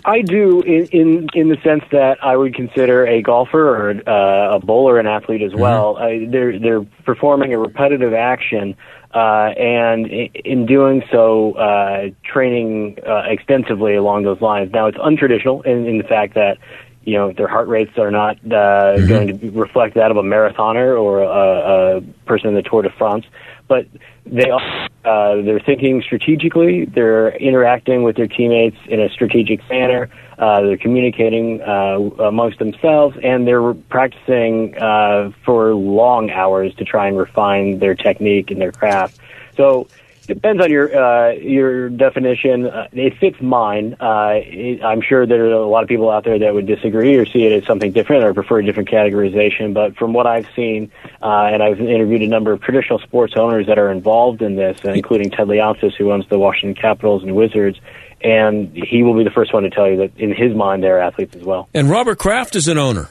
I, 0.04 0.22
do 0.22 0.60
in, 0.62 0.86
in 0.86 1.28
in 1.34 1.48
the 1.48 1.56
sense 1.64 1.84
that 1.92 2.22
I 2.22 2.36
would 2.36 2.54
consider 2.54 3.06
a 3.06 3.22
golfer 3.22 3.58
or 3.58 3.90
uh, 4.08 4.56
a 4.56 4.58
bowler 4.60 4.98
an 4.98 5.06
athlete 5.06 5.42
as 5.42 5.54
well. 5.54 5.96
I, 5.96 6.26
they're 6.28 6.58
they're 6.58 6.82
performing 7.04 7.54
a 7.54 7.58
repetitive 7.58 8.12
action, 8.12 8.76
uh, 9.14 9.52
and 9.56 10.06
in, 10.06 10.30
in 10.44 10.66
doing 10.66 11.02
so, 11.10 11.52
uh, 11.52 12.10
training 12.24 12.98
uh, 13.06 13.22
extensively 13.26 13.94
along 13.94 14.24
those 14.24 14.40
lines. 14.40 14.72
Now, 14.72 14.86
it's 14.86 14.98
untraditional 14.98 15.64
in, 15.64 15.86
in 15.86 15.98
the 15.98 16.04
fact 16.04 16.34
that 16.34 16.58
you 17.04 17.14
know 17.14 17.32
their 17.32 17.48
heart 17.48 17.68
rates 17.68 17.96
are 17.96 18.10
not 18.10 18.36
uh, 18.52 18.98
going 19.06 19.38
to 19.38 19.50
reflect 19.50 19.94
that 19.94 20.10
of 20.10 20.16
a 20.16 20.22
marathoner 20.22 21.00
or 21.00 21.22
a, 21.22 21.96
a 21.96 22.00
person 22.26 22.48
in 22.48 22.54
the 22.54 22.62
Tour 22.62 22.82
de 22.82 22.90
France, 22.90 23.24
but 23.70 23.86
they 24.26 24.50
are 24.50 24.88
uh, 25.04 25.40
they're 25.42 25.60
thinking 25.60 26.02
strategically. 26.02 26.86
They're 26.86 27.30
interacting 27.36 28.02
with 28.02 28.16
their 28.16 28.26
teammates 28.26 28.76
in 28.86 29.00
a 29.00 29.08
strategic 29.08 29.66
manner. 29.70 30.10
Uh, 30.38 30.62
they're 30.62 30.76
communicating 30.76 31.62
uh, 31.62 32.00
amongst 32.18 32.58
themselves, 32.58 33.16
and 33.22 33.46
they're 33.46 33.72
practicing 33.72 34.76
uh, 34.76 35.30
for 35.44 35.74
long 35.74 36.30
hours 36.30 36.74
to 36.74 36.84
try 36.84 37.06
and 37.06 37.16
refine 37.16 37.78
their 37.78 37.94
technique 37.94 38.50
and 38.50 38.60
their 38.60 38.72
craft. 38.72 39.20
So 39.56 39.86
depends 40.34 40.62
on 40.62 40.70
your 40.70 40.94
uh, 40.96 41.32
your 41.32 41.88
definition. 41.88 42.66
Uh, 42.66 42.88
it 42.92 43.18
fits 43.18 43.40
mine. 43.40 43.96
Uh, 44.00 44.34
it, 44.34 44.82
I'm 44.82 45.02
sure 45.02 45.26
there 45.26 45.46
are 45.46 45.52
a 45.52 45.66
lot 45.66 45.82
of 45.82 45.88
people 45.88 46.10
out 46.10 46.24
there 46.24 46.38
that 46.38 46.54
would 46.54 46.66
disagree 46.66 47.16
or 47.16 47.26
see 47.26 47.44
it 47.44 47.52
as 47.52 47.66
something 47.66 47.92
different 47.92 48.24
or 48.24 48.32
prefer 48.32 48.60
a 48.60 48.64
different 48.64 48.88
categorization. 48.88 49.74
But 49.74 49.96
from 49.96 50.12
what 50.12 50.26
I've 50.26 50.46
seen, 50.54 50.90
uh, 51.20 51.50
and 51.52 51.62
I've 51.62 51.80
interviewed 51.80 52.22
a 52.22 52.28
number 52.28 52.52
of 52.52 52.60
traditional 52.60 52.98
sports 53.00 53.34
owners 53.36 53.66
that 53.66 53.78
are 53.78 53.90
involved 53.90 54.42
in 54.42 54.56
this, 54.56 54.78
uh, 54.84 54.92
including 54.92 55.30
Ted 55.30 55.48
Leonsis, 55.48 55.94
who 55.96 56.12
owns 56.12 56.28
the 56.28 56.38
Washington 56.38 56.80
Capitals 56.80 57.22
and 57.22 57.34
Wizards, 57.34 57.78
and 58.22 58.70
he 58.74 59.02
will 59.02 59.16
be 59.16 59.24
the 59.24 59.30
first 59.30 59.52
one 59.52 59.64
to 59.64 59.70
tell 59.70 59.88
you 59.90 59.96
that 59.98 60.16
in 60.16 60.34
his 60.34 60.54
mind 60.54 60.82
they're 60.82 61.00
athletes 61.00 61.34
as 61.34 61.42
well. 61.42 61.68
And 61.74 61.90
Robert 61.90 62.18
Kraft 62.18 62.54
is 62.54 62.68
an 62.68 62.78
owner. 62.78 63.08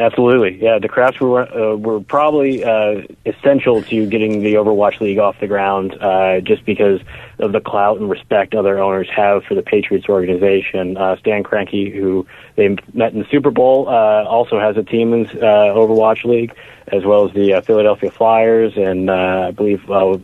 Absolutely, 0.00 0.56
yeah. 0.62 0.78
The 0.78 0.88
Krafts 0.88 1.20
were 1.20 1.42
uh, 1.42 1.76
were 1.76 2.00
probably 2.00 2.64
uh, 2.64 3.02
essential 3.26 3.82
to 3.82 4.06
getting 4.06 4.42
the 4.42 4.54
Overwatch 4.54 4.98
League 4.98 5.18
off 5.18 5.38
the 5.40 5.46
ground, 5.46 5.94
uh, 6.00 6.40
just 6.40 6.64
because 6.64 7.02
of 7.38 7.52
the 7.52 7.60
clout 7.60 7.98
and 7.98 8.08
respect 8.08 8.54
other 8.54 8.78
owners 8.78 9.10
have 9.14 9.44
for 9.44 9.54
the 9.54 9.60
Patriots 9.60 10.08
organization. 10.08 10.96
Uh, 10.96 11.18
Stan 11.18 11.42
Kroenke, 11.42 11.94
who 11.94 12.26
they 12.56 12.68
met 12.94 13.12
in 13.12 13.18
the 13.18 13.26
Super 13.30 13.50
Bowl, 13.50 13.90
uh, 13.90 14.24
also 14.24 14.58
has 14.58 14.78
a 14.78 14.82
team 14.82 15.12
in 15.12 15.26
uh, 15.26 15.76
Overwatch 15.76 16.24
League, 16.24 16.54
as 16.86 17.04
well 17.04 17.28
as 17.28 17.34
the 17.34 17.62
Philadelphia 17.66 18.10
Flyers, 18.10 18.78
and 18.78 19.10
I 19.10 19.50
believe 19.50 19.82
I 19.90 20.18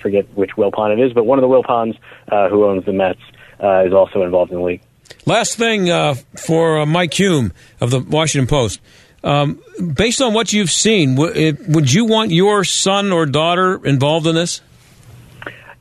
forget 0.00 0.26
which 0.34 0.52
Wilpon 0.52 0.94
it 0.94 0.98
is, 0.98 1.12
but 1.12 1.24
one 1.24 1.38
of 1.38 1.42
the 1.42 1.48
Wilpons 1.48 1.98
uh, 2.32 2.48
who 2.48 2.64
owns 2.64 2.86
the 2.86 2.94
Mets 2.94 3.20
is 3.60 3.92
also 3.92 4.22
involved 4.22 4.50
in 4.50 4.56
the 4.56 4.64
league. 4.64 4.80
Last 5.26 5.56
thing 5.56 5.90
uh, 5.90 6.14
for 6.36 6.80
uh, 6.80 6.86
Mike 6.86 7.14
Hume 7.14 7.52
of 7.80 7.90
the 7.90 8.00
Washington 8.00 8.46
Post. 8.46 8.80
Um, 9.24 9.60
based 9.94 10.22
on 10.22 10.32
what 10.32 10.52
you've 10.52 10.70
seen, 10.70 11.16
w- 11.16 11.32
it, 11.34 11.68
would 11.68 11.92
you 11.92 12.04
want 12.04 12.30
your 12.30 12.64
son 12.64 13.12
or 13.12 13.26
daughter 13.26 13.84
involved 13.84 14.26
in 14.26 14.34
this? 14.34 14.60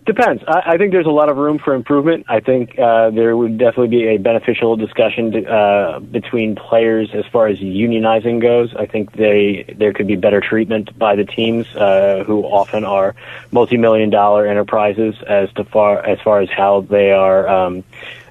Depends. 0.07 0.41
I, 0.47 0.61
I 0.65 0.77
think 0.77 0.93
there's 0.93 1.05
a 1.05 1.11
lot 1.11 1.27
of 1.27 1.35
room 1.35 1.59
for 1.59 1.73
improvement. 1.73 2.25
I 2.29 2.39
think 2.39 2.79
uh, 2.79 3.09
there 3.09 3.35
would 3.35 3.57
definitely 3.57 3.89
be 3.89 4.07
a 4.07 4.17
beneficial 4.17 4.77
discussion 4.77 5.33
to, 5.33 5.45
uh, 5.45 5.99
between 5.99 6.55
players 6.55 7.09
as 7.13 7.25
far 7.25 7.47
as 7.47 7.59
unionizing 7.59 8.41
goes. 8.41 8.73
I 8.73 8.85
think 8.85 9.11
they 9.11 9.65
there 9.77 9.91
could 9.91 10.07
be 10.07 10.15
better 10.15 10.39
treatment 10.39 10.97
by 10.97 11.17
the 11.17 11.25
teams 11.25 11.67
uh, 11.75 12.23
who 12.25 12.43
often 12.43 12.85
are 12.85 13.15
multi-million 13.51 14.09
dollar 14.09 14.47
enterprises 14.47 15.15
as 15.27 15.51
to 15.53 15.65
far 15.65 15.99
as 15.99 16.21
far 16.21 16.39
as 16.39 16.49
how 16.49 16.81
they 16.81 17.11
are 17.11 17.45
um, 17.49 17.83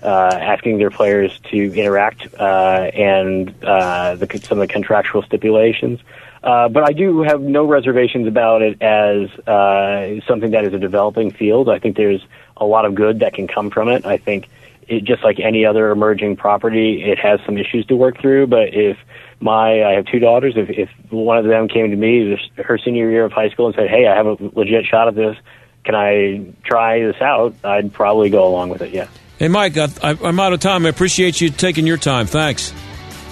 uh, 0.07 0.38
asking 0.40 0.78
their 0.78 0.90
players 0.90 1.38
to 1.50 1.57
interact 1.57 2.32
uh, 2.38 2.90
and 2.94 3.52
uh, 3.64 4.14
the, 4.14 4.26
some 4.38 4.61
of 4.61 4.68
the 4.68 4.72
contractual 4.72 5.22
stipulations. 5.22 6.00
Uh, 6.42 6.68
but 6.68 6.84
I 6.84 6.92
do 6.92 7.22
have 7.22 7.40
no 7.40 7.64
reservations 7.64 8.28
about 8.28 8.62
it 8.62 8.80
as 8.80 9.28
uh, 9.48 10.20
something 10.28 10.52
that 10.52 10.64
is 10.64 10.72
a 10.72 10.78
developing 10.78 11.32
field. 11.32 11.68
I 11.68 11.80
think 11.80 11.96
there's 11.96 12.24
a 12.57 12.64
lot 12.64 12.84
of 12.84 12.94
good 12.94 13.18
that 13.18 13.34
can 13.34 13.48
come 13.48 13.68
from 13.68 13.88
it. 13.88 14.07
I 14.07 14.16
think 14.16 14.48
it, 14.86 15.02
just 15.02 15.24
like 15.24 15.40
any 15.40 15.66
other 15.66 15.90
emerging 15.90 16.36
property, 16.36 17.02
it 17.02 17.18
has 17.18 17.40
some 17.44 17.59
issues 17.59 17.84
to 17.86 17.96
work 17.96 18.20
through. 18.20 18.46
But 18.46 18.74
if 18.74 18.96
my, 19.40 19.82
I 19.82 19.92
have 19.94 20.07
two 20.07 20.18
daughters. 20.18 20.54
If, 20.57 20.70
if 20.70 20.90
one 21.11 21.38
of 21.38 21.46
them 21.46 21.68
came 21.68 21.90
to 21.90 21.96
me 21.96 22.38
her 22.57 22.78
senior 22.78 23.11
year 23.11 23.24
of 23.24 23.32
high 23.32 23.50
school 23.50 23.66
and 23.66 23.74
said, 23.74 23.90
"Hey, 23.90 24.07
I 24.07 24.14
have 24.14 24.26
a 24.26 24.36
legit 24.54 24.86
shot 24.86 25.09
at 25.09 25.14
this. 25.14 25.36
Can 25.84 25.94
I 25.94 26.54
try 26.64 27.00
this 27.00 27.20
out?" 27.20 27.54
I'd 27.64 27.92
probably 27.92 28.30
go 28.30 28.46
along 28.46 28.70
with 28.70 28.82
it. 28.82 28.92
Yeah, 28.92 29.09
Hey, 29.39 29.49
Mike, 29.49 29.76
I, 29.76 29.89
I, 30.03 30.18
I'm 30.24 30.41
out 30.41 30.55
of 30.55 30.61
time. 30.61 30.87
I 30.87 30.89
appreciate 30.89 31.41
you 31.41 31.51
taking 31.51 31.87
your 31.87 31.99
time. 31.99 32.26
Thanks. 32.26 32.72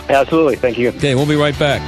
absolutely. 0.09 0.57
Thank 0.57 0.77
you. 0.79 0.89
Okay, 0.89 1.15
we'll 1.15 1.27
be 1.27 1.37
right 1.37 1.59
back. 1.59 1.81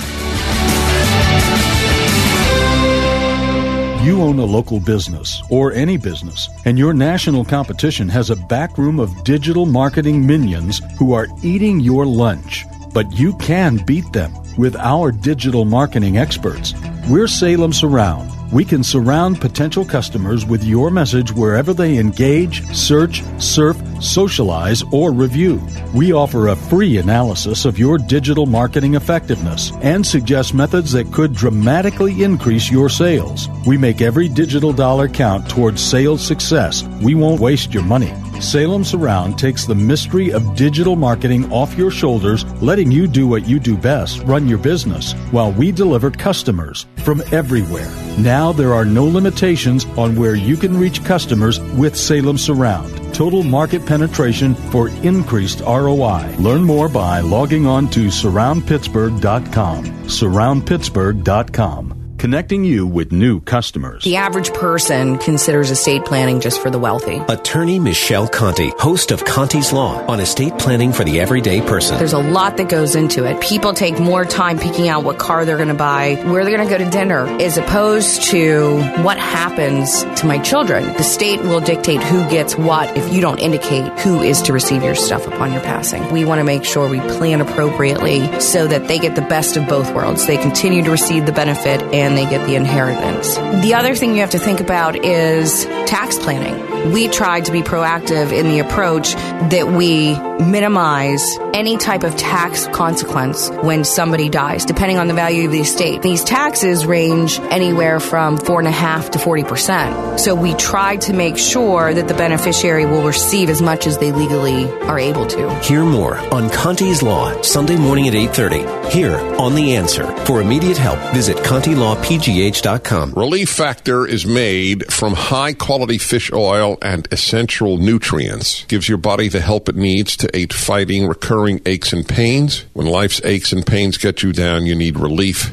You 4.07 4.23
own 4.23 4.39
a 4.39 4.45
local 4.45 4.79
business 4.79 5.43
or 5.51 5.73
any 5.73 5.97
business, 5.97 6.49
and 6.64 6.79
your 6.79 6.95
national 6.95 7.45
competition 7.45 8.09
has 8.09 8.31
a 8.31 8.37
backroom 8.37 9.01
of 9.01 9.25
digital 9.25 9.67
marketing 9.67 10.25
minions 10.25 10.81
who 10.97 11.12
are 11.12 11.27
eating 11.43 11.81
your 11.81 12.07
lunch. 12.07 12.64
But 12.95 13.11
you 13.19 13.37
can 13.39 13.79
beat 13.85 14.11
them 14.12 14.33
with 14.57 14.77
our 14.77 15.11
digital 15.11 15.64
marketing 15.64 16.19
experts. 16.19 16.73
We're 17.11 17.27
Salem 17.27 17.73
Surround. 17.73 18.31
We 18.53 18.64
can 18.64 18.85
surround 18.85 19.41
potential 19.41 19.85
customers 19.85 20.47
with 20.47 20.62
your 20.62 20.91
message 20.93 21.33
wherever 21.33 21.75
they 21.75 21.99
engage, 21.99 22.64
search, 22.69 23.25
surf, 23.39 23.77
socialize, 24.01 24.82
or 24.92 25.12
review. 25.12 25.61
We 25.94 26.12
offer 26.12 26.49
a 26.49 26.57
free 26.57 26.99
analysis 26.99 27.64
of 27.64 27.78
your 27.78 27.99
digital 27.99 28.47
marketing 28.47 28.94
effectiveness 28.94 29.72
and 29.82 30.07
suggest 30.07 30.55
methods 30.55 30.92
that 30.92 31.12
could 31.12 31.32
dramatically 31.32 32.22
increase 32.22 32.70
your 32.70 32.88
sales. 32.88 33.49
We 33.66 33.76
make 33.78 34.01
every 34.01 34.28
digital 34.28 34.72
dollar 34.72 35.09
count 35.09 35.49
towards 35.49 35.80
sales 35.80 36.26
success. 36.26 36.82
We 37.03 37.14
won't 37.14 37.40
waste 37.40 37.72
your 37.72 37.84
money. 37.84 38.12
Salem 38.41 38.84
Surround 38.84 39.39
takes 39.39 39.64
the 39.64 39.74
mystery 39.74 40.32
of 40.32 40.55
digital 40.55 40.95
marketing 40.95 41.51
off 41.51 41.76
your 41.76 41.91
shoulders, 41.91 42.45
letting 42.62 42.91
you 42.91 43.07
do 43.07 43.26
what 43.26 43.49
you 43.49 43.59
do 43.59 43.76
best, 43.76 44.22
run 44.24 44.47
your 44.47 44.59
business, 44.59 45.12
while 45.30 45.53
we 45.53 45.72
deliver 45.72 46.11
customers 46.11 46.87
from 46.99 47.22
everywhere. 47.32 47.91
Now 48.18 48.53
there 48.53 48.74
are 48.74 48.84
no 48.84 49.05
limitations 49.05 49.87
on 49.97 50.16
where 50.16 50.34
you 50.34 50.57
can 50.57 50.78
reach 50.78 51.05
customers 51.05 51.61
with 51.61 51.97
Salem 51.97 52.39
Surround. 52.39 53.14
Total 53.14 53.43
market 53.43 53.84
penetration 53.87 54.55
for 54.55 54.89
increased 55.03 55.61
ROI. 55.61 56.37
Learn 56.39 56.62
more 56.62 56.89
by 56.89 57.20
logging 57.20 57.66
on 57.66 57.89
to 57.91 58.09
surroundpittsburgh.com. 58.09 59.84
Surroundpittsburgh.com. 59.84 61.95
Connecting 62.19 62.64
you 62.64 62.87
with 62.87 63.12
new 63.12 63.41
customers. 63.41 64.03
The 64.03 64.17
average 64.17 64.53
person 64.55 65.19
considers 65.19 65.71
estate 65.71 66.07
planning 66.07 66.41
just 66.41 66.62
for 66.62 66.71
the 66.71 66.79
wealthy. 66.79 67.17
Attorney 67.29 67.79
Michelle 67.79 68.27
Conti, 68.27 68.71
host 68.79 69.11
of 69.11 69.25
Conti's 69.27 69.71
Law 69.71 70.03
on 70.07 70.19
estate 70.19 70.57
planning 70.59 70.93
for 70.93 71.05
the 71.05 71.21
everyday 71.21 71.61
person. 71.61 71.99
There's 71.99 72.14
a 72.14 72.19
lot 72.19 72.57
that 72.57 72.71
goes 72.71 72.97
into 72.97 73.25
it. 73.25 73.41
People 73.43 73.75
take 73.75 74.01
more 74.01 74.25
time 74.25 74.59
picking 74.59 74.89
out 74.89 75.05
what 75.05 75.19
car 75.19 75.45
they're 75.45 75.59
going 75.59 75.69
to 75.69 75.75
buy, 75.75 76.14
where 76.25 76.43
they're 76.45 76.57
going 76.57 76.67
to 76.67 76.79
go 76.79 76.83
to 76.83 76.91
dinner, 76.91 77.27
as 77.41 77.59
opposed 77.59 78.23
to 78.31 78.81
what 79.03 79.19
happens 79.19 80.03
to 80.19 80.27
my 80.27 80.39
children. 80.39 80.85
The 80.95 81.03
state 81.03 81.43
will 81.43 81.61
dictate 81.61 82.03
who 82.03 82.29
gets 82.31 82.57
what 82.57 82.97
if 82.97 83.12
you 83.12 83.21
don't 83.21 83.41
indicate 83.41 83.87
who 84.01 84.23
is 84.23 84.41
to 84.43 84.55
receive 84.55 84.83
your 84.83 84.95
stuff 84.95 85.27
upon 85.27 85.53
your 85.53 85.62
passing. 85.62 86.11
We 86.12 86.25
want 86.25 86.39
to 86.39 86.45
make 86.45 86.64
sure 86.64 86.89
we 86.89 87.01
plan 87.01 87.43
appropriately 87.43 88.41
so 88.41 88.67
that 88.67 88.89
they 88.89 88.99
get 88.99 89.17
the 89.17 89.23
best 89.23 89.59
of 89.59 89.69
both 89.69 89.93
worlds. 89.93 90.27
They 90.27 90.39
continue 90.39 90.83
to 90.83 90.91
receive 90.91 91.27
the 91.27 91.33
benefit 91.33 91.83
and 91.93 92.05
they 92.14 92.26
get 92.26 92.46
the 92.46 92.54
inheritance. 92.54 93.34
The 93.64 93.74
other 93.74 93.94
thing 93.94 94.14
you 94.14 94.20
have 94.20 94.30
to 94.30 94.38
think 94.38 94.61
about 94.61 95.04
is 95.04 95.64
tax 95.86 96.18
planning. 96.18 96.76
We 96.93 97.09
tried 97.09 97.47
to 97.47 97.53
be 97.53 97.62
proactive 97.62 98.32
in 98.32 98.49
the 98.49 98.61
approach 98.61 99.14
that 99.14 99.68
we 99.68 100.18
minimize 100.45 101.24
any 101.55 101.76
type 101.78 102.05
of 102.05 102.16
tax 102.16 102.66
consequence 102.68 103.49
when 103.49 103.84
somebody 103.84 104.28
dies, 104.28 104.64
depending 104.64 104.99
on 104.99 105.09
the 105.09 105.14
value 105.14 105.47
of 105.47 105.53
the 105.53 105.61
estate. 105.61 106.03
These 106.03 106.24
taxes 106.24 106.84
range 106.84 107.39
anywhere 107.39 108.01
from 108.01 108.37
four 108.37 108.59
and 108.59 108.68
a 108.68 108.72
half 108.72 109.11
to 109.12 109.18
forty 109.18 109.45
percent. 109.45 110.20
So 110.20 110.34
we 110.34 110.55
tried 110.55 111.01
to 111.03 111.12
make 111.12 111.39
sure 111.39 111.95
that 111.95 112.09
the 112.09 112.14
beneficiary 112.14 112.87
will 112.87 113.03
receive 113.03 113.49
as 113.49 113.62
much 113.62 113.87
as 113.87 113.99
they 113.99 114.12
legally 114.12 114.70
are 114.82 114.99
able 114.99 115.26
to. 115.28 115.55
Hear 115.61 115.84
more 115.84 116.16
on 116.34 116.51
Conti's 116.51 117.03
Law, 117.03 117.41
Sunday 117.43 117.76
morning 117.76 118.09
at 118.09 118.14
8.30. 118.14 118.91
Here 118.91 119.16
on 119.39 119.55
The 119.55 119.76
Answer. 119.76 120.07
For 120.26 120.41
immediate 120.41 120.76
help, 120.76 120.99
visit 121.14 121.37
ContiLawPGH.com. 121.39 123.12
Relief 123.12 123.51
Factor 123.51 124.07
is 124.07 124.26
made 124.26 124.93
from 124.93 125.14
high 125.14 125.53
quality 125.53 125.99
fish 125.99 126.30
oil 126.32 126.76
and 126.83 127.09
essential 127.11 127.79
nutrients. 127.79 128.64
Gives 128.66 128.89
your 128.89 128.99
body 128.99 129.29
the 129.29 129.41
help 129.41 129.68
it 129.68 129.77
needs 129.77 130.16
to 130.18 130.37
aid 130.37 130.53
fighting 130.53 131.07
recurring 131.07 131.61
aches 131.66 131.93
and 131.93 132.07
pains. 132.07 132.64
When 132.72 132.87
life's 132.87 133.20
aches 133.24 133.53
and 133.53 133.66
pains 133.66 133.99
get 133.99 134.22
you 134.22 134.33
down, 134.33 134.66
you 134.66 134.74
need 134.74 134.99
relief. 134.99 135.53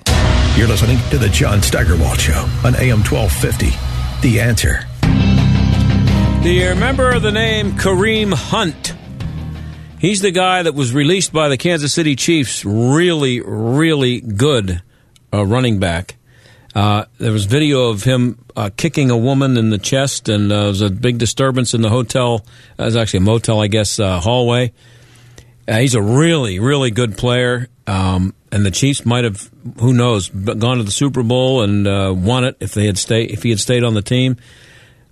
You're 0.58 0.68
listening 0.68 0.98
to 1.12 1.20
The 1.20 1.30
John 1.30 1.62
Steigerwald 1.62 2.20
Show 2.20 2.40
on 2.66 2.76
AM 2.78 3.04
1250. 3.04 3.70
The 4.28 4.40
answer. 4.40 4.80
Do 6.42 6.50
you 6.50 6.70
remember 6.70 7.20
the 7.20 7.32
name 7.32 7.74
Kareem 7.74 8.34
Hunt? 8.34 8.96
He's 10.00 10.22
the 10.22 10.32
guy 10.32 10.64
that 10.64 10.74
was 10.74 10.96
released 10.96 11.32
by 11.32 11.50
the 11.50 11.58
Kansas 11.58 11.94
City 11.94 12.16
Chiefs. 12.16 12.66
Really, 12.66 13.40
really 13.40 14.20
good 14.20 14.82
uh, 15.32 15.46
running 15.46 15.78
back. 15.78 16.16
Uh, 16.74 17.06
there 17.20 17.32
was 17.32 17.46
video 17.46 17.90
of 17.90 18.04
him 18.04 18.44
uh, 18.56 18.72
kicking 18.76 19.12
a 19.12 19.18
woman 19.18 19.58
in 19.58 19.70
the 19.70 19.78
chest, 19.78 20.28
and 20.28 20.52
uh, 20.52 20.62
there 20.62 20.68
was 20.70 20.82
a 20.82 20.90
big 20.90 21.20
disturbance 21.20 21.76
in 21.76 21.84
the 21.84 21.90
hotel. 21.90 22.44
It 22.80 22.84
was 22.84 22.96
actually 22.96 23.20
a 23.20 23.22
motel, 23.22 23.62
I 23.62 23.68
guess, 23.68 24.00
uh, 24.00 24.20
hallway. 24.20 24.74
Uh, 25.68 25.80
he's 25.80 25.96
a 25.96 26.02
really, 26.02 26.60
really 26.60 26.92
good 26.92 27.18
player. 27.18 27.68
Um, 27.86 28.34
and 28.52 28.66
the 28.66 28.72
Chiefs 28.72 29.06
might 29.06 29.24
have, 29.24 29.50
who 29.80 29.94
knows, 29.94 30.30
gone 30.30 30.78
to 30.78 30.84
the 30.84 30.92
Super 30.92 31.24
Bowl 31.24 31.62
and 31.62 31.86
uh, 31.86 32.14
won 32.16 32.44
it 32.44 32.56
if 32.60 32.74
they 32.74 32.86
had 32.86 32.98
stayed 32.98 33.32
if 33.32 33.44
he 33.44 33.50
had 33.50 33.60
stayed 33.60 33.84
on 33.84 33.94
the 33.94 34.02
team. 34.02 34.38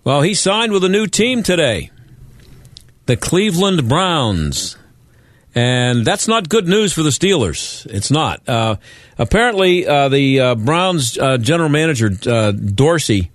Well, 0.04 0.22
he 0.22 0.34
signed 0.34 0.72
with 0.72 0.84
a 0.84 0.90
new 0.90 1.08
team 1.08 1.44
today, 1.44 1.90
the 3.08 3.18
Cleveland 3.18 3.90
Browns, 3.90 4.78
and 5.54 6.06
that's 6.06 6.28
not 6.28 6.48
good 6.48 6.68
news 6.68 6.94
for 6.94 7.02
the 7.02 7.10
Steelers. 7.10 7.86
It's 7.88 8.12
not. 8.12 8.48
Uh, 8.48 8.76
apparently, 9.18 9.88
uh, 9.88 10.10
the 10.10 10.40
uh, 10.40 10.56
Browns 10.56 11.18
uh, 11.18 11.38
general 11.38 11.70
manager 11.70 12.12
uh, 12.28 12.52
Dorsey, 12.52 13.32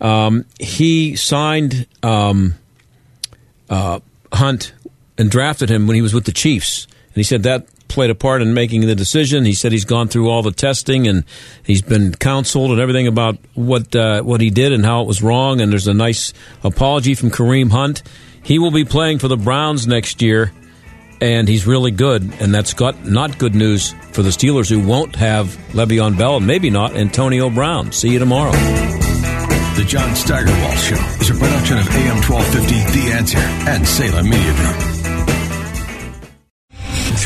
um, 0.00 0.46
he 0.58 1.16
signed 1.16 1.86
um, 2.02 2.54
Hunt 3.70 4.72
and 5.20 5.30
drafted 5.30 5.70
him 5.70 5.86
when 5.86 5.94
he 5.94 6.02
was 6.02 6.14
with 6.14 6.24
the 6.24 6.32
Chiefs, 6.32 6.86
and 6.86 7.16
he 7.16 7.22
said 7.22 7.44
that 7.44 7.66
played 7.90 8.10
a 8.10 8.14
part 8.14 8.40
in 8.40 8.54
making 8.54 8.82
the 8.82 8.94
decision. 8.94 9.44
He 9.44 9.52
said 9.52 9.72
he's 9.72 9.84
gone 9.84 10.08
through 10.08 10.30
all 10.30 10.42
the 10.42 10.52
testing 10.52 11.06
and 11.06 11.24
he's 11.62 11.82
been 11.82 12.14
counseled 12.14 12.70
and 12.70 12.80
everything 12.80 13.06
about 13.06 13.36
what 13.54 13.94
uh, 13.94 14.22
what 14.22 14.40
he 14.40 14.48
did 14.48 14.72
and 14.72 14.84
how 14.84 15.02
it 15.02 15.06
was 15.06 15.22
wrong. 15.22 15.60
And 15.60 15.70
there's 15.70 15.88
a 15.88 15.94
nice 15.94 16.32
apology 16.62 17.14
from 17.14 17.30
Kareem 17.30 17.70
Hunt. 17.70 18.02
He 18.42 18.58
will 18.58 18.70
be 18.70 18.84
playing 18.84 19.18
for 19.18 19.28
the 19.28 19.36
Browns 19.36 19.86
next 19.86 20.22
year, 20.22 20.52
and 21.20 21.46
he's 21.46 21.66
really 21.66 21.90
good. 21.90 22.22
And 22.40 22.54
that's 22.54 22.72
got 22.72 23.04
not 23.04 23.38
good 23.38 23.54
news 23.54 23.92
for 24.12 24.22
the 24.22 24.30
Steelers, 24.30 24.70
who 24.70 24.80
won't 24.86 25.16
have 25.16 25.48
Le'Veon 25.72 26.16
Bell 26.16 26.36
and 26.36 26.46
maybe 26.46 26.70
not 26.70 26.96
Antonio 26.96 27.50
Brown. 27.50 27.92
See 27.92 28.10
you 28.10 28.18
tomorrow. 28.18 28.52
The 28.52 29.84
John 29.86 30.14
Steigerwald 30.14 30.78
Show 30.78 30.96
is 31.20 31.30
a 31.30 31.34
production 31.34 31.78
of 31.78 31.88
AM 31.88 32.22
1250 32.22 33.00
The 33.00 33.12
Answer 33.12 33.38
and 33.38 33.86
Salem 33.86 34.28
Media 34.28 34.54
Group. 34.54 34.89